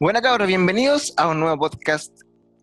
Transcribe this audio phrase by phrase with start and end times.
[0.00, 2.12] Buenas cabros, bienvenidos a un nuevo podcast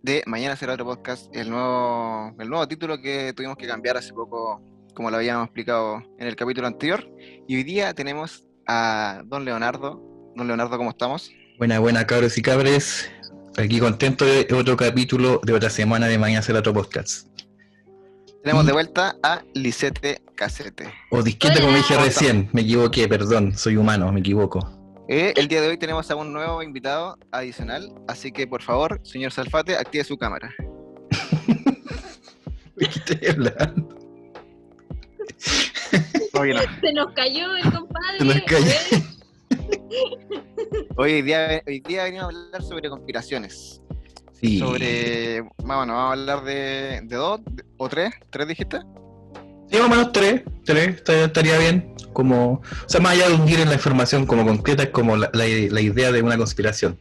[0.02, 4.14] de Mañana será otro podcast, el nuevo, el nuevo título que tuvimos que cambiar hace
[4.14, 4.62] poco,
[4.94, 7.06] como lo habíamos explicado en el capítulo anterior.
[7.48, 10.02] Y hoy día tenemos a don Leonardo.
[10.36, 11.32] Don Leonardo, ¿cómo estamos?
[11.58, 13.10] Buenas, buenas cabros y cabres.
[13.58, 17.28] Aquí contento de otro capítulo de otra semana de Mañana será otro podcast.
[18.44, 20.94] Tenemos de Y- vuelta a Lisette Casete.
[21.10, 24.85] O disquete como dije recién, me equivoqué, perdón, soy humano, me equivoco.
[25.08, 29.00] Eh, el día de hoy tenemos a un nuevo invitado adicional, así que por favor,
[29.04, 30.52] señor Salfate, active su cámara.
[32.76, 34.00] ¿De qué estoy hablando?
[36.34, 36.62] Oye, no.
[36.82, 38.18] Se nos cayó el compadre.
[38.18, 38.66] Se nos cayó.
[40.98, 43.82] Hoy día, hoy día venimos a hablar sobre conspiraciones.
[44.34, 44.60] Sí.
[44.60, 45.42] Sobre.
[45.42, 47.42] Bueno, vamos a hablar de, de dos
[47.78, 48.14] o tres.
[48.32, 48.80] ¿Tres dijiste?
[49.72, 51.94] Sí, más o menos tres, tres, estaría, bien.
[52.14, 55.30] Como, o sea, más allá de hundir en la información como concreta, es como la,
[55.34, 56.98] la- la idea de una conspiración.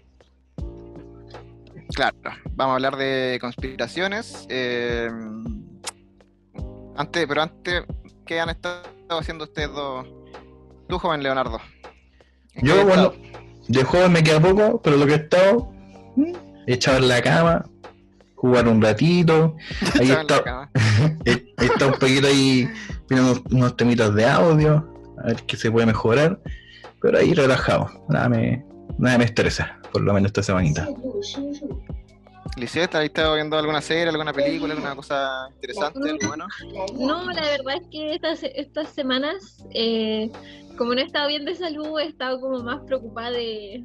[1.95, 2.17] Claro.
[2.53, 4.47] Vamos a hablar de conspiraciones.
[4.49, 5.09] eh,
[6.97, 7.83] antes, pero antes,
[8.27, 10.07] ¿qué han estado haciendo ustedes dos?
[10.89, 11.59] Tú, joven Leonardo.
[12.55, 13.13] ¿En qué Yo, bueno,
[13.69, 15.71] de joven me queda poco, pero lo que he estado,
[16.17, 16.33] mm,
[16.67, 17.65] echado en la cama,
[18.45, 19.57] jugar un ratito,
[19.99, 20.71] ahí está,
[21.25, 22.69] he estado un poquito ahí
[23.09, 24.87] viendo unos, unos temitas de audio,
[25.23, 26.39] a ver qué se puede mejorar,
[27.01, 28.63] pero ahí relajado, nada me,
[28.99, 30.87] nada me estresa, por lo menos esta semanita.
[32.59, 36.47] Lisette, ¿has estado viendo alguna serie, alguna película, alguna cosa interesante, bueno?
[36.99, 40.31] No, la verdad es que estas, estas semanas, eh,
[40.77, 43.85] como no he estado bien de salud, he estado como más preocupada de,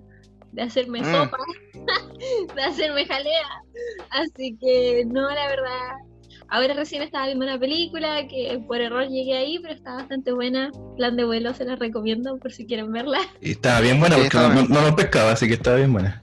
[0.52, 1.06] de hacerme Mm.
[1.12, 1.38] sopa,
[2.56, 3.48] de hacerme jalea.
[4.12, 5.92] Así que no, la verdad.
[6.52, 10.72] Ahora recién estaba viendo una película que por error llegué ahí, pero está bastante buena.
[10.98, 13.20] Plan de vuelo, se la recomiendo por si quieren verla.
[13.40, 16.20] Y estaba bien buena porque no, no, no pescaba, así que estaba bien buena.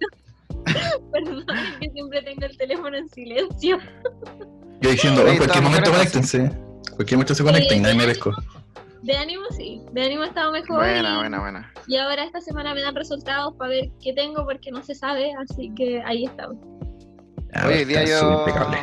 [1.13, 3.79] Perdón, es que siempre tengo el teléfono en silencio.
[4.81, 6.51] Yo diciendo, en cualquier estamos, momento conéctense,
[6.97, 8.33] cualquier momento se conectan y nadie me pescó.
[9.03, 10.77] De ánimo sí, de ánimo he estado mejor.
[10.79, 11.73] Buena, y- buena, buena.
[11.87, 15.33] Y ahora esta semana me dan resultados para ver qué tengo porque no se sabe,
[15.39, 16.57] así que ahí estamos.
[17.65, 18.41] Hoy día yo.
[18.41, 18.79] impecable.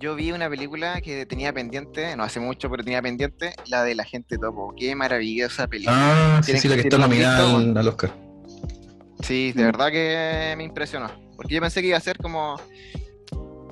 [0.00, 3.96] Yo vi una película que tenía pendiente, no hace mucho, pero tenía pendiente, la de
[3.96, 4.72] La Gente Topo.
[4.76, 6.36] Qué maravillosa película.
[6.36, 8.10] Ah, sí, sí, la que que- está nominada al, al Oscar.
[9.22, 11.10] Sí, de verdad que me impresionó.
[11.36, 12.56] Porque yo pensé que iba a ser como.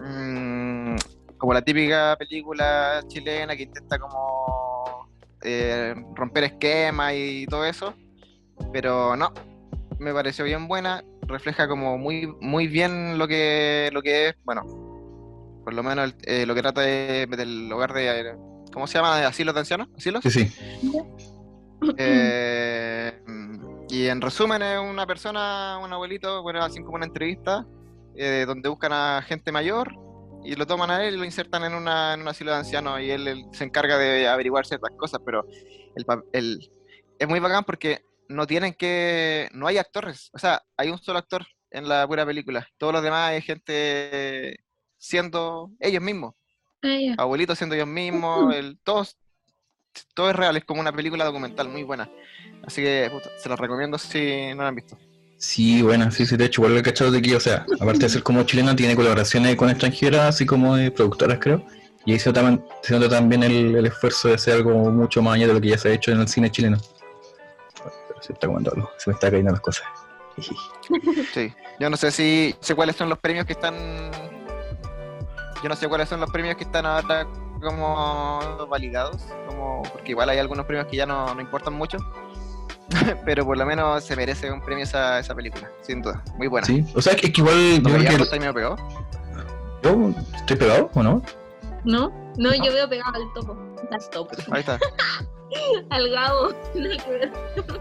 [0.00, 0.96] mm,
[1.38, 4.65] como la típica película chilena que intenta como.
[5.46, 7.94] Eh, romper esquemas y todo eso.
[8.72, 9.32] Pero no.
[9.98, 11.02] Me pareció bien buena.
[11.22, 14.34] Refleja como muy, muy bien lo que, lo que es.
[14.44, 14.62] Bueno.
[15.64, 18.36] Por lo menos el- eh, lo que trata de, del hogar de.
[18.72, 19.26] ¿Cómo se llama?
[19.26, 19.88] ¿Asilos de ancianos?
[19.96, 20.22] ¿Asilos?
[20.22, 20.52] Sí, sí.
[21.98, 23.20] Eh,
[23.88, 27.66] y en resumen es una persona, un abuelito, bueno, hacen como una entrevista
[28.16, 29.92] eh, donde buscan a gente mayor
[30.52, 33.00] y lo toman a él y lo insertan en, una, en un asilo de ancianos
[33.00, 35.46] y él, él se encarga de averiguar ciertas cosas, pero
[35.94, 36.70] el, el-
[37.18, 41.18] es muy bacán porque no tienen que, no hay actores, o sea, hay un solo
[41.18, 44.58] actor en la pura película, todos los demás es gente
[44.98, 46.34] siendo ellos mismos
[47.16, 49.18] Ah, abuelitos siendo ellos mismos, el, todos,
[50.14, 52.10] todo es real, es como una película documental muy buena.
[52.62, 54.98] Así que puta, se los recomiendo si no la han visto.
[55.38, 58.00] Sí, bueno, sí, sí, de hecho, igual lo he cachado de que, o sea, aparte
[58.00, 61.62] de ser como chilena, tiene colaboraciones con extranjeras, así como de productoras, creo.
[62.06, 65.54] Y ahí se nota, se también el, esfuerzo de hacer algo mucho más allá de
[65.54, 66.78] lo que ya se ha hecho en el cine chileno.
[67.82, 69.86] Pero se está algo, se me está cayendo las cosas.
[71.34, 71.52] Sí.
[71.80, 73.74] Yo no sé si sé cuáles son los premios que están.
[75.62, 77.26] Yo no sé cuáles son los premios que están ahora
[77.60, 81.98] como validados, como porque igual hay algunos premios que ya no, no importan mucho.
[83.24, 86.22] Pero por lo menos se merece un premio esa, esa película, sin duda.
[86.36, 86.66] Muy buena.
[86.66, 88.76] Sí, o sea, es que igual ¿No yo creo que medio pegado?
[89.82, 91.22] yo estoy pegado, ¿o no?
[91.84, 92.08] ¿No?
[92.36, 92.54] No, No.
[92.64, 93.56] yo veo pegado al topo.
[93.90, 94.36] Al topo.
[94.52, 94.78] Ahí está.
[95.90, 96.48] Al gabo.
[96.72, 96.80] Que
[97.10, 97.32] ver.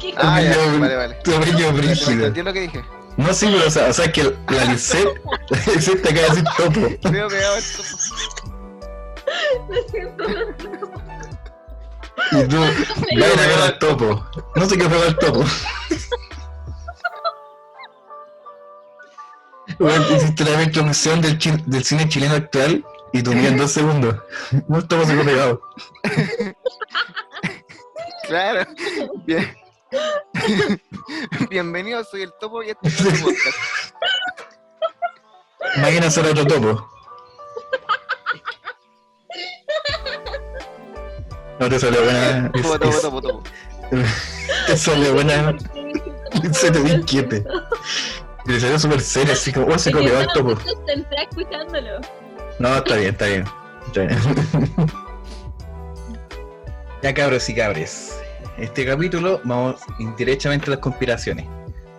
[0.00, 1.14] ¿Qué Ah, ya, vale, vale.
[1.24, 2.10] Tu brillo ¿Me brígido.
[2.12, 2.84] entendió lo que dije?
[3.16, 5.08] No, sí, pero o sea, o sea, que la Lisette,
[5.50, 6.80] la Lisette te acaba de decir topo.
[7.10, 8.55] Veo pegado al topo.
[9.90, 10.24] Siento,
[12.32, 12.56] Y tú,
[13.18, 14.26] vayan a ver al topo.
[14.54, 15.44] No sé qué fue al topo.
[19.78, 24.16] Bueno, hiciste la introducción del, chi- del cine chileno actual y tú en dos segundos.
[24.68, 25.60] No estamos se fue pegado.
[28.26, 28.66] Claro.
[29.24, 29.56] Bien.
[31.50, 33.58] Bienvenido, soy el topo y este es nuestro podcast.
[35.76, 36.88] Mañana será otro topo.
[41.58, 42.50] No te salió buena.
[42.54, 42.62] Es-
[43.10, 43.42] topo.
[44.68, 45.56] Eso le buena.
[46.52, 47.44] Se te inquiete.
[48.46, 50.52] Y le salió súper serio, así como, oh, se comió el topo.
[51.30, 52.00] escuchándolo.
[52.58, 53.44] No, está bien, está bien.
[53.86, 54.18] Está bien.
[57.02, 58.18] ya cabros y cabres.
[58.58, 59.76] Este capítulo vamos
[60.16, 61.46] directamente a las conspiraciones.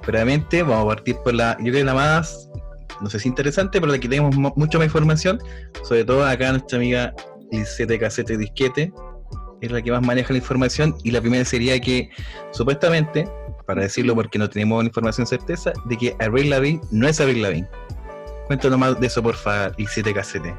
[0.06, 2.50] Previamente vamos a partir por la, yo creo la más,
[3.02, 5.40] no sé si interesante, pero la que tenemos mu- mucha más información,
[5.84, 7.14] sobre todo acá nuestra amiga
[7.52, 8.92] Lisette Casete Disquete,
[9.62, 12.10] es la que más maneja la información, y la primera sería que,
[12.52, 13.28] supuestamente,
[13.66, 17.68] para decirlo porque no tenemos información certeza, de que Avril Lavigne no es Avril Lavigne.
[18.48, 20.56] Cuéntanos más de eso, porfa, Lisette Casete.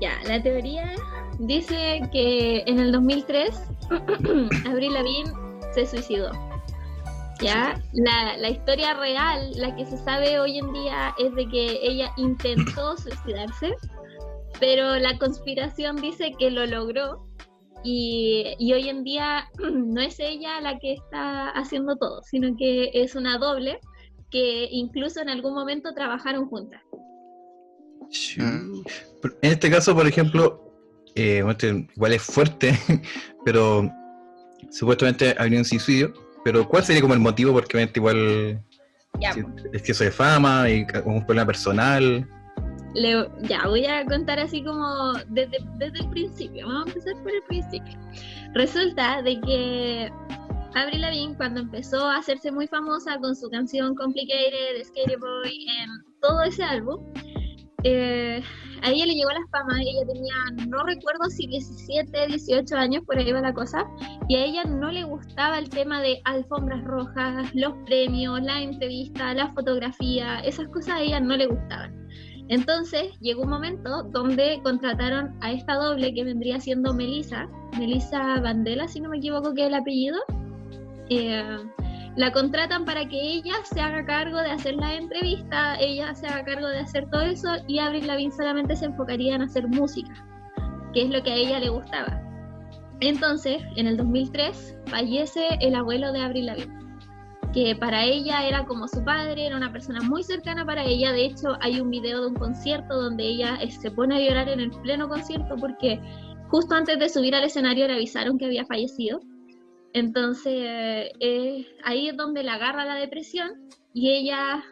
[0.00, 0.94] Ya, la teoría
[1.40, 3.50] dice que en el 2003
[4.66, 5.32] Avril Lavigne
[5.74, 6.30] se suicidó.
[7.40, 11.80] Ya, la, la historia real, la que se sabe hoy en día, es de que
[11.82, 13.74] ella intentó suicidarse,
[14.58, 17.25] pero la conspiración dice que lo logró
[17.84, 22.90] y, y hoy en día no es ella la que está haciendo todo, sino que
[22.94, 23.78] es una doble
[24.30, 26.82] que incluso en algún momento trabajaron juntas.
[28.36, 28.82] Mm.
[29.42, 30.62] En este caso, por ejemplo,
[31.14, 32.72] eh, este igual es fuerte,
[33.44, 33.88] pero
[34.70, 36.12] supuestamente habría un suicidio.
[36.44, 37.52] Pero ¿cuál sería como el motivo?
[37.52, 38.62] Porque obviamente igual
[39.18, 42.28] Ya, si- es que eso de fama y un problema personal.
[42.96, 46.66] Le- ya, voy a contar así como desde, desde el principio.
[46.66, 47.98] Vamos a empezar por el principio.
[48.54, 50.10] Resulta de que
[50.74, 55.90] Avril Lavigne, cuando empezó a hacerse muy famosa con su canción Complicated, Skater Boy, en
[56.20, 57.00] todo ese álbum,
[57.84, 58.42] eh,
[58.82, 59.80] a ella le llegó la fama.
[59.80, 63.86] Ella tenía, no recuerdo si 17, 18 años, por ahí va la cosa.
[64.28, 69.32] Y a ella no le gustaba el tema de alfombras rojas, los premios, la entrevista,
[69.34, 70.40] la fotografía.
[70.40, 72.06] Esas cosas a ella no le gustaban.
[72.48, 77.48] Entonces llegó un momento donde contrataron a esta doble que vendría siendo Melissa,
[77.78, 80.18] Melissa Vandela, si no me equivoco que es el apellido.
[81.10, 81.58] Eh,
[82.16, 86.44] la contratan para que ella se haga cargo de hacer la entrevista, ella se haga
[86.44, 90.26] cargo de hacer todo eso y Avril Lavigne solamente se enfocaría en hacer música,
[90.94, 92.22] que es lo que a ella le gustaba.
[93.00, 96.85] Entonces, en el 2003 fallece el abuelo de Avril Lavigne
[97.56, 101.12] que para ella era como su padre, era una persona muy cercana para ella.
[101.12, 104.50] De hecho, hay un video de un concierto donde ella eh, se pone a llorar
[104.50, 105.98] en el pleno concierto porque
[106.50, 109.20] justo antes de subir al escenario le avisaron que había fallecido.
[109.94, 110.52] Entonces,
[111.18, 113.52] eh, ahí es donde la agarra la depresión
[113.94, 114.62] y ella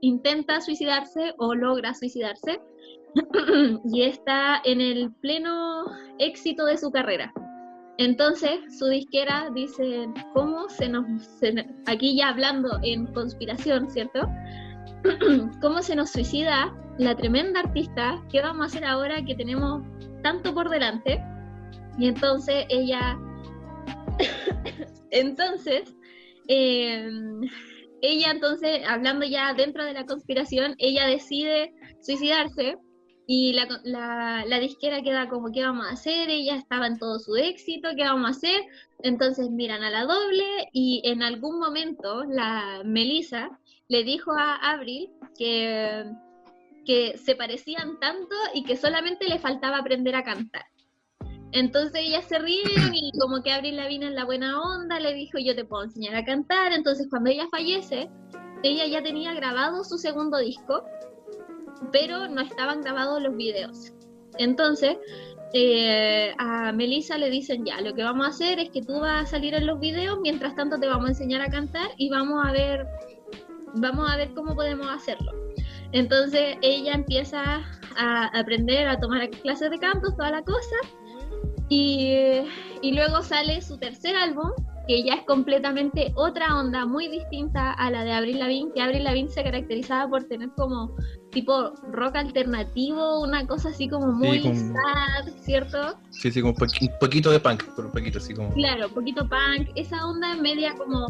[0.00, 2.60] intenta suicidarse o logra suicidarse
[3.92, 5.84] y está en el pleno
[6.18, 7.32] éxito de su carrera.
[7.98, 11.06] Entonces, su disquera dice, ¿cómo se nos...
[11.86, 14.28] aquí ya hablando en conspiración, ¿cierto?
[15.60, 18.20] ¿Cómo se nos suicida la tremenda artista?
[18.30, 19.82] ¿Qué vamos a hacer ahora que tenemos
[20.22, 21.22] tanto por delante?
[21.98, 23.16] Y entonces ella...
[25.10, 25.94] entonces,
[26.48, 27.08] eh,
[28.02, 32.76] ella entonces, hablando ya dentro de la conspiración, ella decide suicidarse
[33.26, 36.28] y la, la, la disquera queda como, ¿qué vamos a hacer?
[36.28, 38.62] Ella estaba en todo su éxito, ¿qué vamos a hacer?
[39.02, 45.10] Entonces miran a la doble y en algún momento la Melissa le dijo a Avril
[45.38, 46.04] que,
[46.84, 50.64] que se parecían tanto y que solamente le faltaba aprender a cantar.
[51.52, 55.38] Entonces ellas se ríen y como que Avril Lavigne en la buena onda le dijo
[55.38, 56.72] yo te puedo enseñar a cantar.
[56.72, 58.10] Entonces cuando ella fallece,
[58.62, 60.84] ella ya tenía grabado su segundo disco
[61.92, 63.92] pero no estaban grabados los videos.
[64.38, 64.96] Entonces,
[65.52, 69.22] eh, a Melissa le dicen, ya, lo que vamos a hacer es que tú vas
[69.22, 72.44] a salir en los videos, mientras tanto te vamos a enseñar a cantar y vamos
[72.44, 72.86] a ver,
[73.74, 75.32] vamos a ver cómo podemos hacerlo.
[75.92, 77.62] Entonces ella empieza
[77.96, 80.76] a aprender a tomar clases de canto, toda la cosa,
[81.68, 82.42] y,
[82.82, 84.50] y luego sale su tercer álbum,
[84.86, 89.04] que ya es completamente otra onda, muy distinta a la de Avril Lavigne, que Avril
[89.04, 90.94] Lavigne se caracterizaba por tener como
[91.30, 95.98] tipo rock alternativo, una cosa así como muy como- sad, ¿cierto?
[96.10, 98.52] Sí, sí, como un, poqui- un poquito de punk, pero un poquito así como.
[98.54, 101.06] Claro, poquito punk, esa onda media como,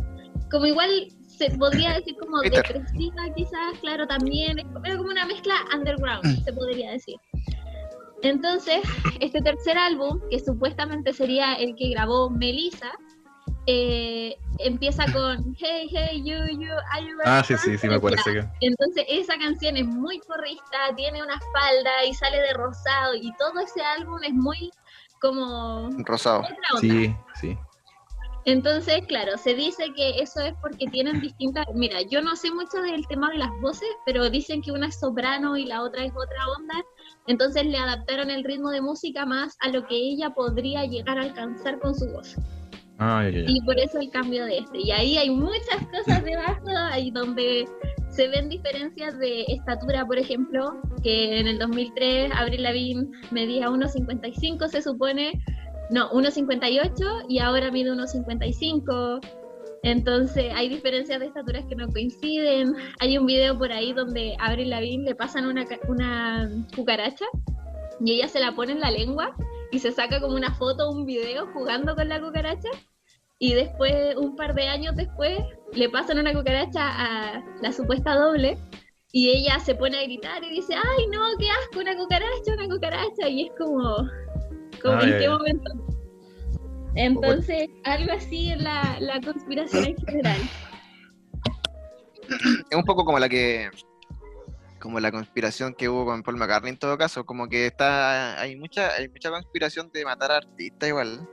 [0.50, 6.44] como igual se podría decir como depresiva quizás, claro, también, era como una mezcla underground,
[6.44, 7.16] se podría decir.
[8.22, 8.80] Entonces,
[9.20, 12.92] este tercer álbum, que supuestamente sería el que grabó Melissa,
[13.66, 18.48] eh, empieza con Hey, hey, you, you, are you Ah, sí, sí, sí, me que-
[18.60, 23.60] Entonces esa canción es muy corrista, tiene una falda y sale de rosado y todo
[23.60, 24.70] ese álbum es muy
[25.20, 26.44] como Rosado.
[26.80, 27.56] Sí, sí.
[28.46, 31.64] Entonces, claro, se dice que eso es porque tienen distintas...
[31.74, 35.00] Mira, yo no sé mucho del tema de las voces, pero dicen que una es
[35.00, 36.74] soprano y la otra es otra onda.
[37.26, 41.22] Entonces le adaptaron el ritmo de música más a lo que ella podría llegar a
[41.22, 42.36] alcanzar con su voz.
[42.98, 43.44] Ah, ya, ya.
[43.48, 44.78] Y por eso el cambio de este.
[44.80, 47.66] Y ahí hay muchas cosas debajo, ahí donde
[48.08, 54.68] se ven diferencias de estatura, por ejemplo, que en el 2003 Avril Lavigne medía 1,55
[54.68, 55.32] se supone,
[55.90, 59.20] no, 1,58 y ahora mide 1,55.
[59.82, 62.74] Entonces hay diferencias de estaturas que no coinciden.
[63.00, 67.26] Hay un video por ahí donde a Avril Lavigne le pasan una cucaracha
[68.00, 69.34] y ella se la pone en la lengua
[69.74, 72.68] y se saca como una foto, un video jugando con la cucaracha.
[73.40, 75.36] Y después, un par de años después,
[75.72, 78.56] le pasan una cucaracha a la supuesta doble
[79.10, 82.68] y ella se pone a gritar y dice, ay no, qué asco, una cucaracha, una
[82.68, 83.28] cucaracha.
[83.28, 83.96] Y es como,
[84.80, 85.72] como ¿en qué momento?
[86.94, 90.40] Entonces, algo así es la, la conspiración en general.
[92.70, 93.70] Es un poco como la que.
[94.84, 97.24] Como la conspiración que hubo con Paul McCartney en todo caso.
[97.24, 98.38] Como que está.
[98.38, 101.26] Hay mucha, hay mucha conspiración de matar a artistas igual.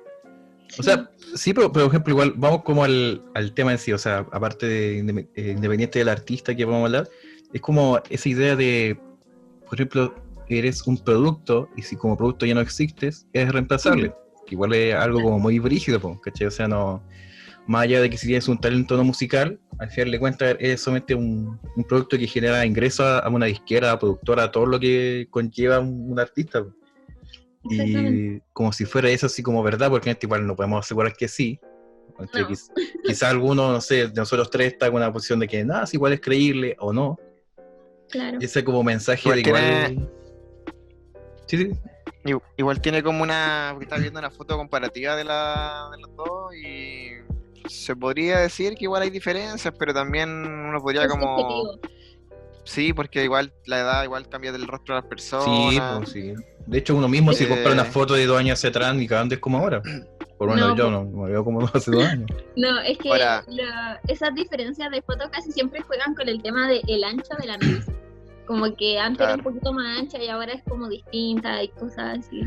[0.80, 3.92] O sea, sí, pero, pero, por ejemplo, igual vamos como al, al tema en sí,
[3.92, 7.10] o sea, aparte de eh, independiente del artista que vamos a hablar,
[7.52, 8.98] es como esa idea de,
[9.66, 10.16] por ejemplo,
[10.48, 14.14] eres un producto y si como producto ya no existes, es reemplazable.
[14.48, 16.48] Igual es algo como muy brígido, ¿cachai?
[16.48, 17.04] O sea, no,
[17.68, 20.82] más allá de que si tienes un talento no musical, al final de cuentas es
[20.82, 24.80] solamente un, un producto que genera ingresos a, una disquera, a productora, a todo lo
[24.80, 26.66] que conlleva un, un artista.
[27.64, 31.14] Y como si fuera eso así como verdad, porque en este igual no podemos asegurar
[31.14, 31.60] que sí.
[32.20, 32.28] No.
[32.48, 32.72] quiz-
[33.04, 35.98] quizá alguno, no sé, de nosotros tres está en una posición de que nada, si
[35.98, 37.18] igual es creíble o no.
[38.10, 38.38] Claro.
[38.42, 40.10] Y ese como mensaje Igual de igual.
[41.48, 41.72] Sí, sí.
[42.26, 43.70] I- Igual tiene como una.
[43.72, 47.12] Porque estaba viendo una foto comparativa de, la, de los dos y.
[47.68, 51.80] Se podría decir que igual hay diferencias, pero también uno podría Es como.
[52.64, 55.46] Sí, porque igual la edad igual cambia del rostro de las personas.
[55.74, 56.34] Sí, pues, sí.
[56.68, 57.48] De hecho, uno mismo si Eh.
[57.48, 59.82] compara una foto de dos años hacia atrás, ni cagando es como ahora.
[60.38, 60.92] Por lo menos No, yo po.
[60.92, 62.28] no, no me veo como hace dos años.
[62.56, 63.44] No, es que la-
[64.08, 67.86] esas diferencias de fotos casi siempre juegan con el tema del ancho de la nariz.
[68.48, 72.20] Como que antes era un poquito más ancha y ahora es como distinta y cosas
[72.20, 72.42] así.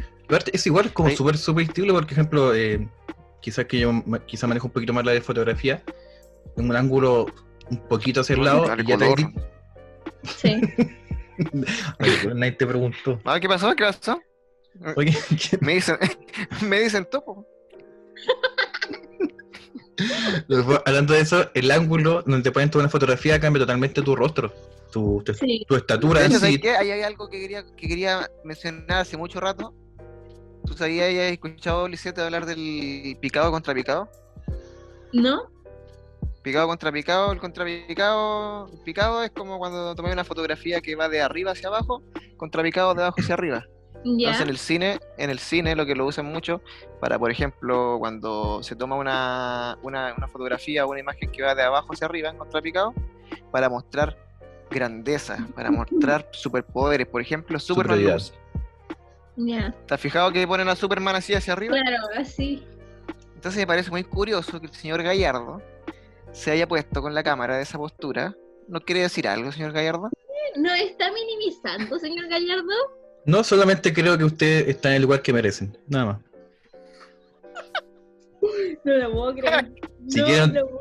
[0.53, 1.17] Es igual como Sí.
[1.17, 2.87] súper subjetible, por ejemplo, eh,
[3.45, 3.93] quizás que yo
[4.27, 5.83] quizá manejo un poquito más la de fotografía,
[6.57, 7.27] en un ángulo
[7.71, 9.15] un poquito hacia el lado, y ya te
[10.23, 10.61] Sí.
[11.99, 13.21] Pero nadie te preguntó.
[13.25, 13.75] Ah, ¿Qué pasó?
[13.77, 14.19] ¿Qué pasó?
[14.97, 15.13] Oye,
[15.51, 15.97] ¿qué- Me dicen,
[16.67, 17.47] me dicen topo.
[20.87, 24.55] hablando de eso, el ángulo donde te pueden tomar una fotografía cambia totalmente tu rostro,
[24.91, 25.67] tu, tu, Sí.
[25.69, 26.61] tu estatura en hecho, ¿sabes sí.
[26.63, 26.77] qué?
[26.77, 29.75] Ahí hay algo que quería, que quería mencionar hace mucho rato.
[30.67, 34.09] ¿Tú sabías, hayas escuchado, Lisette, hablar del picado contra picado?
[35.13, 35.51] ¿No?
[36.43, 40.95] Picado contra picado, el contra picado, el picado es como cuando tomé una fotografía que
[40.95, 42.03] va de arriba hacia abajo,
[42.37, 43.67] contra picado de abajo hacia arriba.
[44.05, 44.29] Ya.
[44.29, 46.61] Entonces en el cine, en el cine lo que lo usan mucho
[47.01, 51.55] para, por ejemplo, cuando se toma una, una, una fotografía o una imagen que va
[51.55, 52.93] de abajo hacia arriba en contrapicado,
[53.51, 54.19] para mostrar
[54.71, 58.19] grandeza, para mostrar superpoderes, por ejemplo, Superman
[59.37, 61.75] ¿Te has fijado que ponen a Superman así hacia arriba?
[61.81, 62.63] Claro, así.
[63.35, 65.61] Entonces me parece muy curioso que el señor Gallardo
[66.33, 68.35] se haya puesto con la cámara de esa postura.
[68.69, 70.09] ¿No quiere decir algo, señor Gallardo?
[70.57, 72.73] ¿No está minimizando, señor Gallardo?
[73.27, 76.19] No, solamente creo que usted está en el lugar que merecen, nada más.
[78.85, 79.73] No lo puedo creer.
[80.09, 80.79] Si no quieren- puedo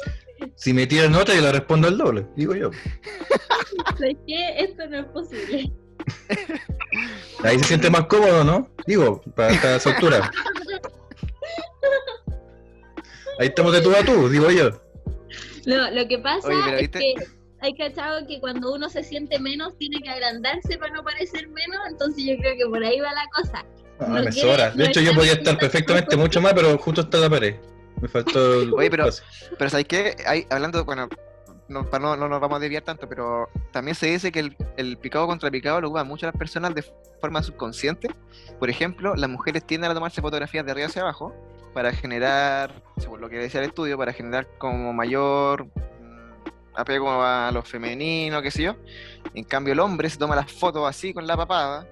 [0.55, 2.71] Si me tiran nota, yo la respondo al doble, digo yo.
[3.97, 4.59] ¿Sabes qué?
[4.59, 5.71] Esto no es posible.
[7.43, 8.69] Ahí se siente más cómodo, ¿no?
[8.85, 10.31] Digo, para esta esa altura.
[13.39, 14.69] Ahí estamos de tú a tú, digo yo.
[15.65, 17.15] No, lo que pasa Oye, es que
[17.61, 21.79] hay cachado que cuando uno se siente menos tiene que agrandarse para no parecer menos,
[21.89, 23.65] entonces yo creo que por ahí va la cosa.
[23.99, 24.71] Ah, No me sobra.
[24.71, 27.55] De no hecho, yo podía estar perfectamente mucho más, pero justo está la pared.
[28.01, 29.07] Me faltó el Oye, pero-.
[29.57, 30.15] Pero ¿sabes qué?
[30.27, 31.07] Hay, hablando, bueno,
[31.67, 34.57] no, para no, no nos vamos a desviar tanto, pero también se dice que el,
[34.77, 36.83] el picado contra picado lo ocupan mucho las personas de
[37.21, 38.09] forma subconsciente.
[38.59, 41.33] Por ejemplo, las mujeres tienden a tomarse fotografías de arriba hacia abajo
[41.73, 47.51] para generar, según lo que decía el estudio, para generar como mayor mm, apego a
[47.51, 48.75] lo femenino, qué sé yo.
[49.33, 51.87] En cambio, el hombre se toma las fotos así con la papada.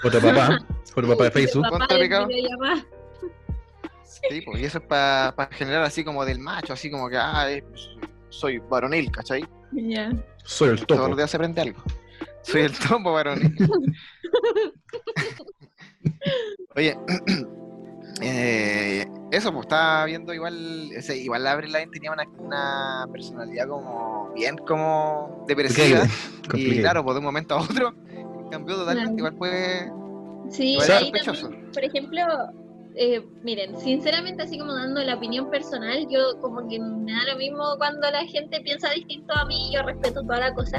[0.00, 0.58] Foto de papá,
[0.92, 1.62] foto de papá de Facebook.
[1.62, 2.28] Papá ¿Cuánto de picado?
[4.04, 7.46] Sí, pues, y eso es para generar así como del macho, así como que, ah,
[8.38, 9.44] soy varonil, ¿cachai?
[9.72, 10.12] Ya.
[10.44, 11.16] Soy el Todos los topo.
[11.16, 11.82] días se aprende algo.
[12.42, 13.54] Soy el topo varonil.
[16.76, 16.96] Oye,
[18.20, 24.30] eh, eso, pues estaba viendo igual, ese, igual Avril Lavigne tenía una, una personalidad como
[24.34, 26.04] bien como depresiva.
[26.04, 26.80] Y Complicado.
[26.82, 27.94] claro, pues de un momento a otro
[28.50, 29.34] cambió totalmente, Claro.
[29.36, 29.90] igual fue...
[30.50, 31.48] Sí, Igual ahí sospechoso.
[31.48, 32.22] también, por ejemplo,
[32.94, 37.38] eh, miren, sinceramente, así como dando la opinión personal, yo como que me da lo
[37.38, 40.78] mismo cuando la gente piensa distinto a mí, yo respeto toda la cosa.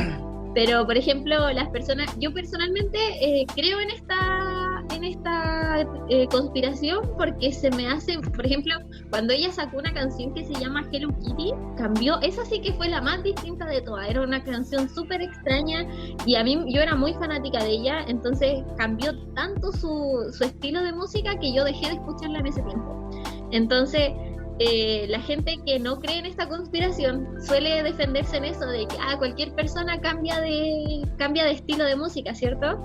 [0.56, 7.02] Pero, por ejemplo, las personas, yo personalmente eh, creo en esta, en esta eh, conspiración
[7.18, 8.74] porque se me hace, por ejemplo,
[9.10, 12.88] cuando ella sacó una canción que se llama Hello Kitty, cambió, esa sí que fue
[12.88, 15.86] la más distinta de todas, era una canción súper extraña
[16.26, 20.82] y a mí yo era muy fanática de ella, entonces cambió tanto su, su estilo
[20.84, 23.10] de música que yo dejé de escucharla en ese tiempo.
[23.52, 24.12] Entonces,
[24.60, 28.96] eh, la gente que no cree en esta conspiración suele defenderse en eso de que
[29.02, 32.80] ah, cualquier persona cambia de cambia de estilo de música, ¿cierto?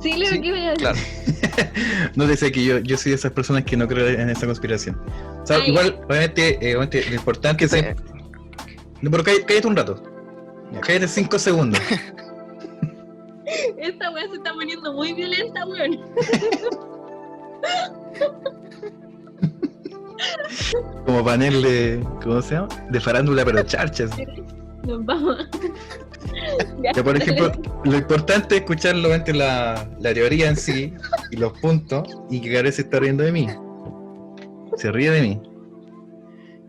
[0.00, 0.78] Sí, Leo, ¿qué voy a decir?
[0.80, 0.98] Claro.
[2.16, 5.00] no dice que yo, yo soy de esas personas que no creen en esa conspiración.
[5.42, 5.66] O sea, ya.
[5.66, 7.72] igual, obviamente, eh, obviamente, lo importante es...
[9.00, 10.02] No, pero cállate, cállate un rato.
[10.80, 11.80] Cállate cinco segundos.
[13.78, 16.00] Esta weá se está poniendo muy violenta, weón.
[21.06, 22.06] Como panel de...
[22.22, 22.68] ¿Cómo se llama?
[22.90, 24.10] De farándula, pero charchas.
[24.86, 25.48] Nos vamos.
[26.94, 27.52] Ya, por ejemplo,
[27.84, 30.92] lo importante es escuchar obviamente la, la teoría en sí
[31.30, 33.48] y los puntos y que Gabriel se está riendo de mí.
[34.76, 35.42] Se ríe de mí.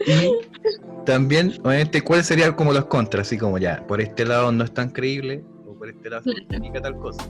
[0.06, 4.64] Y también, obviamente, cuáles serían como los contras, así como ya, por este lado no
[4.64, 7.24] es tan creíble o por este lado se justifica tal cosa.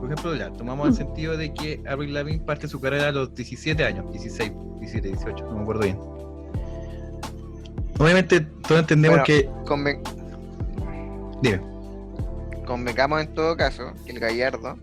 [0.00, 3.34] Por ejemplo, ya, tomamos el sentido de que Avril Lavigne parte su carrera a los
[3.34, 5.98] 17 años, 16, 17, 18, no me acuerdo bien.
[7.98, 9.24] Obviamente, todos entendemos Bueno.
[9.24, 9.48] que...
[9.66, 10.00] conven-
[11.42, 11.60] Dime.
[12.66, 14.76] convengamos en todo caso que el Gallardo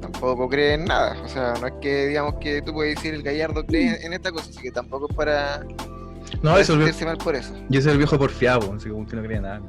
[0.00, 1.16] tampoco cree en nada.
[1.24, 4.30] O sea, no es que digamos que tú puedes decir el Gallardo cree en esta
[4.32, 5.58] cosa, así que tampoco es para,
[6.42, 7.54] No, para eso es sentirse mal por eso.
[7.70, 9.60] Yo soy el viejo porfiado, así como que no creía nada.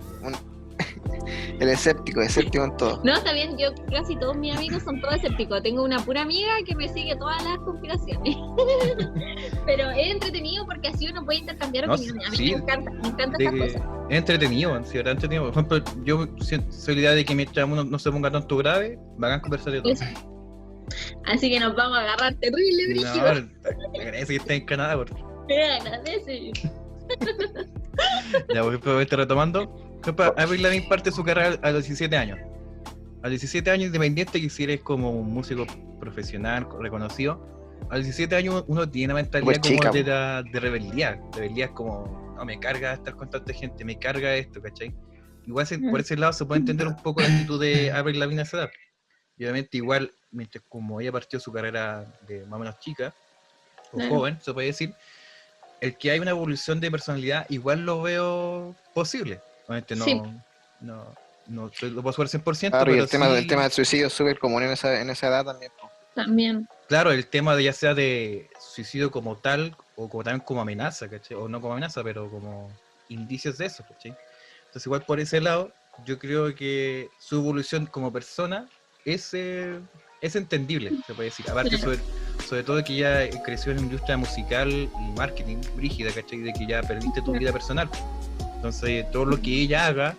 [1.59, 3.01] El escéptico, escéptico en todo.
[3.03, 5.61] No, está bien, yo casi todos mis amigos son todos escépticos.
[5.63, 8.35] Tengo una pura amiga que me sigue todas las conspiraciones.
[9.65, 12.27] Pero es entretenido porque así uno puede intercambiar No, opiniones.
[12.27, 12.43] A mí sí.
[12.51, 13.81] me encanta, me encanta De estas que cosas.
[14.09, 15.43] es entretenido, sí, verdad entretenido.
[15.43, 16.27] Por ejemplo, yo
[16.69, 19.73] soy la idea de que mientras uno no se ponga tanto grave, van a conversar
[19.73, 19.93] de todo.
[19.93, 20.05] Eso.
[21.25, 23.49] Así que nos vamos a agarrar terrible, No, brígido.
[23.93, 24.95] te agradece que estés en Canadá.
[24.97, 25.13] Porque,
[25.47, 26.51] Te agradece.
[28.53, 29.94] ya, por ejemplo, este retomando.
[30.05, 32.37] Por ejemplo, Avril Lavigne parte su carrera a los 17 años.
[33.23, 35.65] A los 17 años, independiente que si eres como un músico
[35.99, 37.41] profesional, reconocido,
[37.89, 41.19] a los 17 años uno tiene una mentalidad Pues como de, la- de rebeldía.
[41.33, 44.93] Rebeldía es como, no, me carga estar con tanta gente, me carga esto, ¿cachai?
[45.47, 48.41] Igual se- por ese lado se puede entender un poco la actitud de Avril Lavigne
[48.41, 48.69] a esa edad.
[49.37, 53.13] Y obviamente igual, mientras como ella partió su carrera de más o menos chica,
[53.91, 54.93] o joven, se puede decir,
[55.81, 59.39] el que hay una evolución de personalidad igual lo veo posible.
[59.67, 60.21] Obviamente no, Sí.
[60.81, 61.13] no,
[61.47, 64.07] no lo puedo saber 100%, Claro, y pero el tema, sí- el tema del suicidio
[64.07, 65.71] es súper común en esa, en esa edad también.
[66.13, 66.67] También.
[66.87, 71.09] Claro, el tema de ya sea de suicidio como tal, o como también como amenaza,
[71.09, 71.35] ¿cachai?
[71.37, 72.71] O no como amenaza, pero como
[73.09, 74.15] indicios de eso, ¿cachai?
[74.67, 75.71] Entonces igual por ese lado,
[76.05, 78.67] yo creo que su evolución como persona
[79.05, 79.79] es, eh,
[80.21, 81.45] es entendible, se puede decir.
[81.49, 81.99] Aparte, sobre,
[82.47, 86.39] sobre todo que ya creció en la industria musical y marketing brígida, ¿cachai?
[86.39, 87.89] De que ya perdiste tu vida personal.
[88.65, 90.15] Entonces, todo lo que ella haga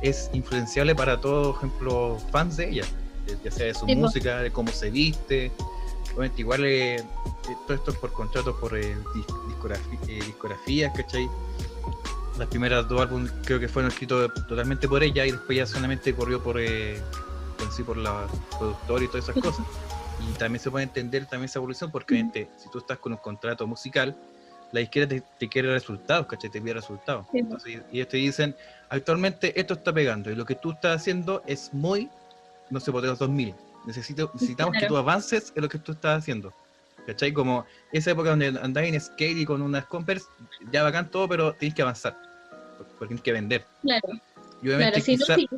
[0.00, 2.84] es influenciable para todos, por ejemplo, fans de ella,
[3.44, 4.00] ya sea de su Sí, po.
[4.00, 5.52] música, de cómo se viste.
[6.14, 7.04] Obviamente, igual eh, eh,
[7.66, 11.28] todo esto es por contratos, por eh, eh, discografías, ¿cachai?
[12.38, 16.14] Las primeras dos álbumes creo que fueron escritos totalmente por ella y después ya solamente
[16.14, 16.98] corrió por, eh,
[17.58, 18.26] por, sí, por la
[18.58, 19.66] productora y todas esas cosas.
[20.26, 23.18] Y también se puede entender también esa evolución porque obviamente si tú estás con un
[23.18, 24.16] contrato musical,
[24.72, 26.50] la izquierda te, te quiere resultados, ¿cachai?
[26.50, 27.26] Te pide resultados.
[27.32, 27.38] Sí.
[27.38, 28.56] Entonces, y ellos te dicen,
[28.88, 32.08] actualmente esto está pegando y lo que tú estás haciendo es muy,
[32.70, 33.54] no sé, por de los 2000.
[33.86, 34.94] Necesito, necesitamos que Claro.
[34.94, 36.52] tú avances en lo que tú estás haciendo.
[37.06, 37.32] ¿Cachai?
[37.32, 40.26] Como esa época donde andabas en skate y con unas compers,
[40.70, 42.16] ya bacán todo, pero tienes que avanzar.
[42.76, 43.64] Porque tienes que vender.
[43.82, 44.08] Claro,
[44.62, 45.04] Y obviamente claro.
[45.04, 45.48] Si no, sí.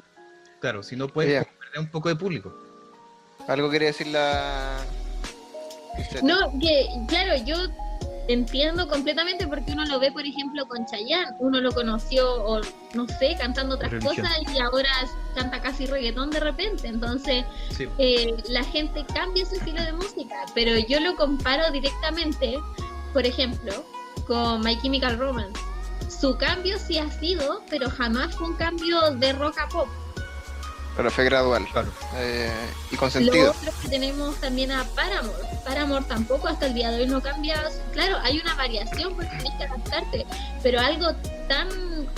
[0.61, 1.45] claro, si no puedes Bien.
[1.59, 2.57] perder un poco de público.
[3.49, 4.79] Algo quiere decir la.
[6.23, 7.57] No, que claro, yo
[8.29, 11.37] entiendo completamente porque uno lo ve, por ejemplo, con Chayanne.
[11.39, 12.61] Uno lo conoció, o
[12.95, 14.17] no sé, cantando otras Religión.
[14.17, 14.91] cosas y ahora
[15.35, 16.89] canta casi reggaetón de repente.
[16.89, 17.45] Entonces,
[17.77, 17.89] Sí.
[17.99, 22.59] eh, la gente cambia su estilo de música, pero yo lo comparo directamente,
[23.13, 23.85] por ejemplo,
[24.27, 25.61] con My Chemical Romance.
[26.09, 29.89] Su cambio sí ha sido, pero jamás fue un cambio de rock a pop.
[30.97, 31.67] Pero fue gradual.
[31.73, 31.89] Claro.
[32.17, 32.51] eh,
[32.91, 33.51] y con Lo sentido.
[33.53, 35.39] otro que tenemos también a Paramore.
[35.65, 37.63] Paramore tampoco hasta el día de hoy no cambia.
[37.93, 40.27] Claro, hay una variación porque tienes que adaptarte,
[40.63, 41.07] pero algo
[41.49, 41.69] tan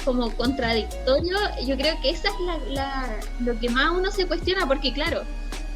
[0.05, 4.67] como contradictorio, yo creo que esa es la, la- lo que más uno se cuestiona
[4.67, 5.23] porque claro,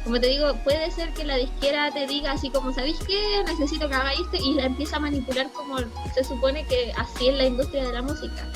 [0.03, 3.43] como te digo, puede ser que la disquera te diga así como, ¿sabéis qué?
[3.45, 5.77] Necesito que hagáis esto y la empieza a manipular como
[6.13, 8.47] se supone que así es la industria de la música.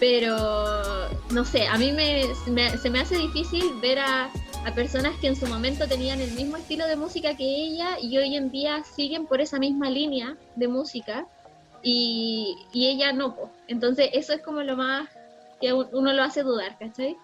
[0.00, 4.30] Pero, no sé, a mí me, se me hace difícil ver a,
[4.64, 8.16] a personas que en su momento tenían el mismo estilo de música que ella y
[8.16, 11.26] hoy en día siguen por esa misma línea de música
[11.82, 13.36] y, y ella no.
[13.36, 13.52] po.
[13.68, 15.08] Entonces, eso es como lo más
[15.60, 17.14] que un- uno lo hace dudar, ¿cachai?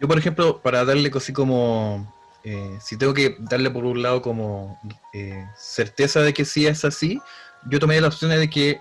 [0.00, 2.10] Yo, por ejemplo, para darle así como.
[2.44, 4.78] eh, si tengo que darle por un lado como
[5.12, 7.20] eh, certeza de que sí es así,
[7.68, 8.80] yo tomé la opción de que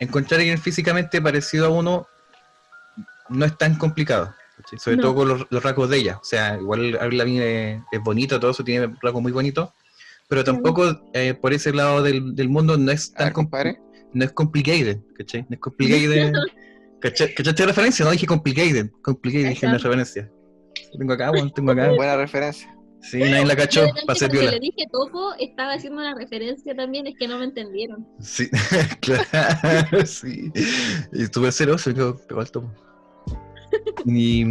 [0.00, 2.06] encontrar a alguien físicamente parecido a uno
[3.30, 4.34] no es tan complicado.
[4.56, 4.78] ¿cachai?
[4.78, 5.02] Sobre No.
[5.02, 6.16] todo con los, los rasgos de ella.
[6.20, 9.70] O sea, igual Avril es, es bonito, todo eso tiene rasgos muy bonitos.
[10.28, 13.78] Pero tampoco eh, por ese lado del, del mundo no es tan ver,
[14.12, 15.42] no es complicated, ¿cachai?
[15.42, 16.32] No es complicated.
[17.00, 18.04] ¿Cachai- ¿Cachaste la referencia?
[18.04, 18.90] No dije complicated.
[19.02, 19.96] Complicated dije en la Exacto.
[19.96, 20.30] referencia.
[20.98, 21.92] Tengo acá, weón, tengo acá.
[21.92, 22.68] Buena referencia.
[23.00, 24.50] Sí, nadie la cachó, cuando viola.
[24.50, 28.04] le dije topo, estaba haciendo una referencia también, es que no me entendieron.
[28.20, 28.50] Sí,
[29.00, 30.50] claro, sí.
[31.12, 32.72] Y estuve celoso, yo pegó al topo.
[34.04, 34.44] Y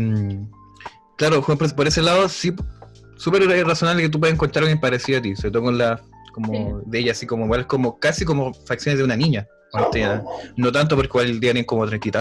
[1.18, 2.54] claro, por ese lado, sí,
[3.18, 6.02] súper razonable que tú puedas encontrar alguien parecido a ti, sobre todo con la,
[6.34, 9.48] como de ella, así como igual, como casi como facciones de una niña.
[9.70, 10.24] cuando tenía-
[10.56, 12.12] no tanto porque igual tienen como treinta y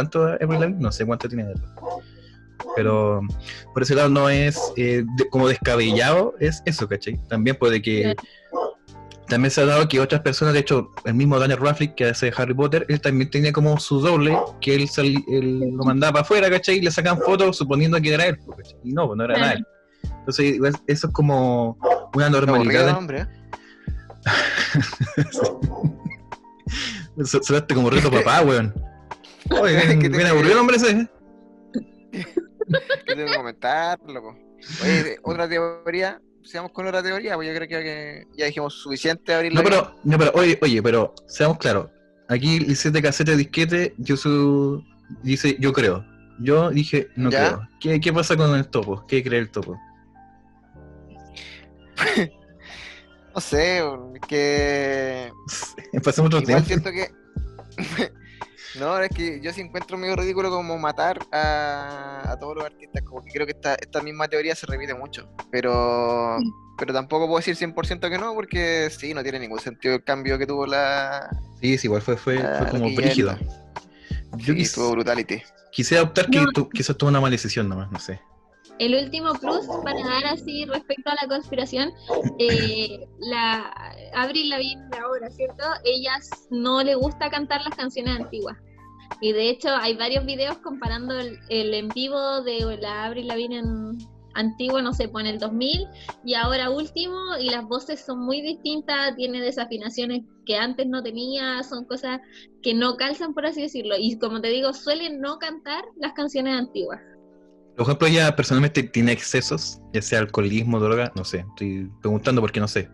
[0.42, 1.46] Avril Lavigne, no sé cuánto tiene.
[2.74, 3.20] Pero
[3.72, 7.16] por ese lado no es eh, de- como descabellado, es eso, ¿cachai?
[7.28, 8.14] También puede que
[9.28, 12.32] también se ha dado que otras personas, de hecho, el mismo Daniel Radcliffe que hace
[12.36, 16.22] Harry Potter, él también tenía como su doble, que él, sal- él lo mandaba para
[16.22, 16.78] afuera, ¿cachai?
[16.78, 18.78] Y le sacan fotos suponiendo que era él, pues, ¿cachai?
[18.84, 19.66] Y no, pues no era nada él.
[20.18, 21.76] Entonces, igual eso es como
[22.14, 22.96] una Aburrido, normalidad.
[22.96, 23.20] hombre.
[23.20, 23.26] ¿eh?
[27.24, 28.74] Sonaste como reto papá, weón.
[29.60, 30.90] Oye, ¿Qué bien, te- bien aburrido el hombre ese.
[30.90, 31.08] ¿eh?
[33.06, 34.22] ¿Qué tengo que comentarlo?
[34.22, 34.36] po?
[34.82, 36.20] Oye, otra teoría.
[36.46, 40.16] Sigamos con otra teoría, pues yo creo que, ya dijimos suficiente abrir No, pero, no,
[40.16, 41.90] pero, oye, oye, pero seamos claros.
[42.28, 44.82] Aquí el 7 casete disquete, yo su,
[45.22, 46.04] dice, yo creo.
[46.38, 47.48] Yo dije, no ¿Ya?
[47.48, 47.68] creo.
[47.80, 49.04] ¿Qué, ¿Qué pasa con el topo?
[49.06, 49.78] ¿Qué cree el topo?
[53.34, 53.82] No sé,
[54.28, 55.30] que
[56.02, 56.64] Pasemos otro igual tema.
[56.64, 57.10] siento que.
[58.78, 63.02] no, es que yo sí encuentro medio ridículo como matar a, a todos los artistas.
[63.02, 65.28] Como que creo que esta, esta misma teoría se repite mucho.
[65.50, 66.38] Pero.
[66.78, 70.36] Pero tampoco puedo decir 100% que no, porque sí, no tiene ningún sentido el cambio
[70.38, 71.28] que tuvo la.
[71.60, 73.34] Sí, sí, igual fue, fue, la- fue como brígido.
[74.36, 75.42] Yo Sí, quis- tuvo brutality.
[75.72, 76.52] quise optar que, No.
[76.52, 78.20] tu- que eso tuvo una mala decisión nomás, no sé.
[78.78, 81.92] El último plus para dar así respecto a la conspiración,
[82.38, 83.72] eh, la
[84.14, 85.64] Avril Lavigne ahora, ¿cierto?
[85.84, 88.56] Ellas no le gusta cantar las canciones antiguas.
[89.20, 93.58] Y de hecho hay varios videos comparando el, el en vivo de la Avril Lavigne
[93.58, 93.98] en
[94.36, 95.88] antigua, no sé, pues en el 2000
[96.24, 101.62] y ahora último y las voces son muy distintas, tiene desafinaciones que antes no tenía,
[101.62, 102.20] son cosas
[102.62, 106.58] que no calzan por así decirlo y como te digo, suelen no cantar las canciones
[106.58, 107.00] antiguas.
[107.76, 111.44] Por ejemplo, ella personalmente tiene excesos, ya sea alcoholismo, droga, no sé.
[111.50, 112.88] Estoy preguntando porque no sé.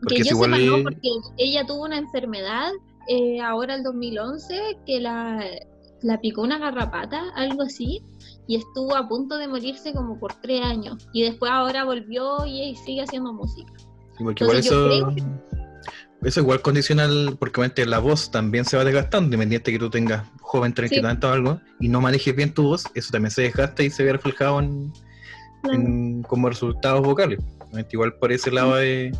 [0.00, 2.70] Porque que yo igual- sepa no, porque ella tuvo una enfermedad
[3.08, 5.44] eh, ahora el 2011 que la,
[6.02, 8.02] la picó una garrapata, algo así,
[8.46, 11.08] y estuvo a punto de morirse como por tres años.
[11.12, 13.72] Y después ahora volvió y, sigue haciendo música.
[14.16, 15.55] Sí, porque Entonces, yo eso, creo
[16.22, 19.90] eso igual condiciona, el- porque obviamente la voz también se va desgastando, independiente que tú
[19.90, 21.02] tengas joven, treinta y Sí.
[21.02, 24.02] tanto o algo, y no manejes bien tu voz, eso también se desgasta y se
[24.04, 24.92] ve reflejado en,
[25.72, 27.38] en- como resultados vocales.
[27.60, 29.12] Obviamente Igual por ese lado que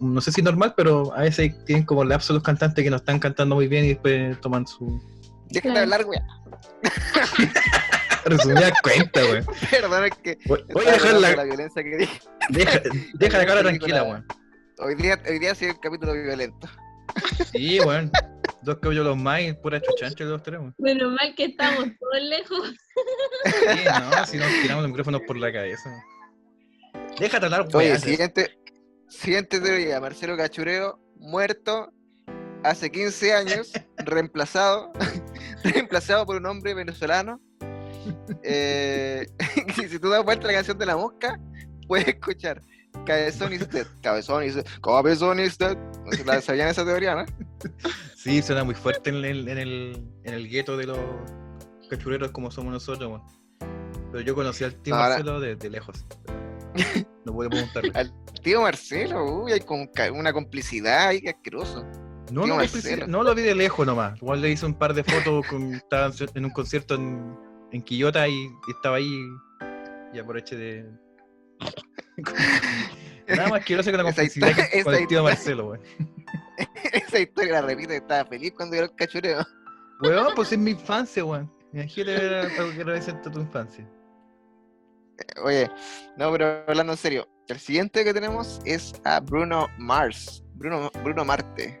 [0.00, 3.18] no sé si normal, pero a veces tienen como lapsos los cantantes que no están
[3.18, 5.00] cantando muy bien y después toman su...
[5.50, 5.80] Déjate Claro.
[5.80, 6.22] hablar, weá.
[8.24, 9.42] Resumida cuenta, güey.
[9.70, 10.38] Perdón, es que.
[10.46, 12.20] Voy a dejar de la, la violencia que dije.
[12.50, 12.80] deja,
[13.14, 14.22] deja la cara tranquila, güey.
[14.80, 16.68] Hoy día, hoy día sido el capítulo violento.
[17.50, 18.12] Sí, weón.
[18.62, 20.74] Dos cabellos más y pura chuchancha los weón.
[20.78, 22.74] Menos mal que estamos todos lejos.
[23.44, 25.90] Sí, no, si nos tiramos los micrófonos por la cabeza.
[27.18, 28.56] Déjate hablar, Oye, siguiente,
[29.08, 30.00] siguiente teoría.
[30.00, 31.92] Marcelo Cachureo, muerto
[32.62, 34.92] hace 15 años, reemplazado,
[35.64, 37.40] reemplazado por un hombre venezolano.
[38.44, 39.26] Eh,
[39.88, 41.40] si tú das vuelta a la canción de la mosca,
[41.88, 42.62] puedes escuchar
[43.06, 45.76] Cabezón y usted, Cabezón y usted, Cabezón y usted.
[46.26, 47.24] No ¿Sabían esa teoría, no?
[48.16, 50.98] Sí, suena muy fuerte en el, en el, en el gueto de los
[51.88, 53.20] cachureros como somos nosotros.
[54.12, 56.04] Pero yo conocí al tío ahora- Marcelo de, de lejos.
[57.24, 57.92] No puedo preguntarle.
[57.94, 59.60] Al tío Marcelo, uy, hay
[59.94, 61.84] ca- una complicidad ahí que asqueroso.
[62.30, 64.16] No, no, lo vi de lejos nomás.
[64.20, 67.34] Igual le hice un par de fotos con, estaba en- en un concierto en,
[67.72, 69.18] en Quillota y, y estaba ahí
[70.12, 70.86] y aproveché de,
[73.28, 75.82] Nada más quiero que la historia- que colectivo historia- Marcelo, weón.
[76.92, 79.46] Esa historia la repite, estaba feliz cuando era el cachureo.
[80.00, 81.52] Weón, pues es mi infancia, weón.
[81.72, 83.86] Imagínate ver algo que representa tu infancia.
[85.42, 85.68] Oye,
[86.16, 91.24] no, pero hablando en serio, el siguiente que tenemos es a Bruno Mars, Bruno, Bruno
[91.24, 91.80] Marte,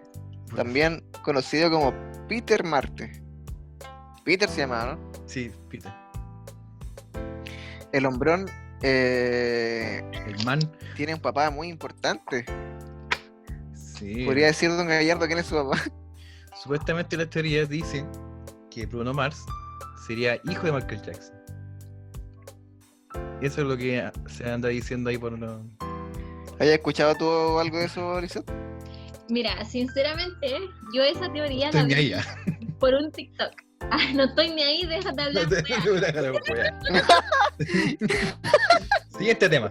[0.54, 1.94] también conocido como
[2.28, 3.22] Peter Marte.
[4.24, 5.12] Peter se llama, ¿no?
[5.26, 5.92] Sí, Peter.
[7.92, 8.46] El hombrón
[8.82, 10.60] eh, El man.
[10.96, 12.44] tiene un papá muy importante.
[13.74, 14.24] Sí.
[14.24, 15.82] Podría decir Don Gallardo quién es su papá.
[16.62, 18.08] Supuestamente las teorías dicen
[18.70, 19.44] que Bruno Mars
[20.06, 21.36] sería hijo de Michael Jackson.
[23.40, 25.60] Eso es lo que se anda diciendo ahí por los...
[26.58, 28.50] ¿Hayas escuchado tú algo de eso, Lisette?
[29.28, 30.56] Mira, sinceramente,
[30.92, 32.14] yo esa teoría Estoy la vi
[32.80, 33.52] por un TikTok.
[33.90, 35.46] Ah, no estoy ni ahí, déjate hablar.
[36.28, 36.72] No te-.
[39.18, 39.68] Siguiente tema.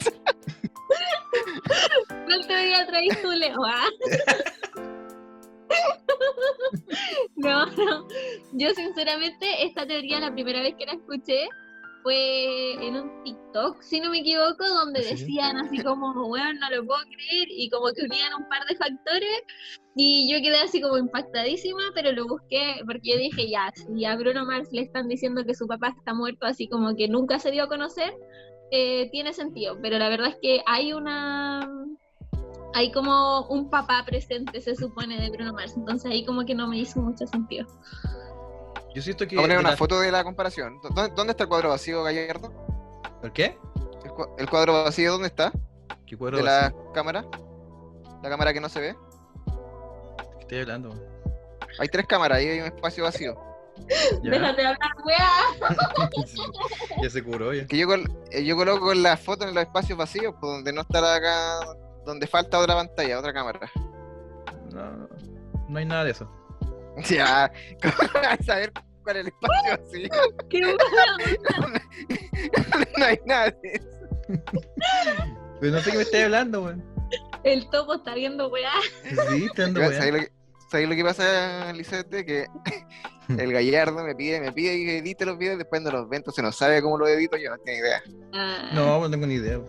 [2.26, 3.64] ¿Cuál teoría traes tú, Leo?
[3.66, 3.86] ah?
[7.36, 8.08] No, no.
[8.54, 11.48] Yo sinceramente esta teoría la primera vez que la escuché
[12.04, 15.10] fue en un TikTok, si no me equivoco, donde ¿Ah, sí?
[15.16, 18.76] decían así como, bueno, no lo puedo creer, y como que unían un par de
[18.76, 19.42] factores,
[19.96, 24.16] y yo quedé así como impactadísima, pero lo busqué porque yo dije, ya, si a
[24.16, 27.52] Bruno Mars le están diciendo que su papá está muerto, así como que nunca se
[27.52, 28.14] dio a conocer,
[28.72, 31.68] eh, tiene sentido, pero la verdad es que hay una
[32.74, 35.74] hay como un papá presente, se supone, de Bruno Mars.
[35.76, 37.66] Entonces ahí como que no me hizo mucho sentido.
[38.98, 39.36] Yo siento que...
[39.36, 40.80] Voy a poner de una la- foto de la comparación.
[40.82, 42.52] ¿Dó- ¿Dónde está el cuadro vacío, Gallardo?
[43.22, 43.56] ¿El qué?
[44.04, 45.52] ¿El, cua- el cuadro vacío dónde está?
[46.08, 47.24] ¿Qué cuadro de la cámara.
[48.24, 48.96] La cámara que no se ve.
[50.38, 50.96] ¿Qué estoy hablando?
[51.78, 53.36] Hay tres cámaras, ahí hay un espacio vacío.
[54.24, 54.32] ¿Ya?
[54.32, 55.30] Déjate hablar, weá.
[57.04, 57.68] ya se curó, ya.
[57.68, 60.82] Que yo, col- eh, yo coloco la foto en los espacios vacíos, por donde no
[60.82, 61.60] está la acá,
[62.04, 63.60] donde falta otra pantalla, otra cámara.
[64.74, 65.08] No,
[65.70, 66.28] no hay nada de eso.
[67.10, 68.74] Ya, ¿cómo vas a saber
[69.16, 70.10] es el espacio vacío?
[70.50, 71.80] Qué bueno.
[72.98, 73.88] no hay nada de eso.
[75.60, 76.84] Pero no sé qué me estáis hablando, weón.
[77.44, 78.72] El topo está viendo, weá.
[79.30, 80.14] Sí, te ando ¿Sabes weón.
[80.14, 80.32] lo, que-
[80.70, 82.26] sabes lo que pasa, Lisette?
[82.26, 82.46] Que
[83.30, 86.44] el gallardo me pide, me pide que edite los videos, después no los ve, entonces
[86.44, 88.02] no sabe cómo los edito, yo no tengo idea.
[88.34, 89.60] Ah, No, no tengo ni idea.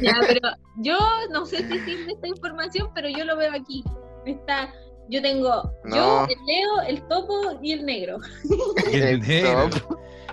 [0.00, 0.98] Ya, pero yo
[1.30, 3.84] no sé si sirve esta información, pero yo lo veo aquí.
[4.26, 4.72] Está,
[5.08, 5.96] yo tengo No.
[5.96, 8.18] yo, el Leo, el topo y el negro.
[8.92, 9.68] El El negro.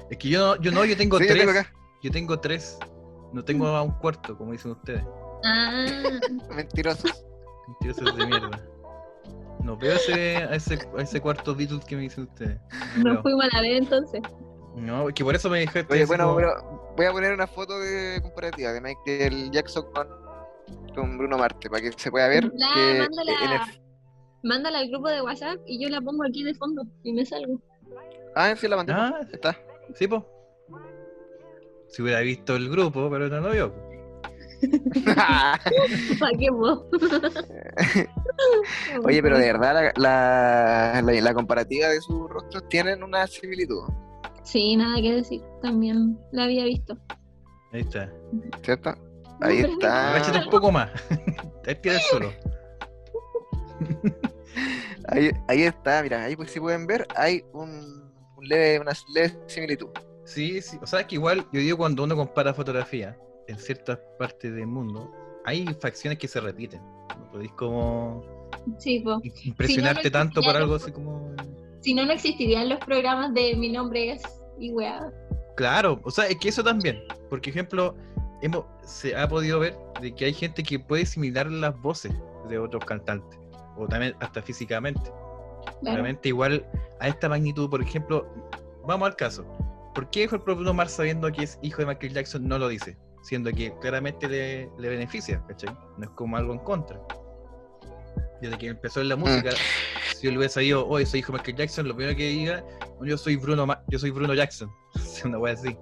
[0.10, 1.46] Es que yo no, yo no, yo tengo Sí, yo tres.
[1.46, 1.60] tengo.
[2.04, 2.78] Yo tengo tres.
[3.34, 5.04] No tengo a un cuarto, como dicen ustedes.
[5.46, 5.86] Ah,
[6.54, 7.24] Mentirosos.
[7.68, 8.62] Mentirosos de mierda.
[9.64, 12.60] No veo ese, a, ese, a ese cuarto Beatles que me dicen ustedes.
[12.98, 13.22] No, veo.
[13.22, 14.22] fuimos a la vez entonces.
[14.76, 15.94] No, es que por eso me dejaste.
[15.94, 20.08] Oye, bueno, como- pero voy a poner una foto de comparativa de Michael Jackson con,
[20.96, 23.32] con Bruno Marte, para que se pueda ver Ya, que mándala.
[23.44, 23.81] en el...
[24.44, 27.60] Mándala al grupo de WhatsApp y yo la pongo aquí de fondo y me salgo.
[28.36, 28.94] Ah, sí, la mandé.
[28.94, 29.58] Ah, Está.
[29.96, 30.26] sí, po.
[31.90, 33.74] Si hubiera visto el grupo, pero no lo vio.
[36.20, 36.84] ¿Para qué vos?
[39.04, 43.82] Oye, pero de verdad la, la, la- la comparativa de sus rostros tienen una similitud,
[44.44, 45.42] Sí, nada que decir.
[45.62, 46.98] También la había visto.
[47.74, 48.12] Ahí está.
[48.64, 48.94] ¿cierto?
[49.40, 50.16] Ahí está.
[50.16, 50.90] Agáchate un poco más.
[51.82, 52.32] Tira el suelo.
[55.12, 59.38] Ahí, ahí está, mira, ahí pues si pueden ver, hay un, un leve, una leve
[59.48, 59.90] similitud.
[60.26, 60.78] Sí, sí.
[60.82, 64.68] O sea, es que igual yo digo cuando uno compara fotografía en ciertas partes del
[64.68, 65.12] mundo,
[65.46, 66.82] hay facciones que se repiten.
[66.82, 68.42] No podéis como
[68.78, 69.04] Sí,
[69.44, 71.36] impresionarte existiría tanto por algo así como.
[71.82, 74.22] Si no, no existirían los programas de mi nombre es
[74.60, 75.12] y weá.
[75.56, 77.04] Claro, o sea, es que eso también.
[77.30, 77.96] Porque, ejemplo,
[78.42, 82.14] hemos, se ha podido ver de que hay gente que puede similar las voces
[82.50, 83.40] de otros cantantes.
[83.82, 85.02] O también hasta físicamente.
[85.02, 85.80] Claro.
[85.98, 86.66] Realmente igual
[87.00, 88.28] a esta magnitud, por ejemplo,
[88.86, 89.44] vamos al caso.
[89.96, 92.96] ¿Por qué el Bruno Mars sabiendo que es hijo de Michael Jackson no lo dice?
[93.24, 95.76] Siendo que claramente le, le beneficia, ¿cachai?
[95.98, 97.00] No es como algo en contra.
[98.42, 99.52] Desde que empezó en la música,
[100.16, 102.64] si yo le hubiera sabido, hoy soy hijo de Michael Jackson, lo primero que diga,
[103.00, 104.72] "Oh, yo soy Bruno Ma- yo soy Bruno Jackson.
[105.26, 105.76] Una wea así.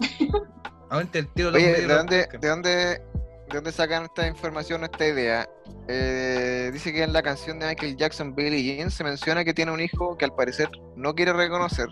[0.90, 2.40] Ahora el tiro los Oye, medios ¿de lo dónde, buscan.
[2.40, 3.02] de dónde,
[3.48, 5.48] de dónde sacan esta información, esta idea?
[5.88, 9.72] Eh, dice que en la canción de Michael Jackson, Billie Jean, se menciona que tiene
[9.72, 11.88] un hijo que al parecer no quiere reconocer.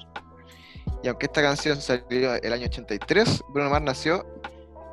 [1.02, 4.26] Y aunque esta canción salió el año 83, Bruno Mars nació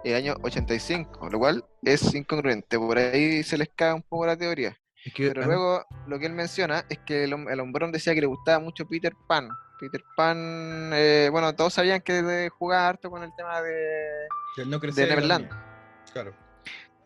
[0.03, 2.77] el año 85, lo cual es incongruente.
[2.77, 4.77] Por ahí se les cae un poco la teoría.
[5.03, 8.21] Es que, Pero luego lo que él menciona es que el, el hombrón decía que
[8.21, 9.49] le gustaba mucho Peter Pan.
[9.79, 14.27] Peter Pan, eh, bueno, todos sabían que jugaba harto con el tema de...
[14.67, 15.49] no de Neverland.
[16.13, 16.35] Claro.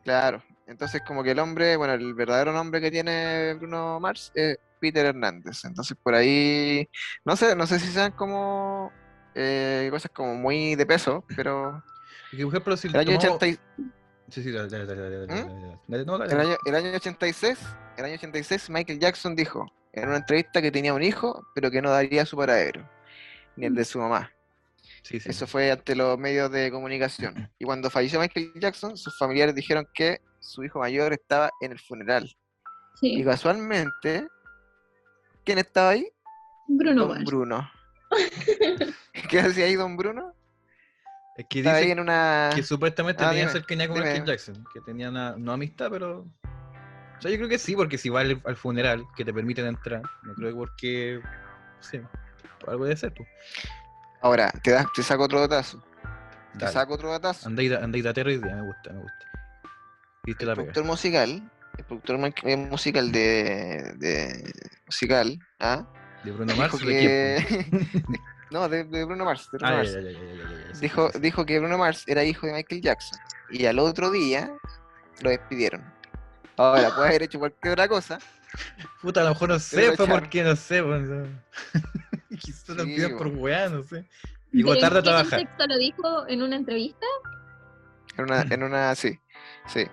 [0.05, 4.57] Claro, entonces como que el hombre, bueno, el verdadero nombre que tiene Bruno Mars es
[4.79, 5.65] Peter Hernández.
[5.65, 6.87] Entonces por ahí,
[7.25, 8.91] no sé, no sé si sean como
[9.33, 11.83] eh, cosas como muy de peso, pero
[12.31, 13.59] el año, tomamos- 80 y-
[14.29, 15.47] Sí, sí, dale, dale, dale, dale, dale, ¿Mm?
[15.47, 16.05] dale, dale.
[16.05, 16.49] No, dale, el dale.
[16.51, 17.59] año, el año 86,
[17.97, 21.81] el año 86 Michael Jackson dijo en una entrevista que tenía un hijo, pero que
[21.81, 22.87] no daría su paradero,
[23.55, 24.31] ni el de su mamá.
[25.05, 25.29] Sí, sí.
[25.29, 27.35] Eso fue ante los medios de comunicación.
[27.59, 31.79] Y cuando falleció Michael Jackson, sus familiares dijeron que su hijo mayor estaba en el
[31.79, 32.35] funeral.
[33.01, 34.27] Y casualmente,
[35.43, 36.07] ¿quién estaba ahí?
[36.67, 37.23] Bruno Don.
[37.23, 37.71] Bruno.
[39.29, 40.33] ¿Qué hacía ahí Don Bruno?
[41.37, 42.49] Es que Estaba ahí dice en una...
[42.55, 44.07] que supuestamente Ah, tenía dime, cercanía con dime.
[44.09, 46.21] Michael Jackson, que tenía una, no amistad, pero...
[46.21, 49.67] O sea, yo creo que sí, porque si va al, al funeral, que te permiten
[49.67, 51.19] entrar, no creo que porque...
[51.81, 51.99] Sí,
[52.65, 53.27] algo debe ser, pues.
[54.21, 55.81] Ahora, te, das, te saco otro datazo.
[56.53, 56.71] Te Dale.
[56.71, 57.49] saco otro datazo.
[57.49, 59.25] De aterro hoy día, me gusta, me gusta.
[60.23, 60.71] Viste la El pega.
[60.71, 64.53] productor musical, el productor eh, musical de, de
[64.85, 65.85] musical, ¿ah?
[66.23, 67.67] De Bruno Mars, que...
[68.51, 69.49] no, de, de Bruno Mars.
[69.51, 69.93] de Bruno Ah, Mars.
[69.93, 72.47] ya, ya, ya, ya, ya, ya, ya, sí, dijo, dijo que Bruno Mars era hijo
[72.47, 73.19] de Michael Jackson
[73.51, 74.51] y al otro día
[75.21, 75.83] lo despidieron.
[76.57, 78.17] Ahora, puede haber hecho cualquier otra cosa.
[79.01, 80.19] Puta, a lo mejor no sé, fue echaron.
[80.19, 81.01] porque no sé, pues.
[81.01, 81.27] no.
[82.37, 83.39] Quizás lo Sí, pidieron por po.
[83.39, 84.05] weá, no sé.
[84.53, 85.39] ¿En tarde a trabajar.
[85.39, 87.05] contexto lo dijo en una entrevista?
[88.17, 89.19] En una, en una, sí,
[89.67, 89.85] sí.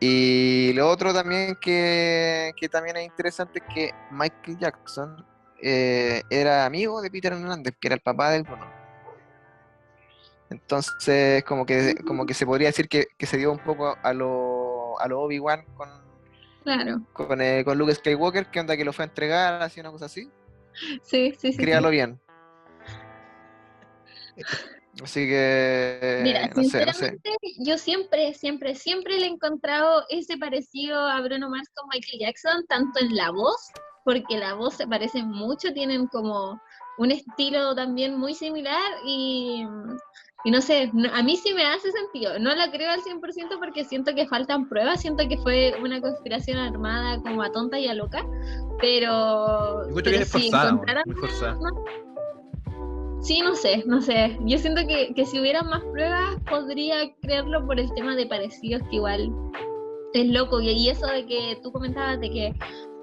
[0.00, 5.24] Y lo otro también que, que también es interesante es que Michael Jackson
[5.62, 8.66] eh, era amigo de Peter Hernández, que era el papá del Bruno.
[10.50, 14.12] Entonces, como que, como que se podría decir que, que se dio un poco a
[14.14, 15.88] lo, a lo Obi-Wan con,
[16.64, 17.02] Claro.
[17.12, 20.06] con, eh, con Luke Skywalker, que onda que lo fue a entregar, así una cosa
[20.06, 20.30] así.
[21.02, 21.58] Sí, sí, sí.
[21.58, 21.92] Críalo sí.
[21.92, 22.20] bien.
[25.02, 27.10] Así que, Mira, no sé, no sé.
[27.10, 32.18] sinceramente, yo siempre, siempre, siempre le he encontrado ese parecido a Bruno Mars con Michael
[32.20, 33.70] Jackson, tanto en la voz,
[34.04, 36.60] porque la voz se parecen mucho, tienen como
[36.98, 39.64] un estilo también muy similar y,
[40.44, 42.38] y no sé, no- a mí sí me hace sentido.
[42.38, 46.58] No la creo al 100% porque siento que faltan pruebas, siento que fue una conspiración
[46.58, 48.24] armada como a tonta y a loca,
[48.80, 49.82] pero...
[49.94, 51.58] Pero si forzada, encontraran muy forzada.
[53.20, 54.38] Sí, no sé, no sé.
[54.44, 58.80] Yo siento que, que si hubiera más pruebas podría creerlo por el tema de parecidos
[58.88, 59.32] que igual
[60.14, 60.60] es loco.
[60.60, 62.54] Y, y eso de que tú comentabas de que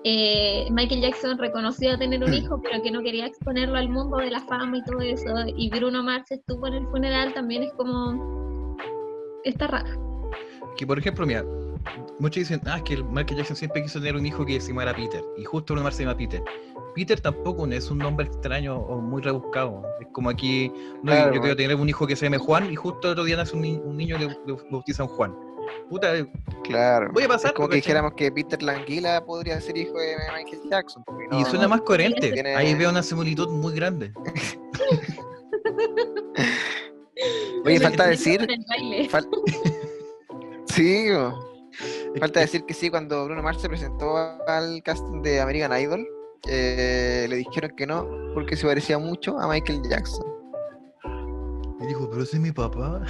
[0.08, 4.30] eh, Michael Jackson reconoció tener un hijo, pero que no quería exponerlo al mundo de
[4.30, 5.34] la fama y todo eso.
[5.58, 8.78] Y Bruno Mars estuvo en el funeral también es como...
[9.44, 10.30] Está raro.
[10.78, 11.44] Que por ejemplo, mira,
[12.20, 14.70] muchos dicen, ah, es que el Michael Jackson siempre quiso tener un hijo que se
[14.70, 15.24] llamara Peter.
[15.38, 16.42] Y justo Bruno Mars se llama Peter.
[16.94, 19.84] Peter tampoco es un nombre extraño o muy rebuscado.
[20.00, 21.42] Es como aquí, no, yo- Claro, yo bueno.
[21.42, 23.62] quiero tener un hijo que se llame Juan y justo el otro día nace un,
[23.64, 25.36] ni- un niño que le, le bautizan Juan.
[25.90, 26.26] Puta, eh,
[26.64, 27.12] Claro.
[27.14, 30.62] Voy a pasar, Es como que dijéramos que Peter Languila podría ser hijo de Michael
[30.70, 31.04] Jackson.
[31.32, 32.32] y suena más coherente.
[32.32, 34.12] Tiene- Ahí veo una similitud muy grande.
[37.66, 38.46] Oye, falta decir.
[39.10, 39.28] fal-
[40.68, 41.08] sí,
[42.20, 46.08] falta decir que sí, cuando Bruno Mars se presentó al casting de American Idol,
[46.48, 50.26] eh, le dijeron que no, porque se parecía mucho a Michael Jackson.
[51.82, 53.02] Y dijo, pero ese es mi papá.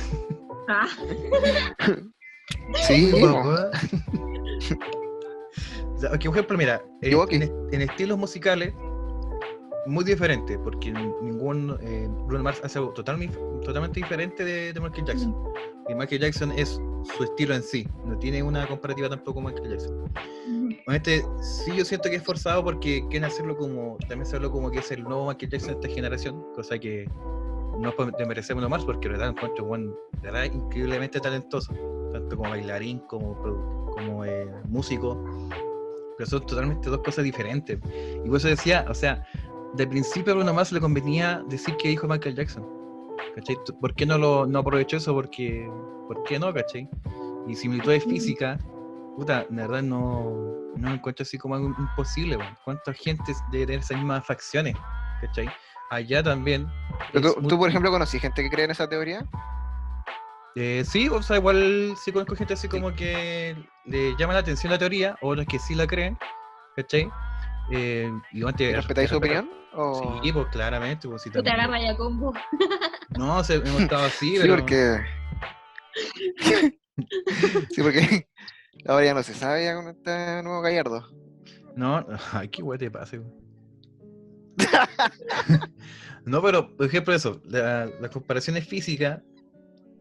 [0.67, 0.87] Ah,
[2.87, 3.71] Sí, papá.
[5.95, 8.73] O sea, que, por ejemplo, mira, en, estilos musicales,
[9.85, 15.05] muy diferente, porque ningún eh, Bruno Mars hace algo totalmente, totalmente diferente de, de Michael
[15.05, 15.35] Jackson.
[15.87, 16.81] Y Michael Jackson es
[17.15, 20.11] su estilo en sí, no tiene una comparativa tampoco con Michael Jackson.
[20.87, 24.71] Honestamente, sí yo siento que es forzado porque quieren hacerlo como, también se habló como
[24.71, 27.07] que es el nuevo Michael Jackson de esta generación, cosa que
[27.79, 31.73] no desmerecer a Bruno Mars porque verdad encuentro un verdad increíblemente talentoso,
[32.11, 33.35] tanto como bailarín como,
[33.93, 35.23] como eh, músico,
[36.17, 37.79] pero son totalmente dos cosas diferentes.
[38.23, 39.25] Y por eso decía, o sea,
[39.75, 42.65] de principio a Bruno Mars le convenía decir que dijo Michael Jackson.
[43.35, 43.57] ¿Cachai?
[43.81, 45.13] ¿Por qué no, lo, no aprovechó eso?
[45.13, 45.69] Porque,
[46.07, 46.53] ¿Por qué no?
[46.53, 46.89] ¿Cachai?
[47.47, 48.63] Y similitudes físicas,
[49.17, 52.37] puta, de verdad no, no encuentro así como algo imposible.
[52.63, 54.75] ¿Cuánta gente debe tener esas mismas facciones?
[55.21, 55.49] ¿Cachai?
[55.89, 56.67] Allá también.
[57.13, 59.25] Pero tú, muy- tú, por ejemplo, conocí gente que cree en esa teoría.
[60.55, 63.55] eh, sí, o sea, igual sí conozco gente así como que
[63.85, 66.17] le llama la atención la teoría, otros que sí la creen,
[66.75, 67.09] ¿cachai?
[67.71, 69.49] Eh, y ¿Respetáis su opinión?
[69.73, 70.21] O...
[70.23, 71.59] Sí, pues claramente, pues sí tú te también.
[71.69, 72.33] agarras ya combo.
[73.17, 74.55] No, se, hemos estado así, Sí, pero...
[74.57, 74.99] porque.
[77.71, 78.27] sí, porque
[78.87, 81.07] Ahora ya no se sabe ya con este nuevo Gallardo.
[81.75, 83.44] No, ay, qué guay te pasa, güey.
[86.25, 89.21] no, pero, por ejemplo, eso, la, las comparaciones físicas,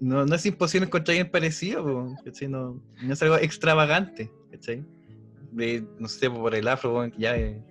[0.01, 2.49] no, no es imposible encontrar alguien parecido, po, ¿cachai?
[2.49, 4.85] No, no es algo extravagante, ¿cachai?
[5.53, 7.63] De, no sé, por el afro, ya eh,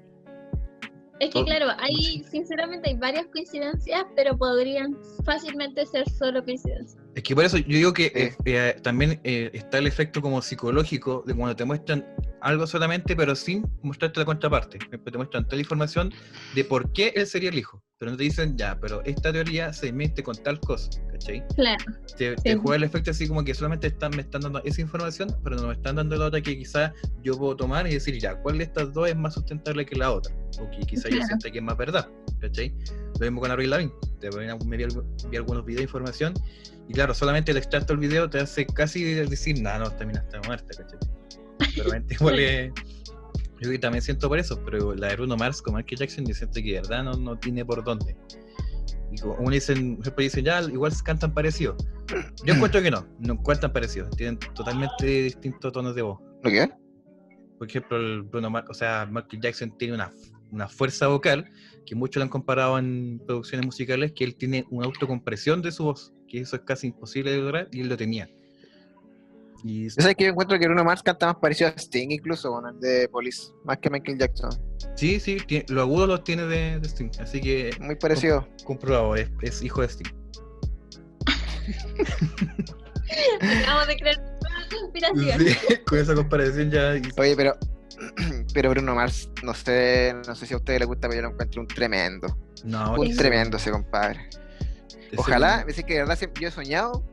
[1.19, 7.03] Es que Oh, claro, hay, sinceramente hay varias coincidencias, pero podrían fácilmente ser solo coincidencias.
[7.15, 10.41] Es que por eso yo digo que eh, eh, también eh, está el efecto como
[10.41, 12.05] psicológico de cuando te muestran
[12.43, 14.77] algo solamente, pero sin mostrarte la contraparte.
[14.77, 16.13] Te muestran toda la información
[16.53, 17.81] de por qué él sería el hijo.
[17.97, 21.41] Pero no te dicen, ya, pero esta teoría se mete con tal cosa, ¿cachai?
[21.55, 21.85] Claro,
[22.17, 22.59] Te, te Sí.
[22.61, 25.67] juega el efecto así como que solamente están, me están dando esa información, pero no
[25.67, 26.91] me están dando la otra que quizás
[27.21, 30.11] yo puedo tomar y decir, ya, ¿cuál de estas dos es más sustentable que la
[30.11, 30.35] otra?
[30.59, 31.27] O que quizás yo Claro.
[31.27, 32.09] sienta que es más verdad,
[32.41, 32.75] ¿cachai?
[33.19, 33.93] Lo mismo con Avril Lavigne.
[34.19, 34.85] Te voy a- me vi,
[35.29, 36.33] vi algunos videos de información
[36.89, 40.19] y claro, solamente el extracto del video te hace casi decir, no, no, esta mina
[40.19, 40.99] está muerta, ¿cachai?
[41.59, 42.71] Pero realmente igual es-
[43.61, 46.33] Yo que también siento por eso, pero la de Bruno Mars con Michael Jackson, yo
[46.33, 48.17] siento que de verdad no, no tiene por dónde.
[49.11, 51.77] Y como uno dicen, dicen, ya, igual cantan parecido.
[52.45, 54.09] Yo encuentro que no, no cantan parecido.
[54.09, 56.19] Tienen totalmente distintos tonos de voz.
[56.43, 56.69] ¿Lo qué?
[57.57, 60.11] Por ejemplo, el Bruno Mars, o sea, Michael Jackson tiene una,
[60.51, 61.49] una fuerza vocal
[61.85, 65.85] que muchos lo han comparado en producciones musicales, que él tiene una autocompresión de su
[65.85, 68.27] voz, que eso es casi imposible de lograr, y él lo tenía.
[69.65, 72.51] Y Yo sé que yo encuentro que Bruno Mars canta más parecido a Sting incluso
[72.51, 74.49] con el de Police, más que Michael Jackson.
[74.95, 78.47] sí, sí, tiene- los agudos los tiene de, de Sting, así que Muy parecido.
[78.65, 80.11] comprobado, es, es hijo de Sting.
[83.41, 85.39] acabamos de creer una conspiración.
[85.39, 86.93] Sí, con esa comparación ya.
[87.17, 87.55] Oye, pero
[88.53, 91.33] pero Bruno Mars, no sé, no sé si a ustedes les gusta, pero yo lo
[91.33, 92.37] encuentro un tremendo.
[92.63, 94.29] No, Un tremendo ese compadre.
[95.15, 97.03] Ojalá, es que de verdad yo he soñado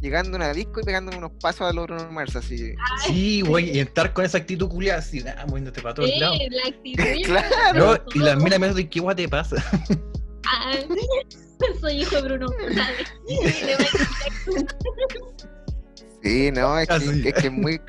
[0.00, 2.74] llegando a una disco y pegando unos pasos a los Bruno Mars así.
[3.06, 6.38] Sí, güey, y entrar con esa actitud culiada así, nada, moviéndote para todos Sí, lados.
[6.50, 7.04] la actitud.
[7.24, 7.94] Claro.
[7.94, 9.56] No, y las minas me dicen, ¿qué guay te pasa?
[10.46, 10.72] Ah,
[11.80, 12.46] soy hijo de Bruno.
[16.22, 16.96] Sí, no, es que,
[17.28, 17.80] es, que es muy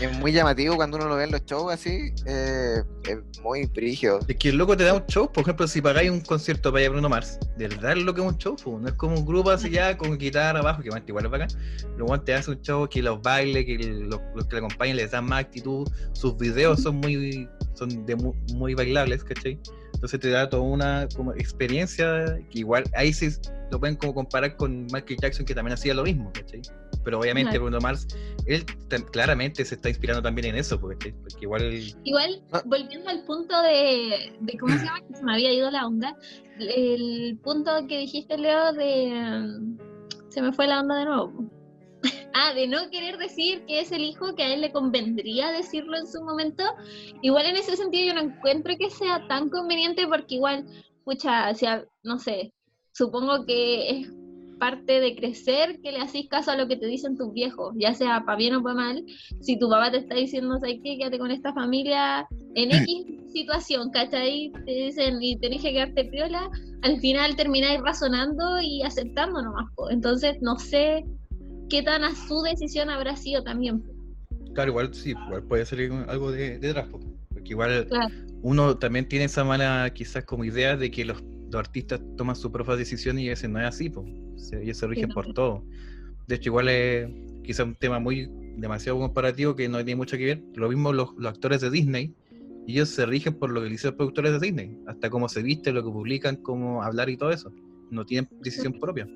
[0.00, 4.20] es muy llamativo cuando uno lo ve en los shows así, eh, es muy brígido.
[4.26, 6.88] Es que el loco te da un show, por ejemplo, si pagáis un concierto para
[6.88, 9.70] Bruno Mars, de verdad lo que es un show, no es como un grupo así
[9.70, 11.48] ya con guitarra abajo, que bueno, igual es bacán.
[11.96, 15.10] Luego te hace un show que los baile, que los, los que le acompañan les
[15.10, 18.04] dan más actitud, sus videos son muy, son
[18.54, 19.58] muy, bailables, ¿cachai?
[19.94, 23.28] Entonces te da toda una como experiencia que igual ahí sí
[23.70, 26.62] lo pueden como comparar con Michael Jackson que también hacía lo mismo, ¿cachai?
[27.04, 27.64] Pero obviamente Claro.
[27.64, 28.06] Bruno Mars,
[28.46, 28.64] él
[29.10, 31.72] claramente se está inspirando también en eso, porque, porque igual
[32.04, 32.62] Igual, Ah.
[32.64, 36.16] volviendo al punto de, de cómo se llama, que se me había ido la onda,
[36.58, 39.76] el punto que dijiste, Leo, de...
[40.28, 41.32] Se me fue la onda de nuevo.
[42.34, 45.98] Ah, de no querer decir que es el hijo, que a él le convendría decirlo
[45.98, 46.64] en su momento.
[47.20, 50.64] Igual en ese sentido yo no encuentro que sea tan conveniente porque igual,
[51.04, 52.54] pucha, o sea, no sé,
[52.92, 54.08] supongo que es
[54.62, 57.94] parte de crecer que le hacís caso a lo que te dicen tus viejos, ya
[57.94, 59.04] sea para bien o para mal.
[59.40, 60.98] Si tu papá te está diciendo, ¿sabes qué?
[60.98, 64.52] Quédate con esta familia en X situación, ¿cachai?
[64.64, 66.48] Te dicen y tenés que quedarte piola,
[66.82, 69.68] al final termináis razonando y aceptando nomás.
[69.74, 69.90] po.
[69.90, 71.02] Entonces, no sé
[71.68, 73.82] qué tan a su decisión habrá sido también.
[74.54, 77.00] Claro, igual sí, igual puede salir algo de, detrás, po,
[77.32, 78.14] porque igual Claro.
[78.42, 81.20] uno también tiene esa mala quizás como idea de que los,
[81.52, 83.92] los artistas toman sus propias decisiones y a veces no es así.
[84.36, 85.62] Se- ellos se rigen por todo.
[86.26, 87.08] De hecho, igual es
[87.44, 90.42] quizás un tema muy demasiado comparativo que no tiene mucho que ver.
[90.54, 92.14] Lo mismo los, los actores de Disney,
[92.66, 95.74] ellos se rigen por lo que dicen los productores de Disney, hasta cómo se visten,
[95.74, 97.52] lo que publican, cómo hablar y todo eso.
[97.90, 99.06] No tienen decisión propia.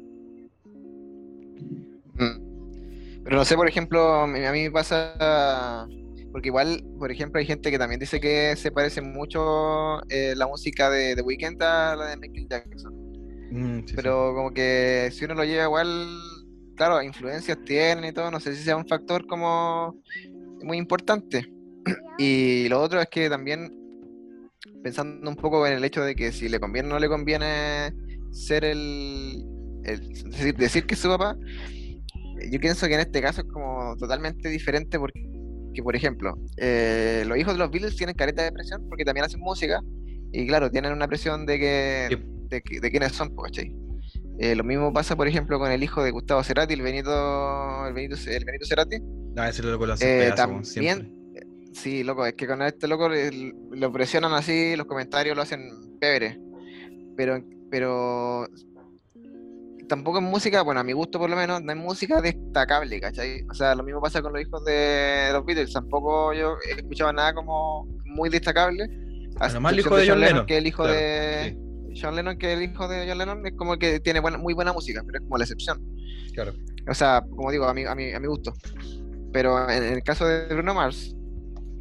[2.19, 3.23] Mm.
[3.25, 5.89] Pero no sé, por ejemplo, a mí me pasa,
[6.37, 10.47] porque igual, por ejemplo, hay gente que también dice que se parece mucho eh, la
[10.47, 12.95] música de The Weeknd a la de Michael Jackson.
[13.53, 13.93] Mm, sí, sí.
[13.97, 16.07] Pero como que si uno lo lleva igual,
[16.77, 19.97] claro, influencias tienen y todo, no sé si sea un factor como
[20.63, 21.51] muy importante.
[22.19, 23.73] Y lo otro es que también,
[24.83, 27.95] pensando un poco en el hecho de que si le conviene o no le conviene
[28.31, 29.43] ser el,
[29.85, 31.35] el- decir, decir que es su papá,
[32.53, 35.35] yo pienso que en este caso es como totalmente diferente porque,
[35.77, 39.25] que, por ejemplo, eh, los hijos de los Beatles tienen careta de presión porque también
[39.27, 39.81] hacen música
[40.33, 42.19] y claro, tienen una presión de que
[42.49, 43.73] de, de quiénes son, ¿cachai?
[44.39, 47.95] Eh, lo mismo pasa, por ejemplo, con el hijo de Gustavo Cerati, el Benito, el
[47.95, 48.97] Benito, el Benito Cerati.
[49.49, 51.13] Ese loco lo hace Eh, pedazo, también- siempre.
[51.73, 53.09] Sí, loco, es que con este loco
[53.71, 55.69] lo presionan así, los comentarios lo hacen
[56.01, 56.39] pebre.
[57.17, 58.47] Pero, pero
[59.89, 63.45] tampoco es música, bueno, a mi gusto por lo menos, no es música destacable, ¿cachai?
[63.51, 67.13] O sea, lo mismo pasa con los hijos de los Beatles, tampoco yo he escuchado
[67.13, 68.85] nada como muy destacable.
[68.85, 71.59] el hijo de John Lennon, que el hijo claro, de
[72.01, 74.73] John Lennon, que el hijo de John Lennon es como que tiene buena, muy buena
[74.73, 75.81] música, pero es como la excepción.
[76.35, 76.53] Claro.
[76.89, 78.55] O sea, como digo, a mi, a mi, a mi gusto.
[79.33, 81.17] Pero en, en el caso de Bruno Mars,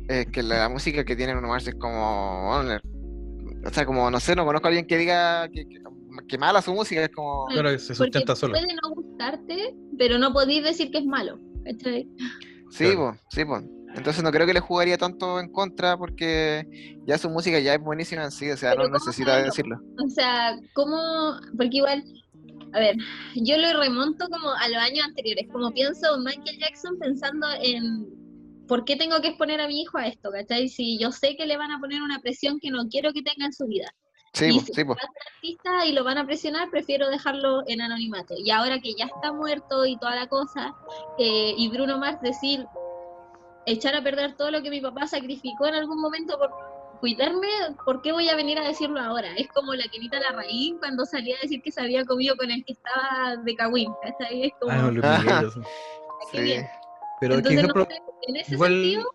[0.07, 2.51] es que la, música que tiene Bruno Mars es como.
[2.51, 5.79] o sea, como no sé, no conozco a alguien que diga que, que,
[6.27, 7.45] que mala su música, es como.
[7.47, 8.53] Claro que se sustenta solo.
[8.53, 11.39] puede no gustarte, pero no podéis decir que es malo.
[11.63, 12.07] ¿cachai?
[12.71, 12.97] Sí, Claro.
[13.11, 13.63] pues, sí, pues.
[13.95, 17.81] Entonces no creo que le jugaría tanto en contra porque ya su música ya es
[17.81, 19.79] buenísima en sí, o sea, Pero no ¿cómo necesita decirlo.
[20.05, 21.37] O sea, ¿cómo?
[21.55, 22.03] Porque igual,
[22.73, 22.97] a ver,
[23.35, 28.05] yo lo remonto como a los años anteriores, como pienso en Michael Jackson pensando en
[28.67, 30.67] por qué tengo que exponer a mi hijo a esto, ¿cachai?
[30.67, 33.45] Si yo sé que le van a poner una presión que no quiero que tenga
[33.45, 33.87] en su vida.
[34.35, 34.97] Sí, y si sí, pues.
[34.97, 38.35] va a artista y lo van a presionar, prefiero dejarlo en anonimato.
[38.37, 40.73] Y ahora que ya está muerto y toda la cosa,
[41.17, 42.65] eh, y Bruno Mars decir,
[43.65, 46.51] echar a perder todo lo que mi papá sacrificó en algún momento por
[46.99, 47.47] cuidarme,
[47.83, 49.33] ¿por qué voy a venir a decirlo ahora?
[49.37, 52.63] Es como la Kenita Larraín cuando salía a decir que se había comido con el
[52.65, 54.45] que estaba de Cagüín, ¿cachai?
[54.45, 54.91] Es como, Ah.
[54.91, 55.51] Miguel,
[56.31, 56.41] Sí.
[56.41, 56.67] bien.
[57.19, 59.11] Pero, Entonces, no ejemplo, sé, en ese igual sentido,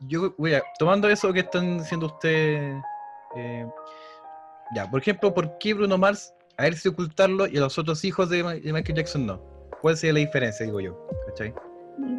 [0.00, 2.82] yo voy a, tomando eso que están diciendo ustedes,
[3.36, 3.66] eh,
[4.74, 8.04] ya, por ejemplo, ¿por qué Bruno Mars a él sí ocultarlo y a los otros
[8.04, 9.42] hijos de, Michael Jackson no?
[9.80, 11.08] ¿Cuál sería la diferencia, digo yo?
[11.28, 11.54] ¿Cachai?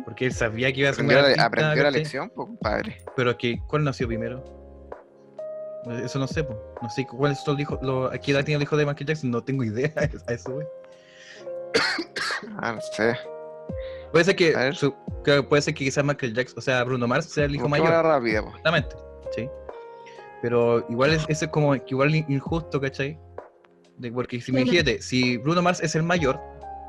[0.05, 2.97] Porque él sabía que iba a ser un Aprendió, la, artista, aprendió la lección, compadre.
[3.15, 4.43] Pero que, ¿cuál nació primero?
[6.03, 6.55] Eso no sé, po.
[6.81, 9.07] no sé cuál es el hijo, lo, a qué edad tiene el hijo de Michael
[9.07, 9.91] Jackson, no tengo idea
[10.27, 10.67] a eso, güey.
[12.57, 13.17] Ah, no sé.
[14.11, 14.93] Puede ser que, su-
[15.23, 17.87] puede ser que quizás Michael Jackson, o sea, Bruno Mars sea el hijo mayor.
[18.43, 18.57] Pues.
[18.57, 18.95] Exactamente.
[20.41, 23.17] Pero igual es, eso es como que igual in- injusto, ¿cachai?
[23.97, 26.39] De, porque si me dijiste, si Bruno Mars es el mayor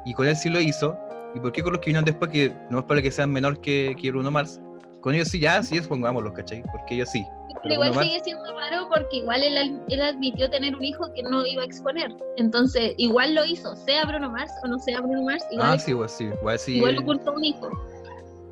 [0.07, 0.97] y con él sí lo hizo,
[1.35, 3.61] ¿y por qué con los que vinieron después, que no es para que sean menor
[3.61, 4.61] que, que Bruno Mars?
[5.01, 6.63] Con ellos sí, ya, sí, pongámoslos, ¿cachai?
[6.73, 7.27] Porque ellos sí.
[7.63, 11.13] Pero igual Bruno Mars- sigue siendo raro porque igual él, él admitió tener un hijo
[11.15, 12.11] que no iba a exponer.
[12.37, 15.91] Entonces, igual lo hizo, sea Bruno Mars o no sea Bruno Mars, igual, Ah, sí,
[15.91, 16.77] igual sí, igual sí.
[16.77, 17.69] igual ocultó un hijo.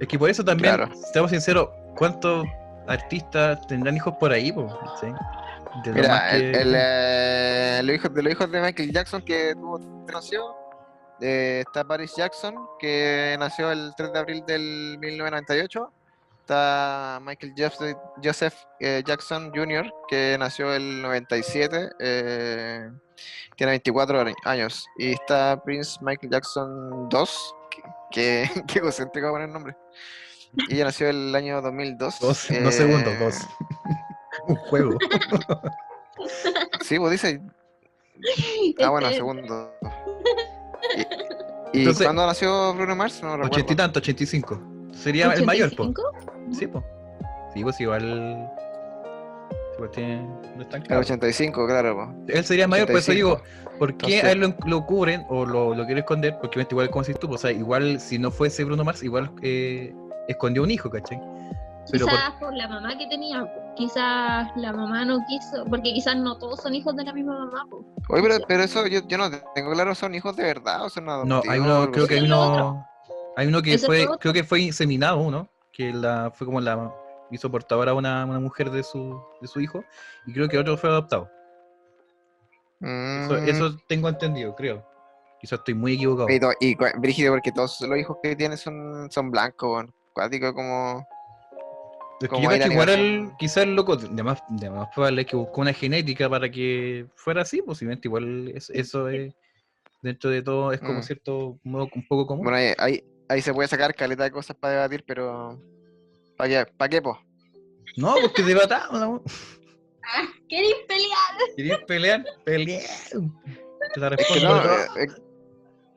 [0.01, 0.93] Es que por eso también, Claro.
[1.13, 2.45] seamos sinceros, ¿cuántos
[2.91, 4.53] artistas tendrán hijos por ahí?
[4.53, 4.69] Po?
[5.01, 5.07] ¿Sí?
[5.93, 9.79] Mira, el, que- el, eh, los hijos, de los hijos de Michael Jackson que tuvo,
[10.13, 10.55] nació,
[11.21, 15.93] eh, está Paris Jackson, que nació el 3 de abril del 1998.
[16.41, 22.91] Está Michael Joseph, Joseph eh, Jackson Jr., que nació el 97, eh,
[23.57, 24.85] tiene 24 año- años.
[24.99, 27.21] Y está Prince Michael Jackson II,
[27.71, 29.77] que, que, que egocéntrico poner el nombre.
[30.69, 32.19] Y ella nació el año 2002.
[32.21, 33.37] Dos, eh, no segundos, dos.
[34.49, 34.97] Un juego.
[36.83, 37.41] Sí, pues dice.
[38.83, 39.73] Ah, bueno, Este, segundo.
[41.73, 43.21] ¿Y, y Entonces- cuándo nació Bruno Mars?
[43.23, 43.53] No recuerdo.
[43.55, 44.61] Ochenta y tanto, 85.
[44.93, 45.85] Sería el mayor, po.
[45.85, 46.03] 85.
[46.53, 46.85] Sí, po.
[47.55, 48.51] Sí, pues igual.
[49.77, 50.23] Igual tiene.
[50.57, 51.01] No es tan El caro.
[51.01, 52.13] 85, claro.
[52.27, 52.37] pues.
[52.39, 53.15] Él sería mayor, por eso 85.
[53.15, 56.37] digo, ¿por qué Entonces- a él lo, lo cubren o lo, lo quiere esconder?
[56.41, 59.31] Porque igual como decís tú, pues, o sea, igual si no fuese Bruno Mars, igual
[59.43, 59.95] eh,
[60.31, 61.21] escondió un hijo, ¿cachai?
[61.91, 62.55] Pero Quizás por...
[62.55, 66.95] la mamá que tenía, quizás la mamá no quiso, porque quizás no todos son hijos
[66.95, 67.67] de la misma mamá.
[67.69, 67.85] po.
[68.11, 71.07] Oye, pero, pero eso yo, yo no tengo claro, ¿son hijos de verdad o son
[71.07, 71.49] No, adoptivos?
[71.49, 72.87] hay o uno, creo que hay uno,
[73.37, 76.93] hay uno que fue, creo que fue inseminado uno, que la, fue como la
[77.33, 79.83] hizo portadora una, una mujer de su, de su hijo,
[80.27, 81.29] y creo que otro fue adoptado.
[82.81, 83.49] Eso, Mm.
[83.49, 84.85] eso tengo entendido, creo.
[85.41, 86.29] Quizás estoy muy equivocado.
[86.31, 89.95] Y, y brígido porque todos los hijos que tiene son, son blancos, weón.
[90.21, 91.09] Cuático como...
[92.21, 95.27] Es que yo que igual el, quizás el loco, de más, de más probable es
[95.27, 99.33] que buscó una genética para que fuera así, posiblemente igual es- eso es,
[100.03, 101.03] dentro de todo, es como Mm.
[101.05, 102.45] cierto modo un poco común.
[102.45, 105.59] Bueno, ahí, ahí, ahí se puede sacar caleta de cosas para debatir, pero...
[106.37, 106.73] ¿Para qué?
[106.77, 107.19] ¿Para qué, po?
[107.97, 109.23] No, porque debatamos, ¿no?
[110.47, 111.55] ¿Queréis pelear?
[111.57, 112.25] ¿Querías pelear?
[112.45, 112.83] Pelear.
[113.95, 114.65] Te la Es que respondo.
[114.65, 115.07] no, eh,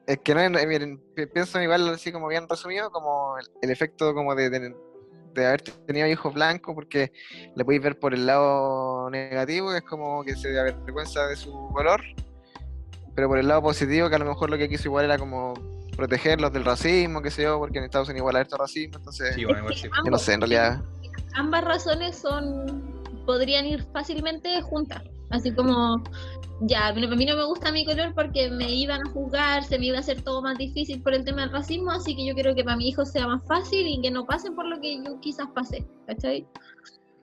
[0.08, 3.46] es, es que no, eh, miren, pi- pienso igual así como bien resumido, como el,
[3.62, 4.76] el efecto como de, de,
[5.34, 7.12] de haber tenido hijos blancos, porque
[7.56, 11.52] le podéis ver por el lado negativo, que es como que se avergüenza de su
[11.74, 12.02] color,
[13.16, 15.54] pero por el lado positivo, que a lo mejor lo que quiso igual era como
[15.96, 19.36] protegerlos del racismo, qué sé yo, porque en Estados Unidos igual hay harto racismo, entonces,
[19.36, 19.88] Sí, bueno, igual sí.
[20.04, 20.82] yo no sé, en realidad,
[21.36, 22.94] ambas razones son
[23.26, 25.02] podrían ir fácilmente juntas.
[25.34, 26.02] Así como,
[26.62, 29.88] ya, a mí no me gusta mi color porque me iban a juzgar, se me
[29.88, 32.54] iba a hacer todo más difícil por el tema del racismo, así que yo quiero
[32.54, 35.20] que para mi hijo sea más fácil y que no pasen por lo que yo
[35.22, 36.46] quizás pasé, ¿cachai?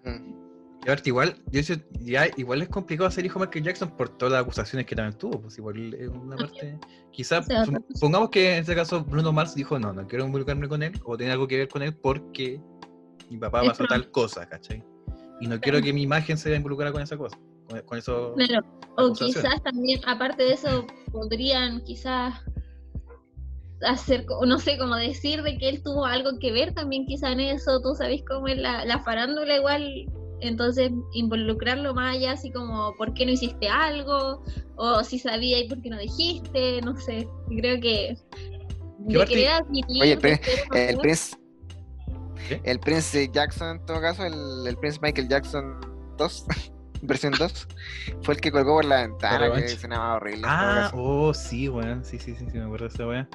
[0.04, 0.32] mm,
[0.80, 4.08] Y aparte, igual, yo sé, ya, igual es complicado ser hijo de Michael Jackson por
[4.08, 5.40] todas las acusaciones que también tuvo.
[5.40, 6.80] Pues igual es una parte.
[7.12, 7.80] Quizás, cosa.
[8.00, 11.16] pongamos que en este caso Bruno Mars dijo: No, no quiero involucrarme con él o
[11.16, 12.60] tener algo que ver con él porque
[13.30, 14.82] mi papá pasó tal cosa, ¿cachai?
[15.40, 17.38] Y no quiero que mi imagen se vea involucrada con esa cosa.
[17.70, 18.34] Con, con eso.
[18.34, 18.66] Claro,
[18.96, 22.34] o quizás también, aparte de eso, podrían quizás
[23.82, 27.40] hacer, no sé, como decir de que él tuvo algo que ver también quizás en
[27.40, 30.06] eso, tú sabes cómo es la, la farándula igual,
[30.40, 34.42] entonces involucrarlo más allá, así como, ¿por qué no hiciste algo?
[34.76, 38.16] O si sabía y por qué no dijiste, no sé, creo que
[38.98, 41.36] de querer admitir Oye, el, Prince.
[42.48, 42.60] ¿Qué?
[42.64, 44.34] El Prince Jackson, en todo caso, el,
[44.66, 45.80] el Prince Michael Jackson
[46.18, 46.46] 2,
[47.02, 47.68] versión 2,
[48.22, 50.42] fue el que colgó por la ventana, que llamaba horrible.
[50.46, 52.04] Ah, oh, sí, weón.
[52.04, 53.28] Sí, sí, sí, sí, me acuerdo de esa weá.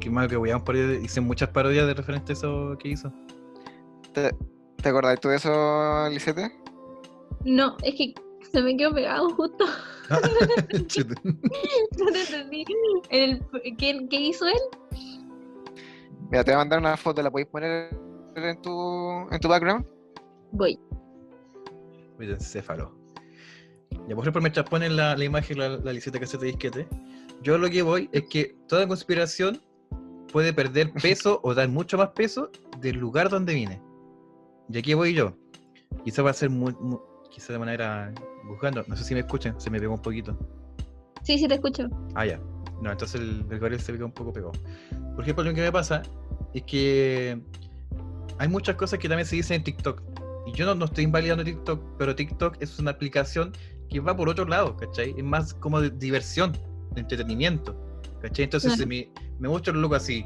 [0.00, 3.12] Qué malo que weón por ahí hice muchas parodias de referente a eso que hizo.
[4.12, 4.34] ¿Te,
[4.82, 6.52] ¿Te acordás tú de eso, Lisette?
[7.44, 8.14] No, es que
[8.52, 9.64] se me quedó pegado justo,
[10.10, 10.20] no
[12.12, 12.64] te entendí.
[13.10, 13.42] El-
[13.78, 14.60] ¿qué, ¿Qué hizo él?
[16.30, 17.90] Mira, te voy a mandar una foto, ¿la podéis poner
[18.36, 19.86] en tu, en tu background?
[20.52, 20.78] Voy.
[22.18, 22.96] Oye, encéfalo.
[24.08, 26.86] Ya, por ejemplo, mientras ponen la, la imagen, la, la liseta caseta disquete,
[27.42, 29.60] yo lo que voy es que toda conspiración
[30.32, 32.50] puede perder peso o dar mucho más peso
[32.80, 33.80] del lugar donde viene.
[34.68, 35.36] Y aquí voy yo.
[36.04, 36.98] Quizá va a ser muy, muy-
[37.30, 38.12] quizá de manera
[38.46, 38.84] buscando.
[38.88, 40.36] No sé si me escuchan, se me pegó un poquito.
[41.22, 41.88] Sí, sí, te escucho.
[42.14, 42.40] Ah, ya.
[42.82, 44.52] No, entonces el, el se ve un poco pegado.
[45.14, 46.02] Por ejemplo, lo que me pasa
[46.52, 47.40] es que
[48.38, 50.02] hay muchas cosas que también se dicen en TikTok.
[50.46, 53.52] Y yo no, no estoy invalidando TikTok, pero TikTok es una aplicación
[53.88, 55.14] que va por otro lado, ¿cachai?
[55.16, 56.52] Es más como de diversión,
[56.92, 57.74] de entretenimiento,
[58.20, 58.44] ¿cachai?
[58.44, 58.88] Entonces Claro.
[58.88, 60.24] me, me muestra el look así.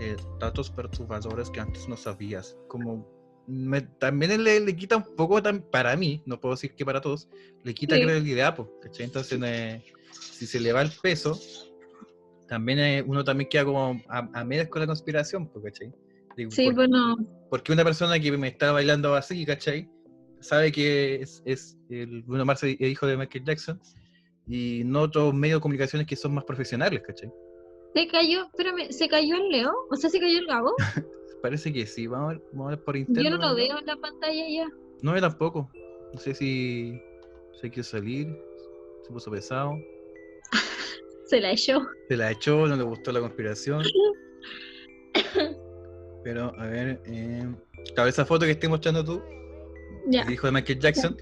[0.00, 2.56] eh, datos perturbadores que antes no sabías.
[2.68, 3.04] Como
[3.48, 7.00] me- también le, le quita un poco, tam- para mí, no puedo decir que para
[7.00, 7.28] todos,
[7.64, 8.02] le quita Sí.
[8.02, 9.06] credibilidad, ¿cachai?
[9.06, 9.82] Entonces, eh,
[10.12, 11.36] si se le va el peso,
[12.46, 15.92] también eh, uno también queda como a, a medias con la conspiración, ¿cachai?
[16.36, 17.16] Digo, Sí, por- bueno,
[17.50, 19.88] porque una persona que me está bailando así, ¿cachai?
[20.40, 23.80] Sabe que es, es el Bruno Mars es hijo de Michael Jackson
[24.46, 27.30] y no otros medios de comunicaciones que son más profesionales, ¿cachai?
[27.94, 29.72] se cayó, espérame, ¿se cayó el Leo?
[29.90, 30.74] O sea, ¿se cayó el Gabo?
[31.42, 33.30] Parece que sí, vamos a ver, vamos a ver por Yo interno.
[33.38, 34.66] no lo veo en la pantalla ya.
[35.02, 35.70] No, yo tampoco.
[36.12, 37.00] No sé si
[37.60, 38.28] se quiso salir,
[39.04, 39.72] se puso pesado,
[41.26, 41.86] Se la echó.
[42.08, 43.82] se la echó, no le gustó la conspiración.
[46.28, 47.42] Pero, a ver, eh,
[47.94, 49.22] claro, esa foto que estoy mostrando tú,
[50.12, 51.16] el hijo de Michael Jackson,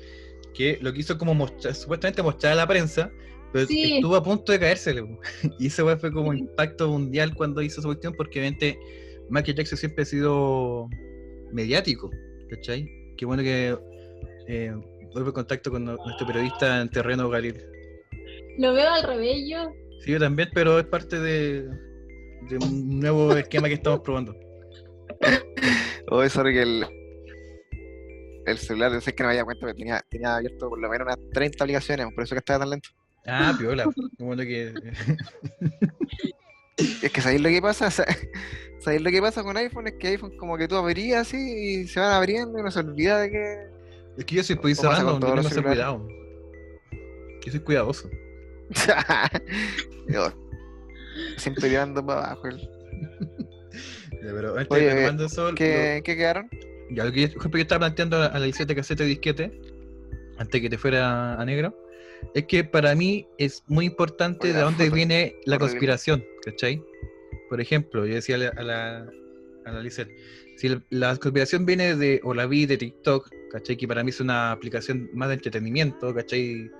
[0.52, 3.08] que lo quiso como mostrar, supuestamente mostrar a la prensa,
[3.52, 3.94] pero Sí.
[3.94, 5.04] estuvo a punto de caérsele.
[5.60, 8.76] Y ese fue como impacto mundial cuando hizo esa cuestión, porque obviamente
[9.30, 10.88] Michael Jackson siempre ha sido
[11.52, 12.10] mediático,
[12.50, 12.90] ¿cachai?
[13.16, 13.78] Qué bueno que
[14.48, 14.74] eh,
[15.12, 17.64] vuelve en contacto con nuestro periodista en terreno, Gabriel.
[18.58, 19.72] Lo veo al revés yo.
[20.00, 24.34] Sí, yo también, pero es parte de, de un nuevo esquema que estamos probando.
[26.10, 26.86] Oh, sorry que el,
[28.46, 30.88] el celular, yo sé que no me había cuenta, pero tenía, tenía abierto por lo
[30.88, 32.88] menos unas 30 aplicaciones, por eso que estaba tan lento.
[33.26, 33.88] Ah, piola.
[34.18, 34.72] Bueno que.
[37.02, 37.90] Es que ¿sabéis lo que pasa?
[37.90, 38.06] Sa-
[38.80, 39.86] ¿Sabéis lo que pasa con iPhone?
[39.88, 42.78] Es que iPhone como que tú abrías así y se van abriendo y uno se
[42.80, 43.56] olvida de que...
[44.18, 45.76] Es que yo soy pues, ¿Cómo pasa cerrando, tengo que celulares?
[45.84, 46.08] cuidado.
[47.44, 48.10] Yo soy cuidadoso.
[50.08, 50.32] Yo,
[51.36, 52.48] Siempre tirando para abajo.
[52.48, 52.70] el-
[54.20, 54.64] pero Oye,
[55.54, 56.48] ¿Qué, ¿Qué quedaron?
[56.50, 59.60] lo- ya, lo que yo, estaba planteando a la 17 casete de disquete,
[60.38, 61.76] antes que te fuera a negro,
[62.34, 66.82] es que para mí es muy importante de dónde viene la conspiración, ¿cachai?
[67.48, 69.06] Por ejemplo, yo decía a la,
[69.64, 70.08] a la, Lizeth,
[70.56, 73.76] si la conspiración viene de, o la vi de TikTok, ¿cachai?
[73.76, 76.70] Que para mí es una aplicación más de entretenimiento, ¿cachai?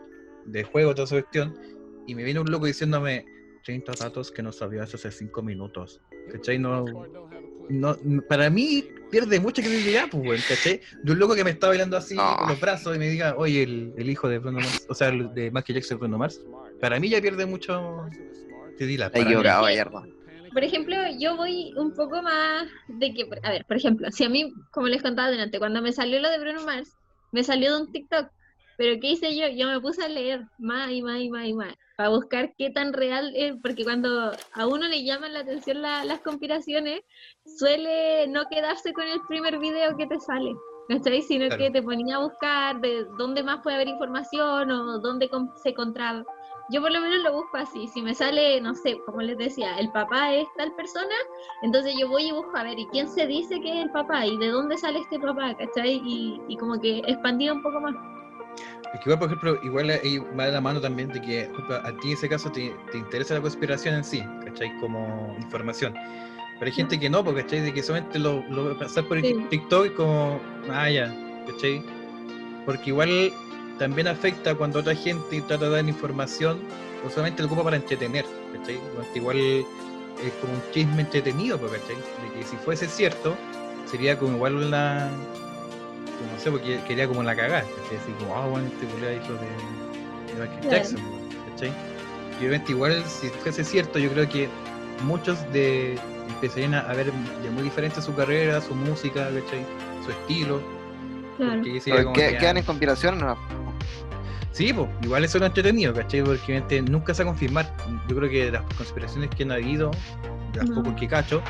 [0.47, 1.55] De juego, toda esa cuestión,
[2.07, 3.25] y me viene un loco diciéndome
[3.67, 6.01] 30 datos que no sabías hace 5 minutos,
[6.31, 6.57] ¿cachai?
[6.57, 6.85] No,
[7.69, 7.97] no,
[8.29, 10.81] para mí pierde mucha credibilidad, pues, weón, ¿cachai?
[11.03, 12.37] De un loco que me está bailando así No.
[12.39, 15.09] con los brazos y me diga, oye, el, el hijo de Bruno Mars, o sea,
[15.09, 16.41] el de Michael Jackson Bruno Mars,
[16.81, 18.07] para mí ya pierde mucho
[18.79, 18.95] mí.
[19.13, 20.05] equivocado, Gallardo.
[20.53, 24.29] Por ejemplo, yo voy un poco más de que, a ver, por ejemplo, si a
[24.29, 26.93] mí, como les contaba delante, cuando me salió lo de Bruno Mars,
[27.33, 28.29] me salió de un TikTok.
[28.77, 29.49] Pero ¿qué hice yo?
[29.49, 32.71] Yo me puse a leer más y más y más y más, para buscar qué
[32.71, 37.01] tan real es, porque cuando a uno le llaman la atención la- las conspiraciones,
[37.59, 40.53] suele no quedarse con el primer video que te sale,
[40.89, 41.23] ¿cachai?
[41.23, 41.63] Sino Claro.
[41.63, 45.31] que te ponía a buscar de dónde más puede haber información o dónde
[45.63, 46.25] se contra,
[46.69, 47.87] Yo por lo menos lo busco así.
[47.95, 51.15] Si me sale, no sé, como les decía, el papá es tal persona,
[51.63, 54.27] entonces yo voy y busco a ver, ¿y quién se dice que es el papá?
[54.27, 55.55] ¿Y de dónde sale este papá?
[55.57, 56.01] ¿Cachai?
[56.05, 57.95] Y, y como que expandido un poco más.
[58.95, 61.93] Es que igual, por ejemplo, igual ahí va de la mano también de que a
[61.99, 64.75] ti en ese caso te, te, interesa la conspiración en sí, ¿cachai?
[64.81, 65.93] Como información.
[66.59, 67.61] Pero hay gente que no, porque ¿cachai?
[67.61, 69.35] De que solamente lo, lo pasar por Sí.
[69.51, 70.41] TikTok y como,
[70.71, 71.15] ah, ya,
[71.47, 71.83] ¿cachai?
[72.65, 73.33] Porque igual
[73.79, 76.59] también afecta cuando otra gente trata de dar información
[77.05, 78.77] o solamente lo ocupa para entretener, ¿cachai?
[78.95, 81.97] Cuando igual es como un chisme entretenido, pues, ¿cachai?
[81.97, 83.37] De que si fuese cierto,
[83.85, 85.11] sería como igual una.
[86.19, 87.97] Como no sé, porque quería como la cagada, ¿cachai?
[87.99, 90.77] Así como, ah, bueno, este culiao hijo de, de Michael Claro.
[90.77, 91.01] Jackson,
[91.51, 91.73] ¿cachai?
[92.35, 94.49] Y obviamente, igual, si fuese cierto, yo creo que
[95.05, 95.99] muchos de
[96.29, 99.65] empezarían a, ver de muy diferente su carrera, su música, ¿cachai?
[100.05, 100.61] Su estilo.
[101.37, 101.63] Claro.
[101.63, 103.37] Porque sería como Que- que, quedan en conspiración, ¿no?
[104.53, 106.23] Sí, pues, igual eso es lo entretenido, ¿cachai?
[106.23, 107.71] Porque obviamente nunca se va a confirmar.
[108.09, 109.91] Yo creo que las conspiraciones que han habido,
[110.53, 110.77] de las No.
[110.83, 111.43] pocos que cacho,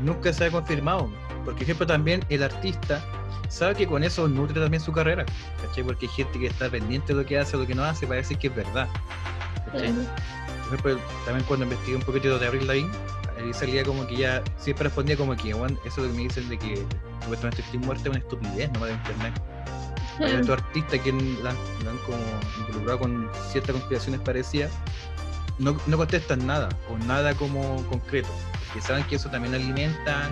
[0.00, 1.08] nunca se ha confirmado.
[1.44, 3.02] Porque, por ejemplo, también el artista
[3.48, 5.24] sabe que con eso nutre también su carrera,
[5.64, 5.84] ¿cachai?
[5.84, 8.06] Porque hay gente que está pendiente de lo que hace o lo que no hace
[8.06, 8.88] para decir que es verdad.
[9.72, 9.82] Por
[10.74, 12.90] ejemplo, también cuando investigué un poquito de Abril Lavigne,
[13.38, 16.48] ahí salía como que ya siempre respondía como que, "Juan, eso de que me dicen
[16.48, 16.84] de que
[17.22, 19.34] supuestamente estoy muerta es una estupidez nomás de internet.
[20.18, 20.42] Hay Claro.
[20.42, 21.52] otros artistas que la,
[21.84, 22.18] la han como
[22.58, 24.72] involucrado con ciertas conspiraciones parecidas,
[25.58, 28.28] no, no contestan nada, o nada como concreto,
[28.76, 30.28] porque saben que eso también alimenta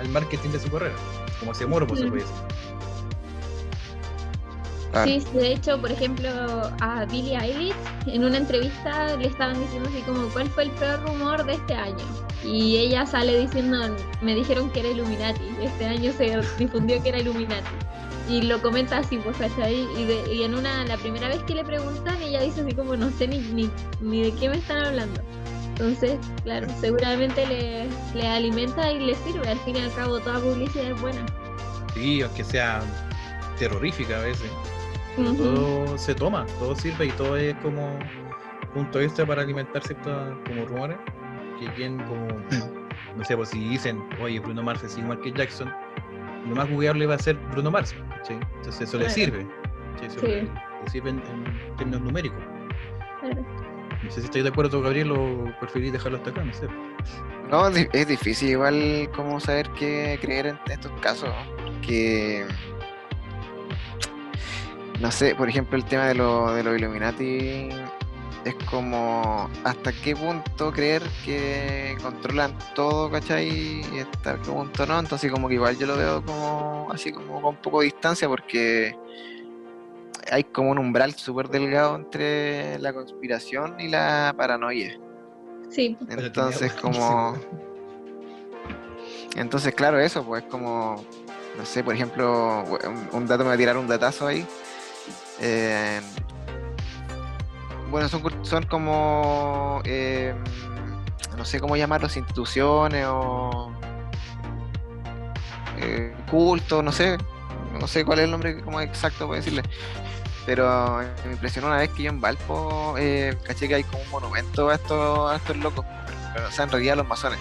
[0.00, 0.94] al, marketing de su carrera,
[1.40, 2.08] como ese morbo se Sí.
[2.10, 2.36] puede decir.
[4.92, 5.10] Claro.
[5.10, 6.28] Sí, de hecho, por ejemplo,
[6.80, 7.74] a Billie Eilish
[8.06, 11.74] en una entrevista le estaban diciendo así como cuál fue el peor rumor de este
[11.74, 12.04] año.
[12.44, 13.78] Y ella sale diciendo,
[14.20, 15.40] me dijeron que era Illuminati.
[15.62, 17.70] Este año se difundió que era Illuminati.
[18.28, 19.88] Y lo comenta así, pues, ¿cachai?
[19.96, 22.94] Y, de- y en una, la primera vez que le preguntan, ella dice así como,
[22.96, 23.70] no sé ni, ni,
[24.00, 25.20] ni de qué me están hablando.
[25.72, 29.48] Entonces, claro, seguramente le, le alimenta y le sirve.
[29.48, 31.24] Al fin y al cabo, toda publicidad es buena.
[31.94, 32.80] Sí, aunque sea
[33.58, 34.50] terrorífica a veces,
[35.16, 37.98] todo se toma, todo sirve y todo es como
[38.74, 40.12] punto extra para alimentar ciertos
[40.46, 40.96] como rumores,
[41.60, 42.26] que quien como,
[43.16, 45.70] no sé, pues si dicen, oye, Bruno Mars es igual que Jackson,
[46.48, 48.40] lo más googleable va a ser Bruno Mars, ¿cachai?
[48.56, 49.46] Entonces eso le sirve.
[50.02, 50.26] Eso Sí.
[50.26, 52.38] le, le sirve en, en términos numéricos.
[53.20, 53.44] Claro.
[54.14, 56.66] Si estáis de acuerdo, Gabriel, o preferís dejarlo hasta acá, no sé.
[57.50, 61.30] No, es di- es difícil igual como saber qué creer en estos casos,
[61.86, 62.46] que
[65.00, 67.68] no sé, por ejemplo el tema de los de los Illuminati
[68.44, 73.48] es como hasta qué punto creer que controlan todo, ¿cachai?
[73.92, 77.40] Y hasta qué punto no, entonces como que igual yo lo veo como así como
[77.42, 78.96] con poco de distancia porque
[80.32, 84.98] hay como un umbral súper delgado entre la conspiración y la paranoia.
[85.68, 87.34] Sí, Entonces, como.
[89.36, 91.04] Entonces, claro, eso, pues como.
[91.56, 92.64] No sé, por ejemplo,
[93.12, 94.46] un, dato me va a tirar un datazo ahí.
[95.40, 96.00] Eh,
[97.90, 99.82] bueno, son, son como.
[99.84, 100.34] eh,
[101.36, 103.70] no sé cómo llamarlos, instituciones o.
[105.78, 107.18] eh, cultos, no sé.
[107.78, 109.62] No sé cuál es el nombre como exacto para decirle.
[110.44, 114.10] Pero me impresionó una vez que yo en Valpo eh, caché que hay como un
[114.10, 115.84] monumento a estos, a estos locos.
[116.34, 117.38] Pero, o sea, en realidad los masones.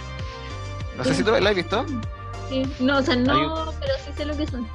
[0.97, 1.85] No sé si tú lo has visto.
[2.49, 2.71] sí.
[2.79, 4.67] No, o sea, no, pero sí sé lo que son.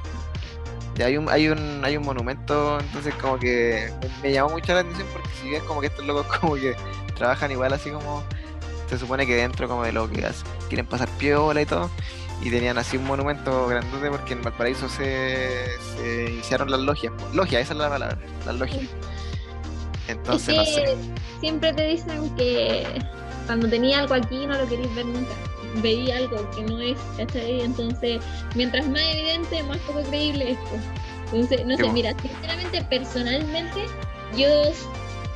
[0.97, 4.73] Y hay un, hay un, hay un monumento, entonces como que me, me llamó mucho
[4.73, 6.75] la atención porque si bien como que estos locos como que
[7.15, 8.23] trabajan igual así como
[8.89, 11.89] se supone que dentro como de lo que hacen, quieren pasar piola y todo,
[12.41, 15.65] y tenían así un monumento grandote porque en Valparaíso se,
[15.95, 17.13] se iniciaron las logias.
[17.33, 18.83] Logia, esa es la palabra, las logias.
[20.07, 20.97] Entonces, no es sé.
[21.39, 22.85] siempre te dicen que
[23.45, 25.33] cuando tenía algo aquí no lo queréis ver nunca.
[25.81, 27.61] Veí algo que no es, ¿cachai?
[27.61, 28.21] Entonces,
[28.55, 30.57] mientras más evidente, más poco creíble es.
[31.25, 33.85] Entonces, no sé, mira, sinceramente, personalmente,
[34.37, 34.47] yo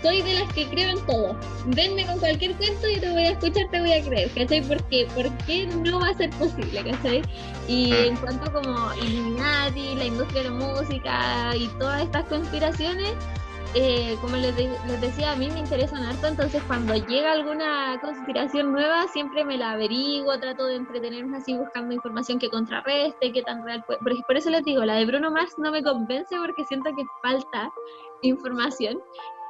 [0.02, 1.36] soy de las que creo en todo.
[1.68, 4.62] Venme con cualquier cuento y te voy a escuchar, te voy a creer, ¿cachai?
[4.62, 7.22] Porque, ¿por qué no va a ser posible, ¿cachai?
[7.68, 7.94] Y Mm.
[8.06, 13.14] en cuanto como Illuminati, la industria de la música y todas estas conspiraciones,
[13.74, 17.98] eh, como les, de- les decía, a mí me interesan harto, entonces cuando llega alguna
[18.02, 23.42] conspiración nueva, siempre me la averiguo, trato de entretenerme así buscando información que contrarreste, qué
[23.44, 24.00] tan real puede.
[24.00, 27.04] Por, por eso les digo, la de Bruno Mars no me convence porque siento que
[27.22, 27.72] falta
[28.22, 29.00] información.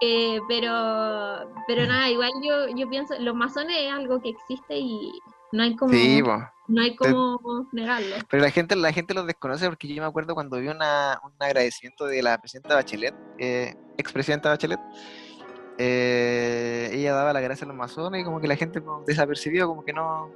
[0.01, 5.11] eh, pero pero nada, igual yo, yo pienso, los masones es algo que existe y
[5.51, 6.21] no hay como, Sí,
[6.67, 8.15] no hay como negarlo.
[8.29, 11.33] Pero la gente, la gente los desconoce porque yo me acuerdo cuando vi una, un
[11.39, 14.79] agradecimiento de la presidenta Bachelet, eh, expresidenta Bachelet,
[15.77, 19.83] eh, ella daba la gracia a los masones y como que la gente desapercibió, como
[19.83, 20.31] que no.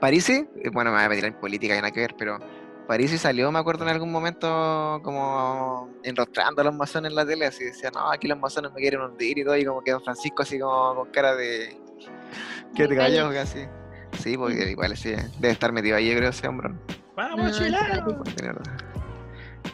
[0.00, 2.38] Parisi, eh, bueno, me voy a meter en política, hay nada que ver, pero
[2.86, 7.46] Parisi salió, me acuerdo en algún momento, como enrostrando a los masones en la tele,
[7.46, 10.02] así decía, no, aquí los masones me quieren hundir y todo, y como que Don
[10.02, 11.80] Francisco así como con cara de.
[12.74, 13.66] que te cayó, casi.
[14.18, 16.68] Sí, porque igual sí, debe estar metido ahí, yo creo, ese hombre.
[16.70, 16.78] ¿no?
[17.16, 18.04] ¡Vamos, No, chileno!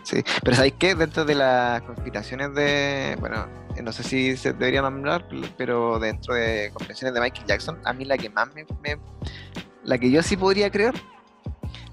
[0.05, 0.95] Sí, pero ¿sabéis qué?
[0.95, 3.17] Dentro de las conspiraciones de.
[3.21, 3.47] Bueno,
[3.83, 8.05] no sé si se deberían hablar, pero dentro de conspiraciones de Michael Jackson, a mí
[8.05, 8.65] la que más me.
[8.83, 9.01] me-
[9.83, 10.95] la que yo sí podría creer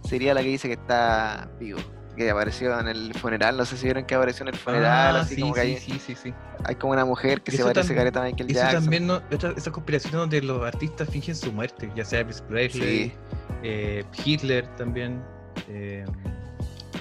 [0.07, 1.79] sería la que dice que está vivo.
[2.15, 5.19] Que apareció en el funeral, no sé si vieron que apareció en el funeral, Ah,
[5.19, 6.33] así sí, como que sí, hay, sí,
[6.63, 8.81] hay como una mujer que se parece careta a Michael Eso Jackson.
[8.85, 13.13] también, no, esta- esas conspiraciones donde los artistas fingen su muerte, ya sea Elvis Presley,
[13.61, 15.21] eh, Hitler también,
[15.69, 16.05] eh,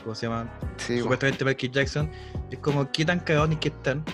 [0.03, 0.53] ¿cómo se llama?
[0.77, 2.11] Supuestamente Michael Jackson,
[2.51, 4.05] es como qué tan cagados ni qué están,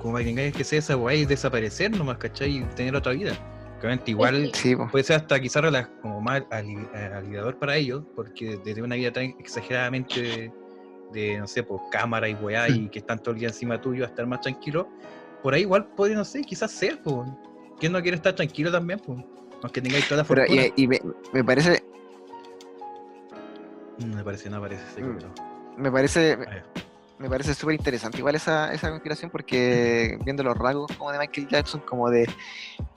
[0.00, 2.56] como para que que ser esa weá y desaparecer nomás, ¿cachai?
[2.58, 3.32] Y tener otra vida.
[3.78, 8.82] Obviamente igual sí, puede ser hasta quizás como más ali- aliviador para ellos, porque desde
[8.82, 10.52] una vida tan exageradamente
[11.12, 14.04] de, no sé, pues cámara y weá, y que están todo el día encima tuyo
[14.04, 14.88] a estar más tranquilo,
[15.42, 17.28] por ahí igual podría, no sé, quizás ser, pues.
[17.78, 19.18] ¿Quién no quiere estar tranquilo también, pues?
[19.62, 20.62] Aunque tengáis toda la Pero, fortuna.
[20.74, 21.00] y, y me,
[21.32, 21.82] me parece.
[23.98, 25.16] No me parece, no parece, sí, Mm.
[25.18, 25.34] pero-
[25.76, 26.38] Me parece.
[27.18, 31.48] Me parece súper interesante igual esa, esa conspiración porque viendo los rasgos como de Michael
[31.48, 32.28] Jackson, como de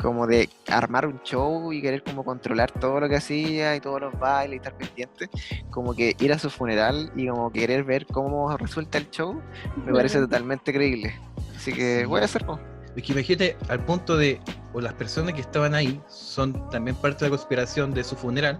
[0.01, 4.01] como de armar un show y querer como controlar todo lo que hacía y todos
[4.01, 5.29] los bailes y estar pendiente,
[5.69, 9.41] como que ir a su funeral y como querer ver cómo resulta el show,
[9.85, 11.17] me parece totalmente creíble.
[11.55, 12.59] Así que voy a hacerlo.
[12.95, 14.41] Es que imagínate al punto de,
[14.73, 18.57] o las personas que estaban ahí son también parte de la conspiración de su funeral,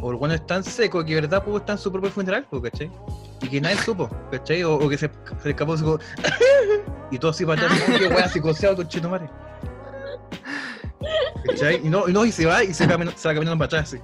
[0.00, 2.46] o el bueno es tan seco que de verdad pudo estar en su propio funeral,
[2.48, 2.90] po, ¿cachai?
[3.42, 4.62] Y que nadie supo, ¿cachai?
[4.64, 5.10] O, o que se,
[5.42, 5.74] se escapó
[7.10, 9.28] y todo así para atrás, que weá psicoseado con Chetumare.
[11.46, 11.80] ¿Cachai?
[11.84, 13.94] Y no, y no, y se va y se, camina- se va caminando para atrás
[13.94, 14.02] así.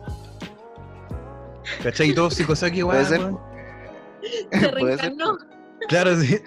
[1.82, 2.10] ¿Cachai?
[2.10, 3.04] Y todo psicoseado, que weón.
[3.06, 3.18] Se
[4.78, 5.38] Puede ser, reencarnó.
[5.88, 6.40] Claro, sí.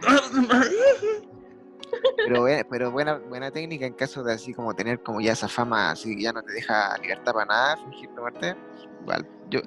[2.25, 5.47] Pero, buena, pero buena, buena técnica en caso de así como tener como ya esa
[5.47, 8.49] fama así que ya no te deja libertad para nada, fingir tu muerte.
[8.49, 8.57] Igual,
[9.49, 9.59] yo,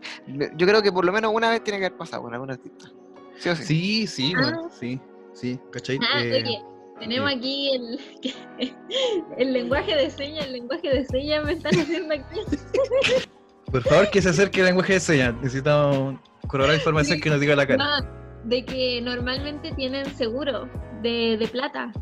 [0.57, 2.91] yo creo que por lo menos una vez tiene que haber pasado con algún artista.
[3.39, 3.64] Sí o sí.
[3.64, 4.68] Sí, sí, Ah.
[4.78, 5.01] sí,
[5.32, 5.99] sí, ¿cachai?
[6.12, 6.62] Ah, Eh, oye,
[6.99, 8.01] tenemos aquí el,
[9.39, 12.41] el lenguaje de señas, el lenguaje de señas me están haciendo aquí.
[13.70, 15.34] Por favor, que se acerque el lenguaje de señas.
[15.43, 16.18] Necesitamos
[16.49, 17.84] corroborar información que nos diga la cara.
[18.01, 18.09] No,
[18.45, 20.68] de que normalmente tienen seguro
[21.03, 21.93] de, de plata.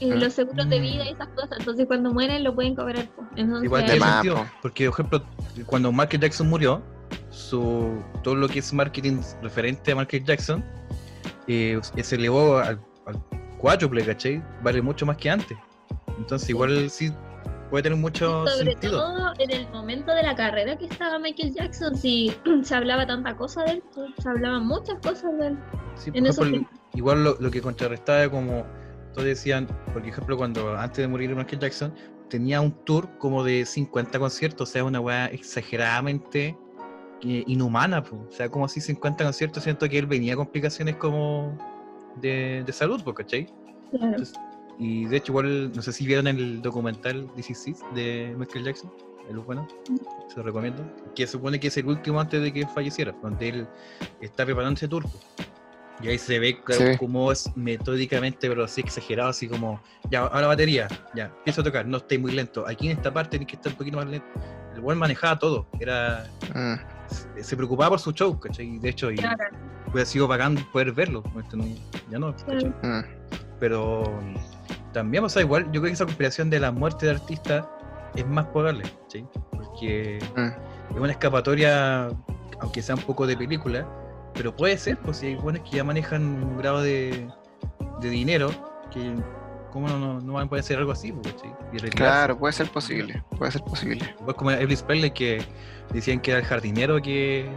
[0.00, 0.16] Eh, Ah.
[0.16, 1.58] los seguros de vida y esas cosas.
[1.58, 3.06] Entonces cuando mueren lo pueden cobrar.
[3.36, 4.26] Entonces, Igual de más,
[4.62, 5.22] porque, por ejemplo,
[5.66, 6.82] cuando Michael Jackson murió,
[7.30, 10.64] su, todo lo que es marketing referente a Michael Jackson
[11.46, 13.22] eh, se elevó al, al
[13.58, 14.42] cuádruple, ¿cachai?
[14.62, 15.56] Vale mucho más que antes.
[16.18, 17.12] Entonces, igual sí
[17.70, 18.98] puede tener mucho sobre sentido.
[18.98, 23.36] todo en el momento de la carrera que estaba Michael Jackson, si se hablaba tanta
[23.36, 23.82] cosa de él,
[24.18, 25.58] se hablaban muchas cosas de él.
[25.94, 28.64] Sí, en ejemplo, igual lo, lo que contrarrestaba como
[29.12, 31.94] todos decían, por ejemplo, cuando antes de morir Michael Jackson
[32.28, 36.56] tenía un tour como de 50 conciertos, o sea, una weá exageradamente
[37.22, 38.26] eh, inhumana, po.
[38.28, 41.56] o sea, como así 50 conciertos, siento que él venía con complicaciones como
[42.16, 43.46] de, de salud, ¿cachai?
[43.90, 44.06] Claro.
[44.06, 44.34] Entonces,
[44.78, 48.64] y de hecho, igual, no sé si vieron el documental This Is It de Michael
[48.64, 48.92] Jackson,
[49.28, 49.66] el bueno,
[50.28, 50.84] se lo recomiendo,
[51.14, 53.68] que supone que es el último antes de que falleciera, donde él
[54.20, 55.04] está preparando ese tour.
[56.00, 56.84] Y ahí se ve Sí.
[56.98, 59.80] cómo es metódicamente, pero así exagerado, así como,
[60.10, 63.30] ya, ahora batería, ya, empieza a tocar, no estáis muy lento, aquí en esta parte
[63.30, 64.26] tienes que estar un poquito más lento.
[64.74, 66.24] El buen manejaba todo, era,
[66.54, 66.74] Mm.
[67.36, 68.66] se, se preocupaba por su show, ¿cachai?
[68.76, 69.36] Y De hecho, y Claro,
[69.90, 71.64] hubiera sido bacán poder verlo, este no-
[72.08, 72.68] ya no, ¿cachai?
[72.82, 73.04] Mm.
[73.58, 74.04] Pero
[74.92, 77.68] también, o sea, igual, yo creo que esa conspiración de la muerte de artista
[78.14, 79.26] es más probable, ¿sí?
[79.50, 80.94] Porque Mm.
[80.94, 82.08] es una escapatoria,
[82.60, 83.84] aunque sea un poco de película,
[84.38, 87.28] pero puede ser, pues si hay buenos que ya manejan un grado de,
[88.00, 88.50] de dinero,
[88.92, 89.12] que
[89.72, 91.10] ¿cómo no, no, no van a poder hacer algo así?
[91.10, 91.48] Pues, ¿sí?
[91.90, 94.14] Claro, puede ser posible, puede ser posible.
[94.20, 95.44] Igual como Elvis Presley que
[95.92, 97.50] decían que era el jardinero que,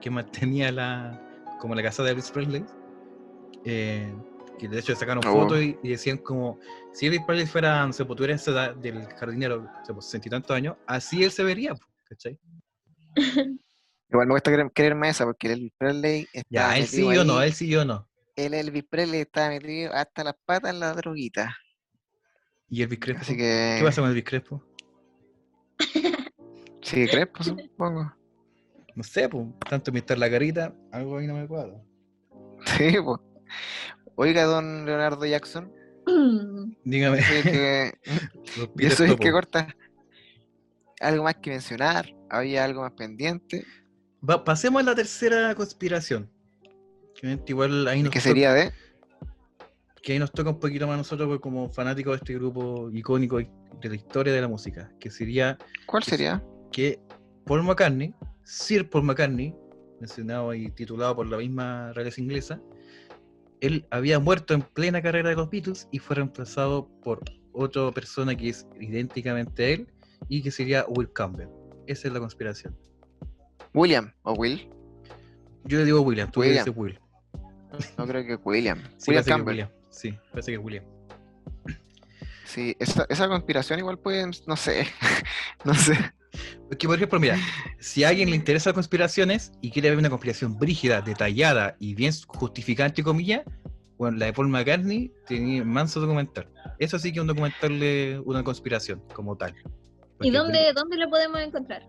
[0.00, 1.20] que mantenía la
[1.60, 2.64] como la casa de Elvis Presley.
[3.64, 4.16] Eh,
[4.58, 5.32] que de hecho sacaron Oh.
[5.32, 6.58] fotos y, y decían como
[6.94, 10.06] si Elvis Presley fuera, no sé, pues, tuviera esa edad del jardinero, no sé, pues,
[10.06, 12.38] sesenta y tantos años, así él se vería, pues, ¿cachai?
[14.12, 17.22] Igual me gusta creer, creerme esa porque el Elvis Presley está Ya, él sí metido
[17.22, 18.08] o no, él sí o no.
[18.36, 21.56] el Elvis Presley está metido hasta las patas en la droguita.
[22.68, 23.22] Y Elvis Crespo.
[23.22, 23.76] Así que.
[23.78, 24.62] ¿Qué pasa con Elvis Crespo?
[26.82, 28.12] Sí, Crespo, supongo.
[28.96, 31.80] No sé, pues, tanto pintar la carita, algo ahí no me cuadra.
[32.76, 33.20] Sí, pues.
[34.16, 35.72] Oiga, don Leonardo Jackson,
[36.84, 37.18] Dígame.
[37.20, 37.92] Eso es que,
[38.58, 39.22] los y Peter eso es Topo.
[39.22, 39.76] que corta.
[41.00, 42.12] Algo más que mencionar.
[42.28, 43.64] Había algo más pendiente.
[44.28, 46.30] Va- pasemos a la tercera conspiración.
[47.46, 48.72] Igual ahí nos, Que to- sería de.
[50.02, 52.90] que ahí nos toca un poquito más a nosotros pues, como fanáticos de este grupo
[52.92, 54.90] icónico de la historia de la música.
[54.98, 55.56] Que sería
[55.86, 56.42] ¿Cuál sería?
[56.72, 56.98] que
[57.46, 58.14] Paul McCartney,
[58.44, 59.54] Sir Paul McCartney,
[60.00, 62.60] mencionado y titulado por la misma realeza inglesa,
[63.60, 67.20] él había muerto en plena carrera de los Beatles y fue reemplazado por
[67.52, 69.86] otra persona que es idénticamente a él
[70.28, 71.48] y que sería Will Campbell.
[71.86, 72.76] Esa es la conspiración.
[73.74, 74.68] William o Will.
[75.64, 76.64] Yo le digo William, tú William.
[76.64, 76.98] dices Will.
[77.96, 78.82] No creo que William.
[78.98, 79.52] Sí, William que Campbell.
[79.52, 79.68] William.
[79.90, 80.84] Sí, parece que es William.
[82.44, 84.86] Sí, esa, esa conspiración igual puede, no sé,
[85.64, 85.94] no sé.
[86.70, 87.36] Es que, por ejemplo, mira,
[87.78, 91.94] si a alguien le interesa las conspiraciones y quiere ver una conspiración brígida, detallada y
[91.94, 93.42] bien justificada, entre comillas,
[93.96, 96.48] bueno, la de Paul McCartney tenía manso documental.
[96.78, 99.54] Eso sí que es un documental de una conspiración, como tal.
[99.54, 99.62] ¿Y
[100.18, 101.86] Porque dónde, dónde lo podemos encontrar?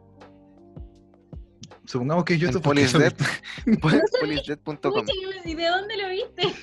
[1.86, 3.80] Supongamos que yo En estoy porque eso- policedead.
[4.20, 4.80] policedead.com.
[4.82, 5.14] Pucha,
[5.46, 6.54] ¿Y de dónde lo viste?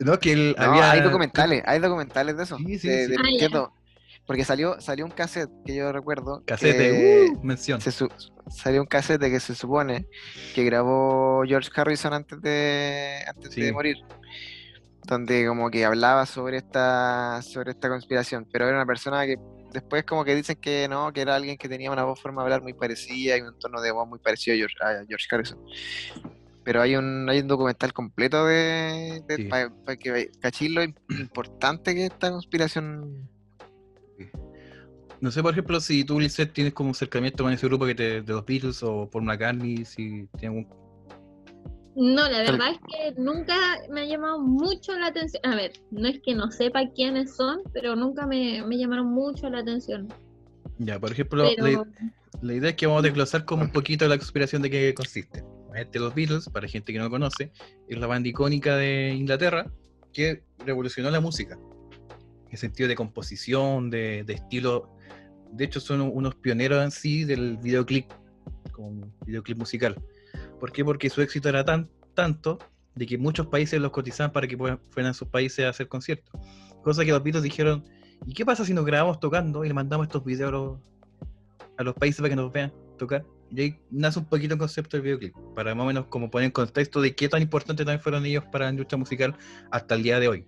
[0.00, 0.90] No, que él No, había...
[0.90, 2.56] hay documentales, hay documentales de eso.
[2.58, 3.10] Sí, sí, de, sí.
[3.12, 3.70] de Ah.
[4.26, 6.42] Porque salió, salió un cassette que yo recuerdo.
[6.46, 7.80] Cassette que uh, mención.
[7.80, 8.08] se su-
[8.48, 10.06] salió un cassette que se supone
[10.54, 13.62] que grabó George Harrison antes de antes Sí.
[13.62, 13.96] de morir.
[15.04, 18.46] Donde como que hablaba sobre esta sobre esta conspiración.
[18.52, 19.36] Pero era una persona que
[19.72, 22.46] después como que dicen que no, que era alguien que tenía una voz, forma de
[22.46, 25.58] hablar muy parecida y un tono de voz muy parecido a George, a George Harrison.
[26.64, 29.44] Pero hay un, hay un documental completo de, Sí.
[29.44, 33.28] para que cachis lo im- importante que es esta conspiración.
[35.20, 38.22] No sé, por ejemplo, si tú, Lizette, tienes como acercamiento con ese grupo que te,
[38.22, 40.81] de los Beatles o Paul McCartney, si tienes un...
[41.94, 43.54] No, la verdad es que nunca
[43.90, 45.42] me ha llamado mucho la atención.
[45.44, 49.50] A ver, no es que no sepa quiénes son, pero nunca me, me llamaron mucho
[49.50, 50.08] la atención.
[50.78, 51.86] Ya, por ejemplo, Pero la,
[52.40, 55.44] la idea es que vamos a desglosar como un poquito la conspiración de qué consiste.
[55.74, 57.50] Este, los Beatles, para gente que no lo conoce,
[57.88, 59.70] es la banda icónica de Inglaterra
[60.12, 61.58] que revolucionó la música.
[62.50, 64.90] En sentido de composición, de, de estilo.
[65.52, 68.10] De hecho, son unos pioneros en sí del videoclip,
[68.72, 69.96] como un videoclip musical.
[70.62, 70.84] ¿Por qué?
[70.84, 72.60] Porque su éxito era tan tanto
[72.94, 76.40] de que muchos países los cotizaban para que fueran a sus países a hacer conciertos.
[76.84, 77.82] Cosa que los Beatles dijeron,
[78.26, 80.78] ¿y qué pasa si nos grabamos tocando y le mandamos estos videos a los,
[81.78, 83.24] a los países para que nos vean tocar?
[83.50, 86.46] Y ahí nace un poquito el concepto del videoclip, para más o menos como poner
[86.46, 89.36] en contexto de qué tan importante también fueron ellos para la industria musical
[89.72, 90.46] hasta el día de hoy.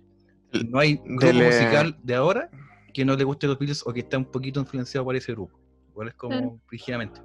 [0.69, 2.49] No hay grupo musical de ahora
[2.93, 5.59] que no le guste los Beatles o que esté un poquito influenciado por ese grupo.
[5.89, 6.61] Igual es como Claro.
[6.69, 7.19] rígidamente.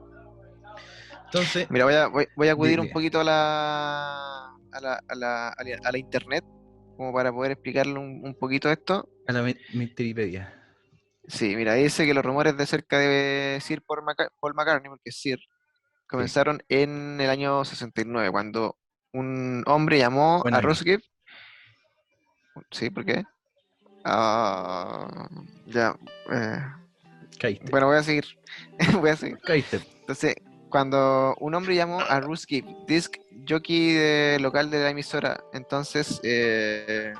[1.32, 5.14] Entonces, Mira, voy a, voy, voy a acudir un poquito a la, a la, a
[5.14, 6.44] la, a la- a la internet
[6.96, 9.08] como para poder explicarle un, un poquito esto.
[9.28, 10.56] a la Wikipedia.
[11.28, 15.12] Sí, mira, dice que los rumores de cerca de Sir Paul, Maca- Paul McCartney, porque
[15.12, 15.38] Sir,
[16.08, 18.76] comenzaron en el año 69, cuando
[19.12, 21.00] un hombre llamó a Gibb.
[22.72, 23.22] Sí, ¿por qué?
[24.04, 25.28] Ah,
[25.66, 25.96] ya,
[26.32, 26.58] eh,
[27.70, 28.24] bueno, voy a seguir.
[29.00, 29.38] voy a seguir.
[29.44, 29.80] Caíste.
[30.00, 30.34] Entonces,
[30.70, 33.16] cuando un hombre llamó a Russ Gibb, disc
[33.48, 37.12] jockey de- local de la emisora, entonces eh,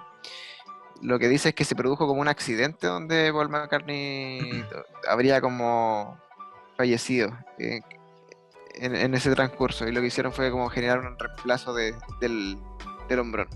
[1.02, 4.64] lo que dice es que se produjo como un accidente donde Paul McCartney
[5.08, 6.18] habría como
[6.76, 7.80] fallecido eh,
[8.76, 9.86] en, en ese transcurso.
[9.88, 12.58] Y lo que hicieron fue como generar un reemplazo de- del,
[13.08, 13.48] del hombrón.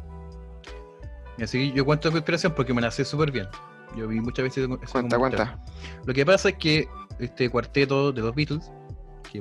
[1.43, 3.49] Así yo cuento la conspiración porque me la sé súper bien.
[3.97, 5.59] Yo vi muchas veces ese Cuenta, cuenta.
[6.05, 6.89] Lo que pasa es que
[7.19, 8.71] este cuarteto de los Beatles,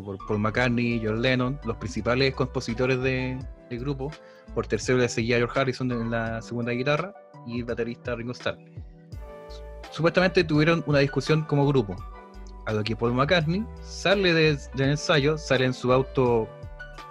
[0.01, 3.37] por Paul McCartney John Lennon, los principales compositores de-
[3.69, 4.11] del grupo,
[4.53, 7.13] por tercero le seguía George Harrison en la segunda guitarra
[7.47, 8.57] y el baterista Ringo Starr.
[9.91, 11.95] Supuestamente tuvieron una discusión como grupo,
[12.65, 16.47] a lo que Paul McCartney sale de- del ensayo, sale en su auto,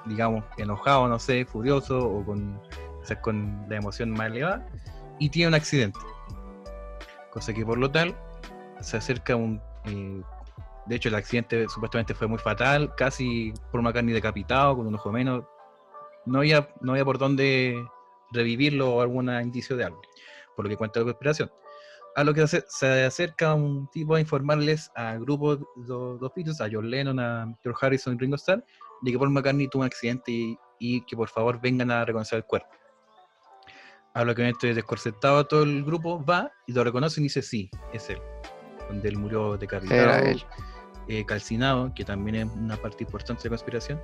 [0.06, 2.60] digamos, enojado, no sé, furioso o con,
[3.00, 4.66] quizás con la emoción más elevada,
[5.18, 6.00] y tiene un accidente.
[7.30, 8.14] Cosa que por lo tal
[8.80, 9.60] se acerca un...
[9.84, 10.22] eh,
[10.86, 15.12] de hecho, el accidente supuestamente fue muy fatal, casi Paul McCartney decapitado, con un ojo
[15.12, 15.44] menos.
[16.26, 17.84] No había, no había por dónde
[18.32, 20.00] revivirlo o algún indicio de algo,
[20.56, 21.50] por lo que cuenta la conspiración.
[22.14, 26.60] A lo que se, se acerca un tipo a informarles al grupo de los Beatles,
[26.60, 28.64] a John Lennon, a George Harrison y Ringo Starr,
[29.02, 32.38] de que Paul McCartney tuvo un accidente y, y que por favor vengan a reconocer
[32.38, 32.68] el cuerpo.
[34.14, 37.70] A lo que este descorsetado todo el grupo va y lo reconocen y dice sí,
[37.94, 38.18] es él.
[38.88, 40.44] Donde él murió decapitado, Era él.
[41.08, 44.00] Eh, calcinado, que también es una parte importante de la conspiración.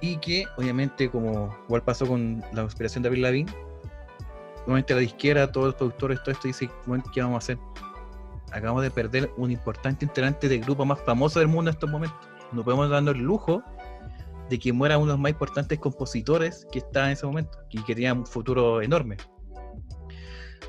[0.00, 3.52] Y que obviamente, como igual pasó con la conspiración de Avril Lavigne,
[4.64, 6.70] obviamente la disquera, todos los productores, todo esto dice,
[7.12, 7.58] ¿qué vamos a hacer?
[8.52, 12.18] Acabamos de perder un importante integrante del grupo más famoso del mundo en estos momentos.
[12.52, 13.62] No podemos darnos el lujo
[14.48, 17.82] de que muera uno de los más importantes compositores que está en ese momento y
[17.82, 19.16] que tenía un futuro enorme.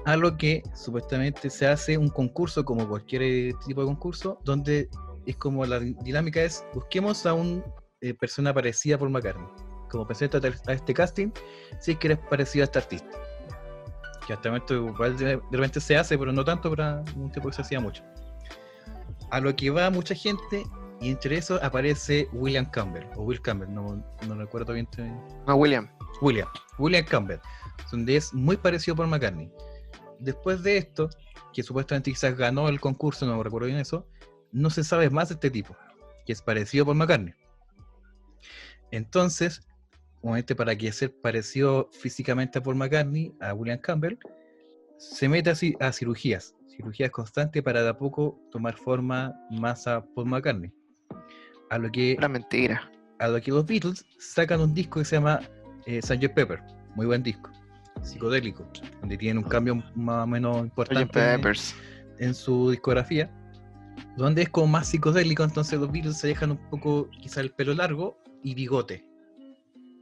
[0.05, 4.89] A lo que supuestamente se hace un concurso, como cualquier tipo de concurso, donde
[5.27, 7.63] es como la dinámica es, busquemos a una
[8.19, 9.47] persona parecida por McCartney.
[9.89, 11.31] Como presenta a este casting,
[11.79, 13.09] si es que eres parecido a este artista.
[14.25, 17.49] Que hasta el momento igual de, repente se hace, pero no tanto para un tiempo
[17.49, 18.03] que se hacía mucho.
[19.31, 20.65] A lo que va mucha gente
[20.99, 24.87] y entre eso aparece William Campbell, o Will Campbell, no, no recuerdo bien.
[25.45, 25.89] No, William.
[26.21, 26.47] William,
[26.79, 27.39] William Campbell,
[27.91, 29.51] donde es muy parecido por McCartney.
[30.19, 31.09] Después de esto,
[31.53, 34.07] que supuestamente quizás ganó el concurso, no me recuerdo bien eso,
[34.51, 35.75] no se sabe más de este tipo,
[36.25, 37.33] que es parecido por McCartney.
[38.91, 39.61] Entonces,
[40.21, 44.17] obviamente para que sea parecido físicamente a Paul McCartney, a William Campbell,
[44.97, 50.03] se mete así a cirugías, cirugías constantes para de a poco tomar forma más a
[50.15, 50.71] Paul McCartney.
[51.69, 52.15] A lo que.
[52.17, 52.89] Una mentira.
[53.19, 55.41] A lo que los Beatles sacan un disco que se llama
[55.85, 56.33] eh, Sgt.
[56.33, 56.61] Pepper.
[56.95, 57.51] Muy buen disco.
[58.01, 58.67] Psicodélico.
[59.01, 61.39] Donde tienen un cambio más o menos importante
[62.19, 63.29] en, su discografía.
[64.17, 65.43] Donde es como más psicodélico.
[65.43, 69.05] Entonces los Beatles se dejan un poco, quizá el pelo largo y bigote.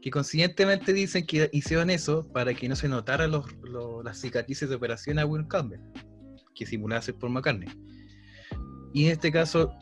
[0.02, 3.46] Que consiguientemente dicen que hicieron eso para que no se notaran los,
[4.04, 5.82] las cicatrices de operación a Will Campbell.
[6.54, 7.70] Que simulase por McCartney.
[8.94, 9.74] Y en este caso,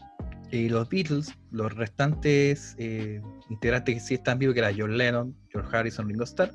[0.53, 5.36] y los Beatles, los restantes eh, integrantes que sí están vivos, que era John Lennon,
[5.49, 6.51] George Harrison, Ringo Starr,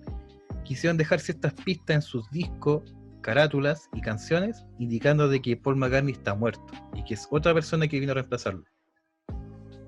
[0.65, 6.12] quisieron dejar ciertas pistas en sus discos, carátulas y canciones, indicando de que Paul McCartney
[6.12, 8.64] está muerto y que es otra persona que vino a reemplazarlo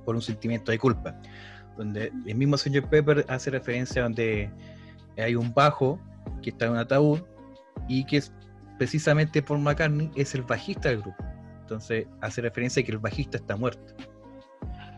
[0.05, 1.20] por un sentimiento de culpa.
[1.76, 4.51] Donde el mismo señor Pepper hace referencia donde
[5.16, 6.01] hay un bajo
[6.43, 7.20] que está en un ataúd
[7.89, 8.33] y que es
[8.78, 11.24] precisamente Paul McCartney es el bajista del grupo.
[11.61, 13.95] Entonces hace referencia a que el bajista está muerto.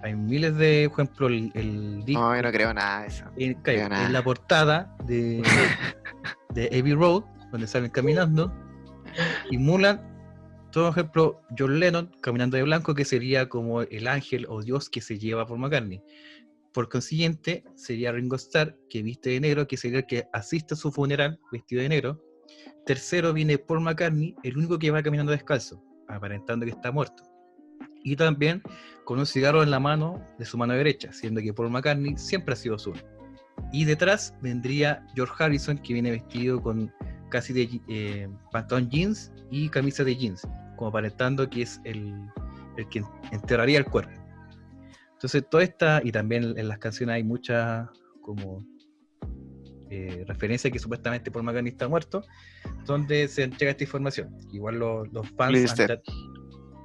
[0.02, 2.20] Hay miles de, por ejemplo, el, disco.
[2.20, 3.24] No, yo no creo nada de eso.
[3.36, 5.42] En, la portada de,
[6.54, 7.22] de Abbey Road,
[7.52, 8.52] donde salen caminando,
[9.50, 10.00] y Mulan,
[10.72, 15.00] todo ejemplo, John Lennon caminando de blanco, que sería como el ángel o Dios que
[15.00, 16.02] se lleva por McCartney.
[16.72, 20.76] Por consiguiente, sería Ringo Starr, que viste de negro, que sería el que asiste a
[20.76, 22.24] su funeral vestido de negro.
[22.86, 27.24] Tercero viene Paul McCartney, el único que va caminando descalzo aparentando que está muerto.
[28.04, 28.62] Y también
[29.04, 32.54] con un cigarro en la mano de su mano derecha, siendo que Paul McCartney siempre
[32.54, 32.96] ha sido azul.
[33.72, 36.92] Y detrás vendría George Harrison, que viene vestido con
[37.32, 42.14] casi de eh, pantalón jeans y camisa de jeans, como aparentando que es el,
[42.76, 43.02] el que
[43.32, 44.12] enterraría el cuerpo.
[45.14, 47.88] Entonces, toda esta, y también en las canciones hay muchas
[48.20, 48.62] como
[49.90, 52.22] eh, referencia que supuestamente Paul McCartney está muerto,
[52.84, 54.36] donde se entrega esta información.
[54.52, 55.78] Igual los, fans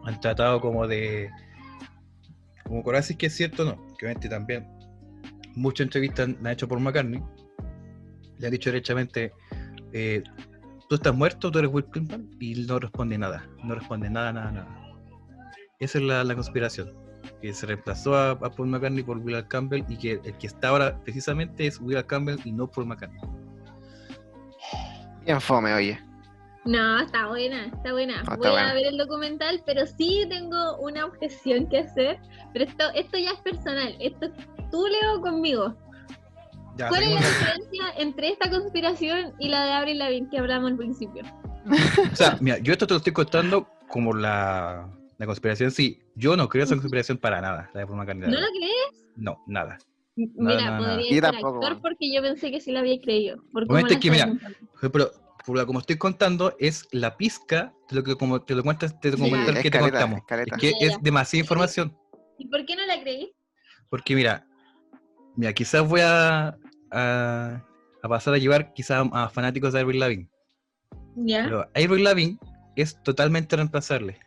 [0.04, 1.30] han, tratado como de
[2.64, 4.68] como si que es cierto no, que obviamente también
[5.56, 7.22] muchas entrevistas han hecho por McCartney,
[8.40, 9.34] le han dicho derechamente,
[9.94, 10.24] eh,
[10.90, 14.52] tú estás muerto, tú eres Will Clinton, y no responde nada, no responde nada, nada,
[14.52, 14.96] nada.
[15.80, 17.08] Esa es la conspiración
[17.42, 21.00] que se reemplazó a, Paul McCartney por Will Campbell y que el que está ahora
[21.04, 23.22] precisamente es Will Campbell y no Paul McCartney.
[25.26, 26.00] Bien fome, oye.
[26.66, 28.24] No, está buena, está buena.
[28.38, 32.20] Voy a ver el documental, pero sí tengo una objeción que hacer.
[32.52, 33.96] Pero esto, esto ya es personal.
[34.00, 34.30] Esto
[34.70, 35.76] tú, Leo, conmigo.
[36.78, 40.78] ¿Cuál es la diferencia entre esta conspiración y la de Avril Lavigne que hablamos al
[40.78, 41.24] principio?
[42.12, 46.38] o sea, mira, yo esto te lo estoy contando como la, la conspiración sí, yo
[46.38, 49.10] no creo esa conspiración para nada, la de forma ¿No la crees?
[49.16, 49.78] No, nada.
[50.16, 53.38] Mira, podría ser actor porque yo pensé que sí la había creído.
[53.52, 53.68] Por
[54.00, 54.34] que, mira,
[54.82, 55.12] pero
[55.66, 59.72] como estoy contando, es la pizca de lo que como te lo cuentas, te que
[59.72, 60.22] te contamos.
[60.30, 61.98] Es que es demasiada información.
[62.38, 63.32] ¿Y por qué no la creí?
[63.90, 64.46] Porque mira,
[65.36, 66.58] mira, quizás voy a,
[66.92, 67.64] a,
[68.02, 70.30] pasar a llevar quizás a fanáticos de Avril Lavigne.
[71.16, 71.44] ¿Ya?
[71.44, 72.38] Pero Avril Lavigne
[72.76, 74.20] es totalmente reemplazable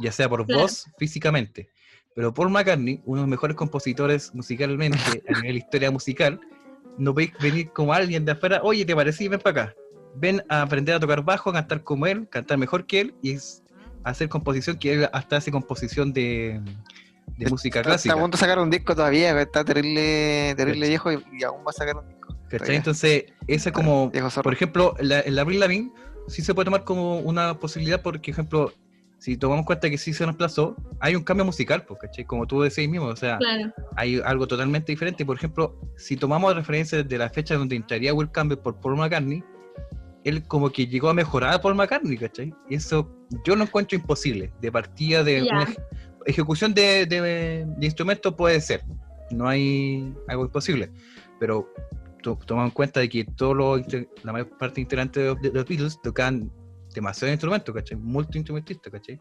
[0.00, 1.68] ya sea por voz, físicamente.
[2.14, 4.98] Pero Paul McCartney, uno de los mejores compositores musicalmente
[5.28, 6.40] a nivel historia musical,
[6.98, 9.28] no veis venir como alguien de afuera, oye, ¿te parecí?
[9.28, 9.74] Ven para acá.
[10.16, 13.36] Ven a aprender a tocar bajo, a cantar como él, cantar mejor que él y
[14.02, 16.60] hacer composición, que él hasta hace composición de,
[17.36, 18.12] de música clásica.
[18.12, 21.70] Está a punto de sacar un disco todavía, está terrible, terrible viejo y, aún va
[21.70, 22.36] a sacar un disco.
[22.50, 24.10] Entonces, esa como,
[24.42, 25.92] por ejemplo, la, el Abril Lavigne
[26.26, 28.72] sí se puede tomar como una posibilidad porque, ejemplo,
[29.20, 32.24] si tomamos cuenta que sí se nos plazó, hay un cambio musical, pues, ¿cachai?
[32.24, 33.38] Como tú decís mismo, o sea,
[33.96, 35.26] hay algo totalmente diferente.
[35.26, 39.44] Por ejemplo, si tomamos referencias de la fecha donde entraría Will Campbell por Paul McCartney,
[40.24, 42.54] él como que llegó a mejorar a Paul McCartney, ¿cachai?
[42.70, 43.10] Y eso
[43.44, 44.52] yo lo encuentro imposible.
[44.60, 45.52] De partida de Ya.
[45.52, 45.66] una
[46.26, 47.20] ejecución de, de,
[47.66, 48.82] de instrumentos puede ser.
[49.30, 50.90] No hay algo imposible.
[51.38, 51.72] Pero
[52.22, 53.80] to- toma en cuenta de que todos los
[54.22, 54.80] la mayor parte
[55.20, 56.50] de, de los Beatles tocan
[56.94, 57.96] demasiados instrumentos, ¿cachai?
[57.96, 59.20] Multiinstrumentistas, ¿cachai?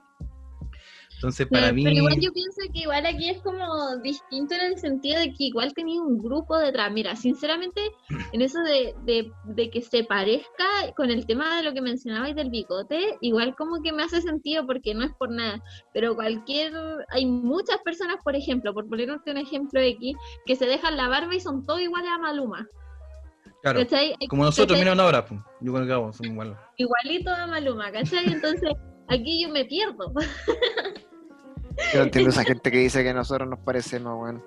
[1.20, 1.84] Entonces, para Pero- mí.
[1.84, 5.44] Pero igual yo pienso que igual aquí es como distinto en el sentido de que
[5.46, 6.94] igual tenía un grupo detrás.
[6.94, 7.82] Mira, sinceramente,
[8.34, 10.66] en eso de, de, de que se parezca
[10.96, 14.66] con el tema de lo que mencionabais del bigote, igual como que me hace sentido
[14.66, 15.62] porque no es por nada.
[15.94, 16.72] Pero cualquier,
[17.10, 20.16] hay muchas personas, por ejemplo, por ponerte un ejemplo X,
[20.46, 22.66] que se dejan la barba y son todos iguales a Maluma.
[23.62, 24.16] Claro, ¿cachai?
[24.30, 24.90] como nosotros, ¿cachai?
[24.90, 25.26] mira ahora,
[25.60, 26.56] yo con el Gabo, somos iguales.
[26.78, 28.26] Igualito a Maluma, ¿cachai?
[28.32, 28.72] Entonces,
[29.10, 30.14] aquí yo me pierdo.
[31.94, 34.44] Yo no entiendo esa gente que dice que nosotros nos parecemos, weón.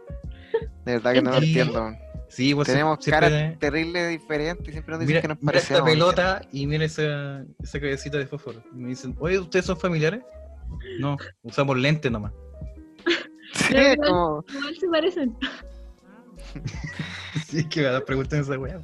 [0.84, 1.92] De verdad que no lo entiendo.
[2.28, 5.58] Sí, pues Tenemos siempre- caras terribles diferentes y siempre nos dicen Mira, que nos mira
[5.58, 5.90] esta parecemos.
[5.90, 8.62] pelota y mira esa, esa cabecita de fósforo.
[8.74, 10.22] Y me dicen, oye, ¿ustedes son familiares?
[10.98, 12.32] No, usamos lentes nomás.
[13.54, 14.44] Sí, igual- como.
[14.48, 15.36] Igual se parecen.
[17.46, 18.80] Sí, que me preguntan esa weá.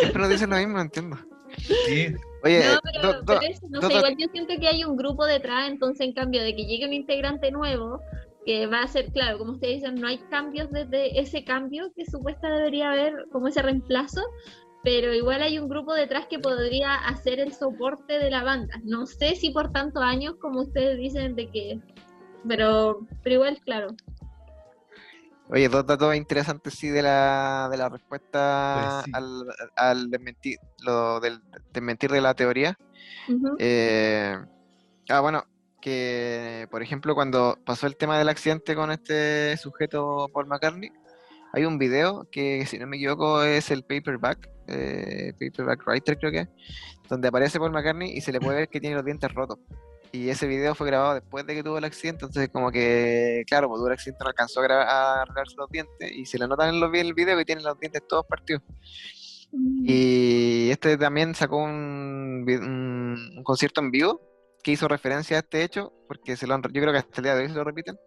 [0.00, 1.18] Siempre nos dicen lo mismo, no entiendo.
[1.84, 2.08] Sí,
[2.42, 4.96] Oye, No, do- pero, do- pero eso, no sé, igual yo siento que hay un
[4.96, 8.00] grupo detrás, entonces en cambio de que llegue un integrante nuevo,
[8.46, 12.06] que va a ser, claro, como ustedes dicen, no hay cambios desde ese cambio que
[12.06, 14.22] supuesta debería haber, como ese reemplazo,
[14.82, 18.80] pero igual hay un grupo detrás que podría hacer el soporte de la banda.
[18.84, 21.80] No sé si por tantos años como ustedes dicen de que,
[22.48, 23.88] pero, pero igual, claro.
[25.52, 29.10] Oye, dos datos interesantes sí de la, de la respuesta Pues sí.
[29.14, 29.44] al,
[29.74, 31.40] al desmentir, lo del
[31.72, 32.78] desmentir de la teoría.
[33.58, 34.36] Eh,
[35.08, 35.44] ah, bueno,
[35.80, 40.90] que por ejemplo cuando pasó el tema del accidente con este sujeto Paul McCartney,
[41.52, 46.30] hay un video que si no me equivoco es el Paperback, eh, Paperback Writer creo
[46.30, 46.48] que, es,
[47.08, 49.58] donde aparece Paul McCartney y se le puede ver que tiene los dientes rotos.
[50.12, 53.68] Y ese video fue grabado después de que tuvo el accidente, entonces como que, claro,
[53.68, 56.48] pues tuvo el accidente, no alcanzó a, gra- a arreglarse los dientes y se le
[56.48, 58.62] notan en, los, en el video que tiene los dientes todos partidos.
[59.52, 64.20] Y este también sacó un, vi- un- un concierto en vivo
[64.62, 67.22] que hizo referencia a este hecho, porque se lo han- yo creo que hasta el
[67.24, 67.98] día de hoy se lo repiten,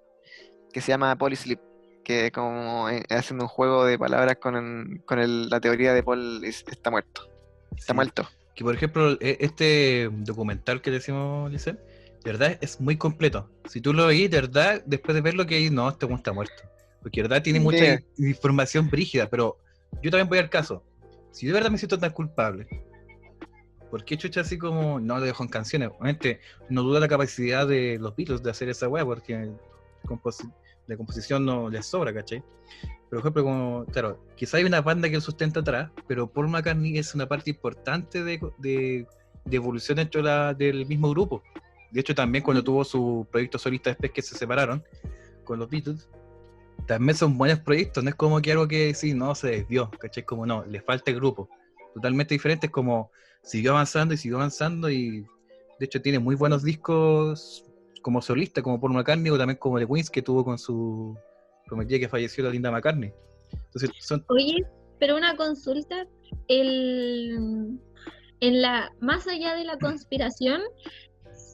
[0.72, 1.60] que se llama Polysleep,
[2.04, 5.94] que es como eh, haciendo un juego de palabras con, el- con el- la teoría
[5.94, 7.30] de Paul es- está muerto.
[7.76, 7.96] Está Sí.
[7.96, 8.28] muerto.
[8.56, 11.80] Que por ejemplo, e- este documental que decimos, Licen,
[12.24, 13.50] de verdad es muy completo.
[13.70, 16.64] Si tú lo veis, de verdad, después de verlo que no, este está muerto.
[17.02, 17.64] Porque de verdad tiene Sí.
[17.66, 19.58] mucha in- información brígida, pero
[20.02, 20.84] yo también voy al caso.
[21.32, 22.68] Si de verdad me siento tan culpable,
[23.90, 25.90] ¿por qué chucha así como no lo dejo en canciones?
[25.90, 26.40] Obviamente,
[26.70, 29.52] no duda la capacidad de los Beatles de hacer esa weá, porque
[30.06, 30.52] composi-
[30.88, 32.44] de composición no les sobra, ¿cachai?
[33.10, 36.98] Por ejemplo, como, claro, quizá hay una banda que lo sustenta atrás, pero Paul McCartney
[36.98, 39.06] es una parte importante de, de,
[39.46, 41.44] de evolución dentro de la- del mismo grupo.
[41.94, 44.84] De hecho, también cuando tuvo su proyecto solista después que se separaron
[45.44, 46.10] con los Beatles,
[46.88, 50.24] también son buenos proyectos, no es como que algo que sí, no, se desvió, ¿cachai?
[50.26, 51.48] Como no, le falta el grupo.
[51.94, 53.12] Totalmente diferente, es como
[53.44, 55.22] siguió avanzando y siguió avanzando y
[55.80, 57.64] de hecho tiene muy buenos discos
[58.02, 61.16] como solista, como Paul McCartney o también como The Wings que tuvo con su
[61.68, 63.14] prometida que falleció la Linda McCartney.
[63.66, 64.66] Entonces son Oye,
[65.00, 66.08] pero una consulta,
[66.48, 67.78] el,
[68.40, 70.62] en la, más allá de la conspiración,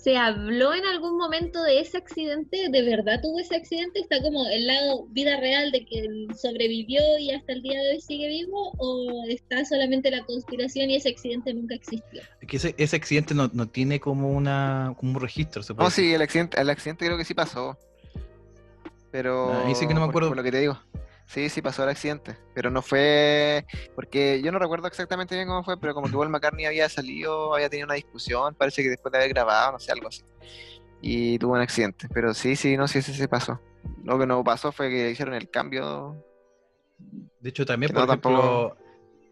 [0.01, 2.69] ¿se habló en algún momento de ese accidente?
[2.69, 3.99] ¿De verdad tuvo ese accidente?
[3.99, 6.05] ¿Está como el lado vida real de que
[6.35, 8.73] sobrevivió y hasta el día de hoy sigue vivo?
[8.77, 12.21] ¿O está solamente la conspiración y ese accidente nunca existió?
[12.47, 15.89] que ese, ese accidente no, no tiene como una como un registro, se puede No,
[15.89, 16.05] decir.
[16.05, 17.77] sí, el accidente, el accidente creo que sí pasó.
[19.11, 19.51] Pero.
[19.53, 20.27] Ah, ahí sí que no me por- acuerdo.
[20.29, 20.79] Por lo que te digo.
[21.29, 22.37] Sí, sí pasó el accidente.
[22.55, 23.63] Pero no fue.
[23.93, 27.53] Porque yo no recuerdo exactamente bien cómo fue, pero como que Paul McCartney había salido,
[27.53, 30.23] había tenido una discusión, parece que después de haber grabado, no sé, algo así.
[31.01, 32.07] Y tuvo un accidente.
[32.11, 33.61] Pero sí, sí, no sé si se pasó.
[34.03, 36.25] Lo que no pasó fue que hicieron el cambio.
[37.39, 38.77] De hecho, también, por no, ejemplo, tampoco-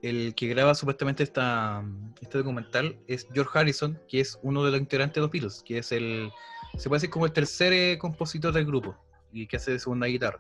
[0.04, 1.84] el que graba supuestamente esta,
[2.22, 5.80] este documental es George Harrison, que es uno de los integrantes de los Beatles, que
[5.80, 6.30] es el,
[6.78, 8.96] se puede decir como el tercer eh, compositor del grupo,
[9.32, 10.40] y que hace de segunda guitarra,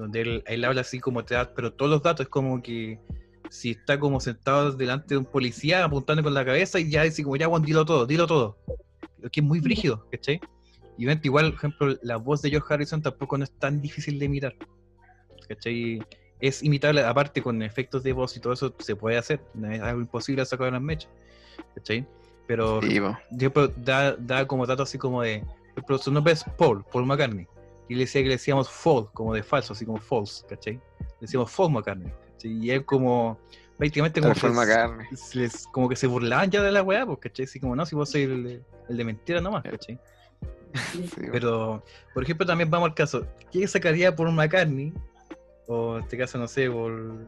[0.00, 2.98] donde él, él habla así como te da, pero todos los datos es como que
[3.50, 7.22] si está como sentado delante de un policía apuntando con la cabeza y ya dice
[7.22, 8.56] como ya, Juan, dilo todo, dilo todo.
[9.18, 10.40] Lo que es muy brígido, ¿cachai?
[10.96, 14.18] Y obviamente igual, por ejemplo, la voz de George Harrison tampoco no es tan difícil
[14.18, 14.54] de imitar.
[15.48, 16.00] ¿Cachai?
[16.40, 19.40] Es imitable, aparte con efectos de voz y todo eso se puede hacer.
[19.54, 21.10] No es algo imposible sacar las mechas.
[21.74, 22.06] ¿Cachai?
[22.46, 22.98] Pero Sí,
[23.30, 25.44] yo pero da, da como dato así como de.
[25.72, 27.46] ejemplo, su nombre es Paul, Paul McCartney.
[27.90, 30.74] Y le decía que le decíamos fall, como de falso, así como false, ¿cachai?
[30.74, 30.82] Le
[31.22, 32.12] decíamos Paul McCartney.
[32.32, 32.52] ¿cachai?
[32.52, 33.36] Y él como
[33.76, 37.46] prácticamente como que, se les- como que se burlaban ya de la weá, pues, ¿cachai?
[37.46, 39.98] Así como, no, si vos sois el, de- el de mentira nomás, ¿cachai?
[40.92, 41.10] Sí.
[41.32, 41.82] Pero,
[42.14, 44.92] por ejemplo, también vamos al caso, ¿qué sacaría por McCartney?
[45.66, 47.26] O en este caso, no sé, por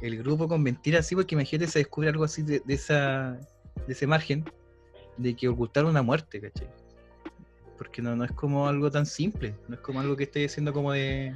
[0.00, 3.38] el grupo con mentiras así, porque imagínate se descubre algo así de, de esa,
[3.86, 4.42] de ese margen
[5.18, 6.66] de que ocultar una muerte, ¿cachai?
[7.78, 10.72] Porque no, no es como algo tan simple, no es como algo que esté diciendo
[10.72, 11.32] como de,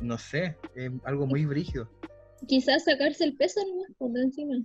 [0.00, 1.90] no sé, es algo muy brígido.
[2.46, 4.56] Quizás sacarse el peso nomás por encima.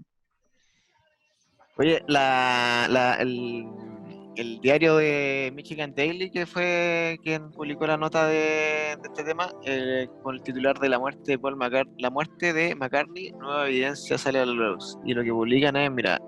[1.77, 3.65] Oye, la, la- el,
[4.35, 9.51] el diario de Michigan Daily, que fue quien publicó la nota de, de este tema,
[9.65, 13.67] eh, con el titular de la muerte de Paul McCartney, la muerte de McCartney, nueva
[13.67, 14.97] evidencia sale a la luz.
[15.03, 16.21] Y lo que publican es, mira,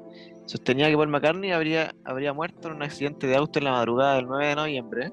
[0.45, 4.15] sostenía que Paul McCartney habría, habría muerto en un accidente de auto en la madrugada
[4.15, 5.11] del 9 de noviembre.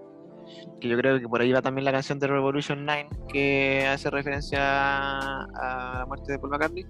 [0.80, 4.10] Que yo creo que por ahí va también la canción de Revolution 9, que hace
[4.10, 6.84] referencia a la muerte de Paul McCartney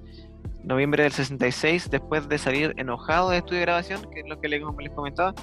[0.65, 4.49] noviembre del 66, después de salir enojado de estudio de grabación, que es lo que
[4.49, 4.63] les
[4.95, 5.35] comentaba.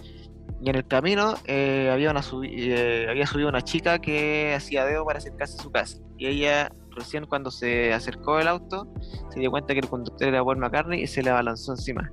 [0.62, 5.06] Y en el camino eh, había, una eh, había subido una chica que hacía dedo
[5.06, 6.00] para acercarse a su casa.
[6.18, 8.88] Y ella, recién cuando se acercó el auto,
[9.32, 12.12] se dio cuenta que el conductor era Paul McCartney y se le abalanzó encima.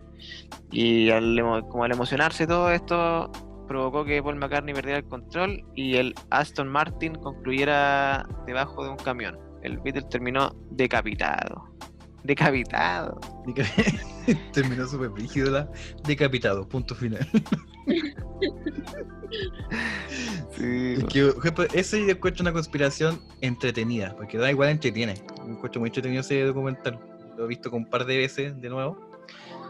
[0.70, 1.38] Y al,
[1.68, 3.30] como al emocionarse todo esto,
[3.66, 8.96] provocó que Paul McCartney perdiera el control y el Aston Martin concluyera debajo de un
[8.96, 9.38] camión.
[9.62, 11.64] El Beatle terminó decapitado.
[12.22, 13.20] Decapitado.
[14.52, 15.68] Terminó súper brígido la
[16.04, 17.26] decapitado, punto final.
[20.50, 21.32] Sí, Es que,
[21.74, 25.14] ese yo encuentro una conspiración entretenida, porque da igual entretiene.
[25.38, 26.98] Yo encuentro muy entretenido ese documental.
[27.36, 28.98] Lo he visto con un par de veces de nuevo.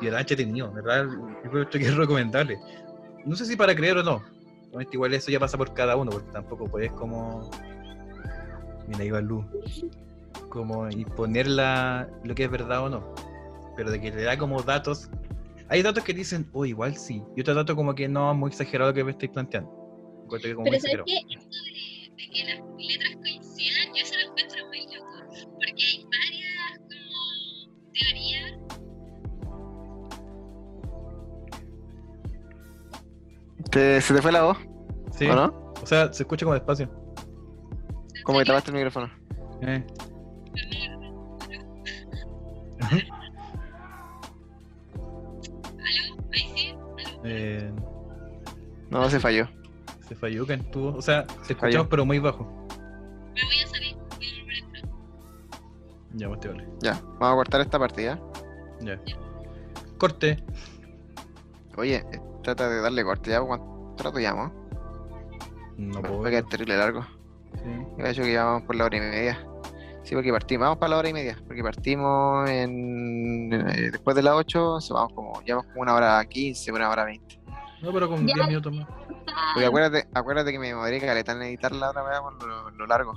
[0.00, 1.06] Y era entretenido, ¿verdad?
[1.44, 2.58] Yo creo que es recomendable.
[3.24, 4.22] No sé si para creer o no.
[4.92, 7.50] Igual eso ya pasa por cada uno, porque tampoco puedes como...
[8.86, 9.44] Mira, ahí va Lu.
[10.50, 13.14] Como imponer la- lo que es verdad o no.
[13.74, 15.08] Pero de que le da como datos...
[15.68, 17.22] Hay datos que dicen, oh, igual sí.
[17.36, 19.70] Y otros datos como que no, muy exagerado lo que me estáis planteando.
[20.24, 21.34] Encuentro que como muy Pero ¿sabes qué?
[21.34, 25.06] Esto de, de que las letras coincidan, yo se lo encuentro muy loco.
[25.54, 28.58] Porque hay varias como teorías.
[33.70, 34.58] ¿Te- ¿Se te fue la voz?
[35.18, 35.26] Sí.
[35.26, 35.72] ¿O no?
[35.82, 36.88] O sea, se escucha como despacio.
[38.24, 39.10] Como que tapaste el micrófono.
[39.62, 39.84] Eh.
[47.26, 47.70] Eh,
[48.90, 49.48] No, se falló.
[50.08, 50.94] se falló que estuvo.
[50.96, 51.68] O sea, se Falló.
[51.68, 52.44] escuchamos pero muy bajo.
[53.34, 53.96] Me voy a salir.
[53.96, 54.84] Voy a volver a entrar.
[56.14, 56.68] Ya, pues te vale.
[56.80, 58.20] Ya, vamos a cortar esta partida.
[58.80, 59.00] Ya.
[59.98, 60.42] Corte.
[61.76, 63.40] Oye, eh, trata de darle corte ya.
[63.42, 64.52] ¿Cuánto rato llamo?
[65.76, 66.26] No Va puedo.
[66.26, 67.02] a quedar terrible largo.
[67.54, 67.70] Sí.
[67.98, 69.38] Yo he dicho que ya vamos por la hora y media.
[70.06, 74.22] Sí, porque partimos, vamos para la hora y media, porque partimos en eh, después de
[74.22, 77.40] las 8, so vamos como, llevamos como una hora 15, una hora 20.
[77.82, 78.34] No, pero con Ya.
[78.34, 78.86] 10 minutos más.
[79.52, 82.86] Porque acuérdate, acuérdate que me demoré caleta en editar la otra vez por lo, lo
[82.86, 83.14] largo.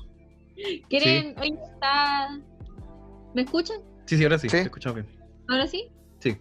[0.90, 1.36] ¿Quieren?
[1.40, 2.38] Hoy está.
[3.34, 3.78] ¿Me escuchan?
[4.06, 4.50] Sí, sí, ahora sí.
[4.50, 4.58] Sí.
[4.58, 5.20] Te escuchamos bien.
[5.48, 5.90] ¿Ahora sí?
[6.20, 6.38] Sí.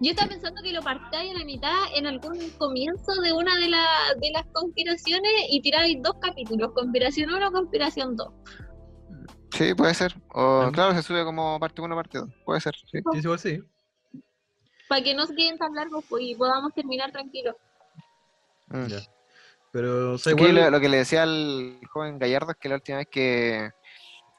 [0.00, 3.68] Yo estaba pensando que lo partáis a la mitad en algún comienzo de una de,
[3.68, 8.28] la- de las conspiraciones y tiráis dos capítulos, conspiración 1, conspiración 2.
[9.52, 10.14] Sí, puede ser.
[10.32, 12.28] O claro, se sube como parte 1, parte 2.
[12.44, 12.98] Puede ser, sí.
[12.98, 13.62] Sí, sí, igual sí.
[14.88, 17.56] Para que no se queden tan largos pues, y podamos terminar tranquilos.
[18.68, 18.86] Mm.
[18.86, 19.00] Ya.
[19.72, 20.64] Pero, o sea, Aquí igual.
[20.64, 23.70] lo, lo que le decía al joven Gallardo es que la última vez que,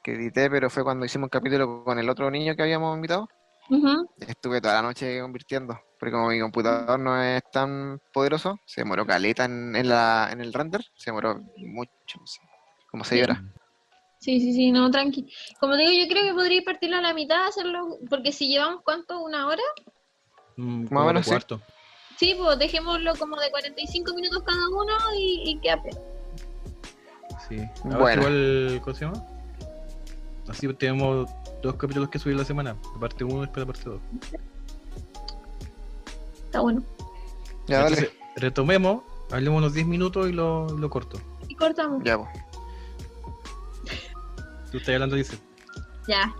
[0.02, 3.28] que edité, pero fue cuando hicimos un capítulo con el otro niño que habíamos invitado,
[3.70, 4.06] Ujú.
[4.18, 5.78] estuve toda la noche convirtiendo.
[5.98, 10.40] Porque como mi computador no es tan poderoso, se demoró caleta en, en la, en
[10.40, 12.40] el render, se demoró mucho, no sé,
[12.90, 13.24] como 6 Sí.
[13.24, 13.42] horas.
[14.22, 15.26] Sí, sí, sí, no, tranqui.
[15.58, 19.20] Como digo, yo creo que podríais partirlo a la mitad, hacerlo, porque si llevamos, ¿cuánto?
[19.20, 19.62] ¿Una hora?
[20.56, 21.30] mm, Más o como menos, sí.
[21.30, 21.60] cuarto.
[22.18, 25.98] Sí, pues dejémoslo como de 45 minutos cada uno y, y que ape-
[27.48, 27.58] Sí.
[27.84, 28.22] Ahora Bueno.
[28.22, 29.26] igual, ¿cómo se llama?
[30.48, 31.28] Así tenemos
[31.60, 32.76] dos capítulos que subir la semana.
[32.94, 34.00] La parte 1 y después la parte 2.
[36.44, 36.82] Está bueno.
[37.66, 37.96] Ya, dale.
[37.96, 41.18] Entonces, retomemos, hablemos unos 10 minutos y lo, lo corto.
[41.48, 42.02] Y cortamos.
[42.04, 42.28] Ya, pues.
[44.72, 45.38] Tú hablando, dice.
[46.08, 46.34] Ya.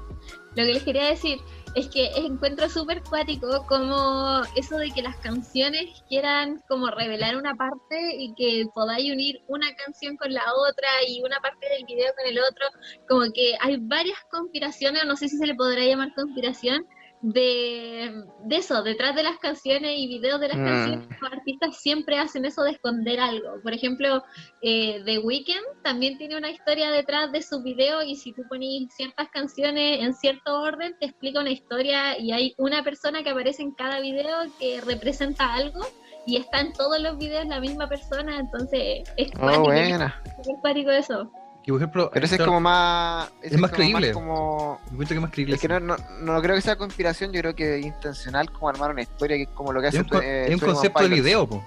[0.56, 1.38] Lo que les quería decir
[1.74, 7.54] es que encuentro súper cuático como eso de que las canciones quieran como revelar una
[7.54, 12.12] parte y que podáis unir una canción con la otra y una parte del video
[12.16, 12.66] con el otro.
[13.08, 16.86] Como que hay varias conspiraciones, no sé si se le podrá llamar conspiración,
[17.22, 18.12] de,
[18.46, 20.64] de eso, detrás de las canciones y videos de las Mm.
[20.64, 23.60] canciones, los artistas siempre hacen eso de esconder algo.
[23.62, 24.22] Por ejemplo,
[24.60, 28.92] eh, The Weeknd también tiene una historia detrás de sus videos y si tú pones
[28.96, 33.62] ciertas canciones en cierto orden, te explica una historia y hay una persona que aparece
[33.62, 35.80] en cada video que representa algo
[36.26, 40.22] y está en todos los videos la misma persona, entonces es Oh, cuático, buena.
[40.38, 41.30] es cuático eso.
[41.64, 43.30] Que por ejemplo, Pero ese es como más.
[43.40, 44.12] Es más como creíble.
[44.12, 44.80] como...
[44.90, 45.54] encuentro que es más creíble.
[45.54, 48.68] Es que no, no, no creo que sea conspiración, yo creo que es intencional como
[48.68, 50.72] armar una historia que es como lo que es hace un, eh, es un 21
[50.74, 51.62] concepto de video, po.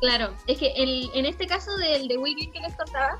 [0.00, 3.18] Claro, es que el- en este caso del The Weeknd que les contaba,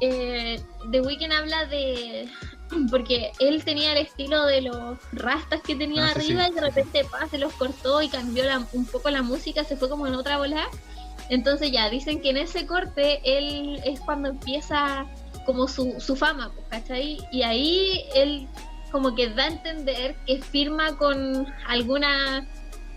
[0.00, 2.28] eh, The Weeknd habla de.
[2.90, 6.50] Porque él tenía el estilo de los rastas que tenía Ah, sí, arriba sí.
[6.52, 9.76] y de repente pa, se los cortó y cambió la- un poco la música, se
[9.76, 10.68] fue como en otra bola.
[11.28, 15.06] Entonces, ya dicen que en ese corte él es cuando empieza
[15.46, 17.18] como su, su fama, pues, ¿cachai?
[17.32, 18.48] Y ahí él
[18.90, 22.46] como que da a entender que firma con alguna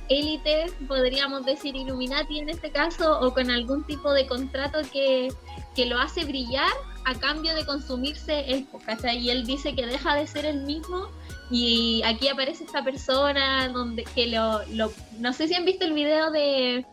[0.09, 5.29] élite, podríamos decir Illuminati en este caso, o con algún tipo de contrato que,
[5.75, 6.71] que lo hace brillar
[7.05, 9.17] a cambio de consumirse él, pues, ¿cachai?
[9.17, 11.09] Y él dice que deja de ser el mismo
[11.51, 15.93] y aquí aparece esta persona donde que lo, lo no sé si han visto el
[15.93, 16.85] video de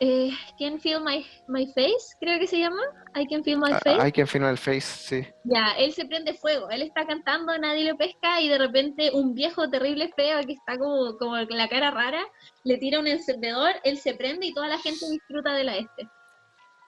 [0.00, 2.82] eh, Can Feel My, My Face, creo que se llama,
[3.14, 4.00] I Can Feel My Ah, Face.
[4.00, 5.26] Hay quien firma el face, sí.
[5.44, 9.34] Ya, él se prende fuego, él está cantando, nadie lo pesca y de repente un
[9.34, 12.24] viejo terrible feo que está como, como la cara rara,
[12.64, 16.08] le tira un encendedor, él se prende y toda la gente disfruta de la este.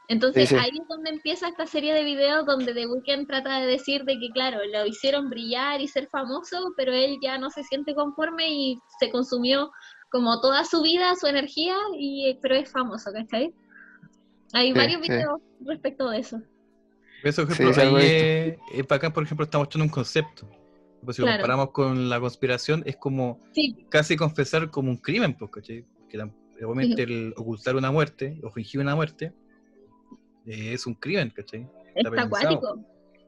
[0.08, 0.60] Entonces Sí, sí.
[0.62, 4.16] ahí es donde empieza esta serie de videos donde The Weeknd trata de decir de
[4.20, 8.48] que claro, lo hicieron brillar y ser famoso, pero él ya no se siente conforme
[8.48, 9.72] y se consumió
[10.16, 13.52] como toda su vida, su energía, y pero es famoso, ¿cachai?
[14.54, 15.10] Hay Sí, varios sí.
[15.12, 16.40] videos respecto de eso.
[17.22, 20.48] Eso, por ejemplo, sí, ahí es, es bacán, por ejemplo, estamos mostrando un concepto.
[21.04, 21.40] Pues si lo Claro.
[21.42, 25.84] comparamos con la conspiración, es como Sí, casi confesar como un crimen, pues, ¿cachai?
[26.08, 26.18] Que
[26.64, 29.32] obviamente el ocultar una muerte o fingir una muerte
[30.46, 31.68] eh, es un crimen, ¿cachai?
[31.94, 32.26] Está pensado.
[32.26, 32.80] acuático.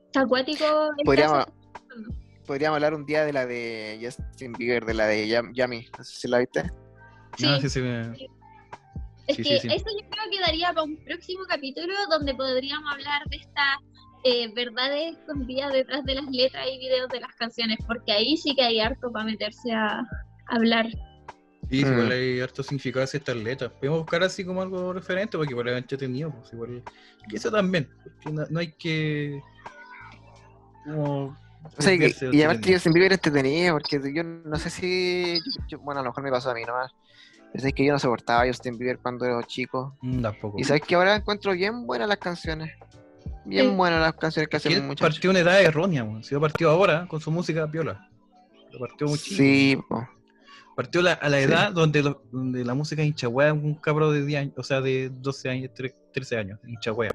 [0.06, 0.64] Está acuático.
[0.96, 1.52] el Podríamos, caso.
[2.48, 5.86] Podríamos hablar un día de la de Justin Bieber, de la de Yam- Yami.
[5.96, 6.64] No sé si la viste.
[7.36, 8.00] Sí, Ah, sí, sí, me-
[9.28, 9.68] es sí, que sí, sí.
[9.68, 13.76] eso yo creo que daría para un próximo capítulo donde podríamos hablar de estas
[14.24, 18.54] eh, verdades escondidas detrás de las letras y videos de las canciones, porque ahí sí
[18.56, 20.02] que hay harto para meterse a,
[20.48, 20.86] hablar.
[21.70, 21.92] Sí, sí, Mm.
[21.92, 23.70] igual hay harto significado de estas letras.
[23.72, 26.30] Podemos buscar así como algo referente, porque igual es entretenido.
[26.32, 26.82] Pues, igual...
[27.30, 29.40] Y eso también, porque no, no hay que.
[30.84, 31.36] Como.
[31.76, 31.98] O sea, y,
[32.32, 32.72] y además que.
[32.74, 35.38] Justin Bieber es entretenido, porque yo no sé si.
[35.68, 36.92] yo- bueno, a lo mejor me pasó a mí nomás.
[37.52, 39.96] Pero es que yo no soportaba a Justin Bieber cuando era chico.
[40.02, 40.58] Mm, tampoco.
[40.58, 42.72] Y sabes que ahora encuentro bien buenas las canciones.
[43.44, 43.74] Bien Sí.
[43.76, 45.14] buenas las canciones que hacen él muchachos.
[45.14, 46.22] partió una edad errónea, man.
[46.22, 48.08] si yo partió ahora con su música piola.
[48.72, 49.36] Lo partió muy chico.
[49.36, 50.06] Sí, po.
[50.76, 51.44] Partió la- a la Sí.
[51.44, 55.08] edad donde, lo- donde la música hinchagüea un cabro de 10 años, o sea, de
[55.10, 57.10] 12 años, tre- 13 años, hinchagüea.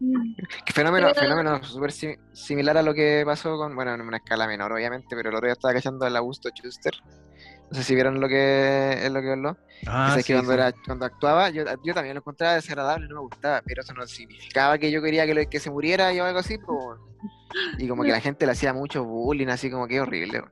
[0.64, 4.18] Que fenómeno, Pero- fenómeno súper si- similar a lo que pasó con, bueno, en una
[4.18, 6.94] escala menor, obviamente, pero el otro día estaba cachando al Augusto Schuster.
[7.70, 9.56] No sé si vieron lo que es lo que habló.
[9.86, 10.58] Ah, que, sí, cuando, sí.
[10.58, 14.06] era, cuando actuaba, yo, yo también lo encontraba desagradable, no me gustaba, pero eso no
[14.06, 16.98] significaba que yo quería que, lo- que se muriera y o algo así, pues.
[17.78, 20.42] Y como que la gente le hacía mucho bullying, así como que horrible.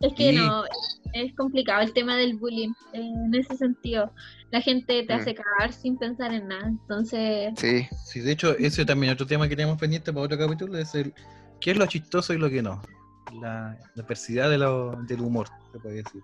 [0.00, 0.36] Es que Sí.
[0.36, 0.64] no,
[1.12, 4.12] es complicado el tema del bullying en ese sentido.
[4.50, 5.20] La gente te Mm.
[5.20, 6.68] hace cagar sin pensar en nada.
[6.68, 10.78] Entonces, Sí, Sí, de hecho, ese también otro tema que tenemos pendiente para otro capítulo
[10.78, 11.12] es el
[11.60, 12.80] qué es lo chistoso y lo que no.
[13.42, 16.22] La, la perversidad de lo- del humor, se puede decir.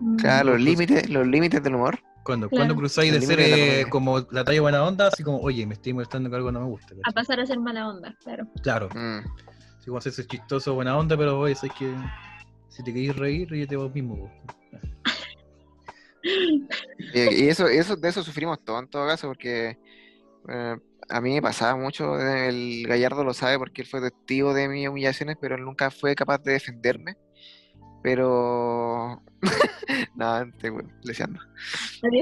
[0.00, 1.98] mm, claro, los límites, los límites del humor.
[2.24, 2.60] Cuando, Claro.
[2.60, 5.66] cuando cruzáis de ser de la eh, como la talla buena onda, así como, oye,
[5.66, 6.94] me estoy molestando que algo no me gusta.
[7.04, 8.46] a pasar a ser mala onda, claro.
[8.62, 9.20] Claro, Mm.
[9.80, 11.96] si como haces chistoso, buena onda, pero oye, sabes que
[12.78, 14.16] si te queréis reír, ríete vos mismo.
[14.16, 14.30] po.
[17.12, 19.76] Y, y eso, eso, de eso sufrimos todo en todo caso, porque
[20.48, 20.76] eh,
[21.08, 24.88] a mí me pasaba mucho, el Gallardo lo sabe porque él fue testigo de mis
[24.88, 27.16] humillaciones, pero él nunca fue capaz de defenderme.
[28.00, 29.20] Pero.
[30.14, 30.70] no, estoy
[31.02, 31.40] leseando.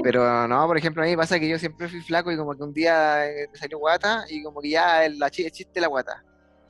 [0.01, 2.55] Pero no, por ejemplo, a mí me pasa que yo siempre fui flaco y como
[2.55, 5.73] que un día eh, me salió guata y como que ya el, la el chiste
[5.75, 6.23] de la guata.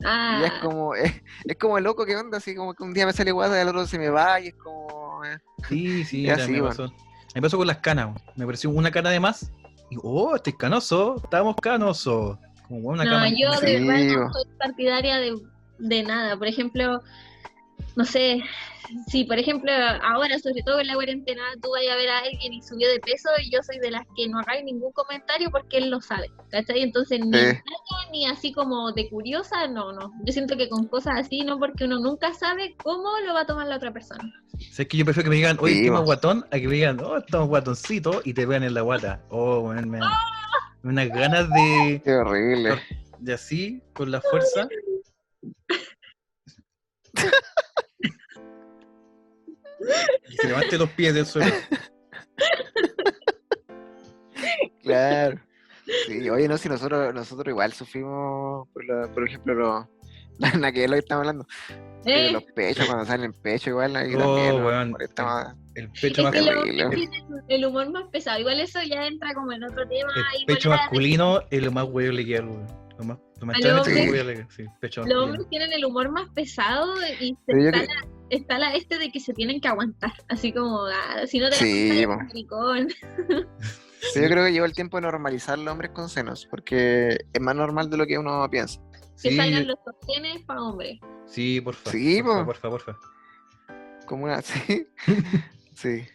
[0.04, 1.12] Ah, Y es como, es,
[1.44, 3.68] es como loco que onda, así como que un día me sale guata y al
[3.68, 5.24] otro se me va y es como.
[5.24, 5.38] eh,
[5.68, 6.76] Sí, sí, Es ya así, me bueno.
[6.76, 6.92] pasó.
[7.34, 8.20] Me pasó con las canas.
[8.36, 9.50] Me pareció una cana de más.
[9.90, 12.38] Y digo, oh, estoy canoso, estamos canosos.
[12.66, 13.28] Como una no, cana.
[13.28, 15.34] yo de Sí, verdad no soy partidaria de,
[15.78, 16.36] de nada.
[16.36, 17.02] Por ejemplo,
[17.96, 18.42] no sé,
[19.06, 19.70] si por ejemplo
[20.02, 23.00] ahora, sobre todo en la cuarentena, tú vayas a ver a alguien y subió de
[23.00, 26.30] peso y yo soy de las que no hagáis ningún comentario porque él lo sabe,
[26.50, 26.82] ¿cachai?
[26.82, 27.44] Entonces ni, Sí.
[28.10, 30.12] Ni así como de curiosa, no, no.
[30.24, 33.46] Yo siento que con cosas así, no, porque uno nunca sabe cómo lo va a
[33.46, 34.24] tomar la otra persona.
[34.58, 36.74] Sea, es que yo prefiero que me digan, oye, Sí, estamos guatón, a que me
[36.74, 39.22] digan, oh, estamos guatoncitos y te vean en la guata.
[39.30, 40.10] Oh, me dan
[40.82, 42.80] unas ganas de, Qué horrible.
[43.18, 44.68] de así, con la fuerza.
[50.28, 51.54] Y se levante los pies del suelo.
[54.82, 55.40] Claro.
[56.06, 59.86] Sí, oye, no, si nosotros, nosotros igual sufrimos, por, la- por ejemplo, los.
[60.38, 61.46] Nada que es lo que estamos hablando.
[62.04, 63.96] Eh, los pechos, cuando salen pecho, igual.
[63.96, 64.66] Ahí Oh, también, ¿no?
[64.66, 64.90] weón.
[64.92, 65.54] Por esta madre.
[65.74, 68.38] El pecho, que masculino, tienen el humor más pesado.
[68.38, 70.10] Igual eso ya entra como en otro tema.
[70.38, 72.66] el pecho masculino es lo más huevo que hay, weón.
[72.98, 76.10] Lo más, lo más A los hombres- que sí, pecho Los hombres tienen el humor
[76.10, 79.68] más pesado y se- está, cre- la, está la este de que se tienen que
[79.68, 80.12] aguantar.
[80.28, 82.12] Así como, ah, si no te Sí, la po.
[82.12, 82.88] aguantas, maricón.
[84.12, 87.40] Sí, yo creo que llegó el tiempo de normalizar los hombres con senos, porque es
[87.40, 88.80] más normal de lo que uno piensa.
[89.22, 90.98] Que Sí, salgan los sostenes para hombres.
[91.26, 91.92] sí, por favor.
[91.92, 92.46] Sí, por po.
[92.46, 94.06] por favor, por favor.
[94.06, 94.40] Como una.
[94.42, 94.86] Sí.
[95.74, 96.06] sí.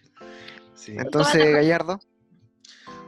[0.75, 0.95] Sí.
[0.97, 1.99] Entonces, Gallardo.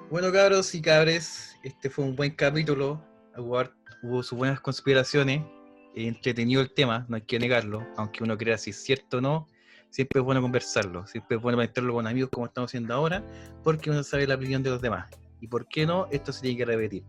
[0.09, 3.03] Bueno, cabros y cabres, este fue un buen capítulo.
[3.37, 3.63] Hubo,
[4.03, 5.41] hubo sus buenas conspiraciones.
[5.95, 7.85] entretenido el tema, no hay que negarlo.
[7.97, 9.47] Aunque uno crea si es cierto o no,
[9.89, 11.05] siempre es bueno conversarlo.
[11.07, 13.23] Siempre es bueno meterlo con amigos como estamos haciendo ahora,
[13.63, 15.09] porque uno sabe la opinión de los demás.
[15.41, 17.03] Y por qué no, esto se tiene que repetir.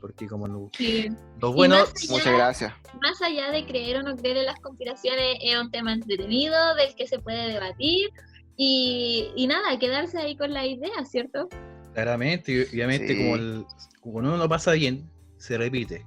[0.00, 1.08] Porque como lo, Sí.
[1.40, 2.72] lo bueno, más allá- Muchas gracias.
[3.00, 6.94] Más allá de creer o no creer en las conspiraciones, es un tema entretenido del
[6.94, 8.10] que se puede debatir.
[8.56, 11.48] Y, y nada, quedarse ahí con la idea, ¿cierto?
[11.94, 13.16] claramente, y obviamente, Sí.
[13.22, 13.64] como, el,
[14.00, 16.04] como uno lo pasa bien, se repite.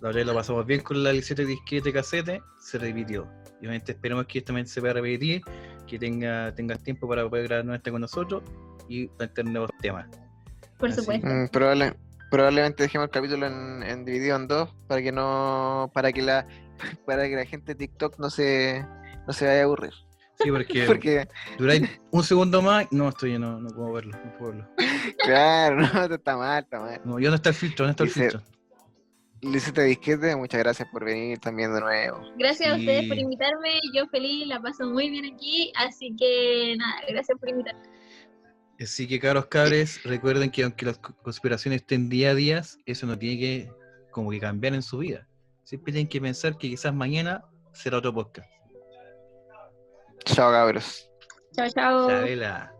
[0.00, 3.28] La verdad lo pasamos bien con la licete disquete casete, se repitió.
[3.62, 5.40] Y obviamente esperemos que esto también se pueda repetir,
[5.86, 8.42] que tenga, tengas tiempo para poder grabar nuevamente con nosotros
[8.88, 10.08] y plantear nuevos temas.
[10.78, 10.98] Por Así.
[11.00, 11.28] supuesto.
[11.28, 11.94] Mm, probable-
[12.28, 15.90] probablemente dejemos el capítulo en, en dividido en dos para que no.
[15.94, 16.44] para que la.
[17.06, 18.84] para que la gente de TikTok no se.
[19.28, 19.92] no se vaya a aburrir.
[20.42, 24.52] Sí, porque, Porque, duráis un segundo más, no estoy, no, no puedo verlo, no puedo
[24.54, 24.68] verlo.
[25.24, 27.00] claro, no, está mal, está mal.
[27.04, 28.40] No, yo no está el filtro, no está el filtro.
[29.42, 32.22] Licete Disquete, muchas gracias por venir también de nuevo.
[32.38, 33.80] Gracias a ustedes por invitarme.
[33.92, 35.72] Yo feliz, la paso muy bien aquí.
[35.76, 37.82] Así que nada, gracias por invitarme.
[38.80, 43.06] Así que, cabros cabres, recuerden que aunque las co- conspiraciones estén día a día, eso
[43.06, 43.72] no tiene que
[44.10, 45.26] como que cambiar en su vida.
[45.64, 48.48] Siempre tienen que pensar que quizás mañana será otro podcast.
[50.24, 51.08] Chao, cabros.
[51.54, 52.08] Chao, chao.
[52.08, 52.72] Chabela.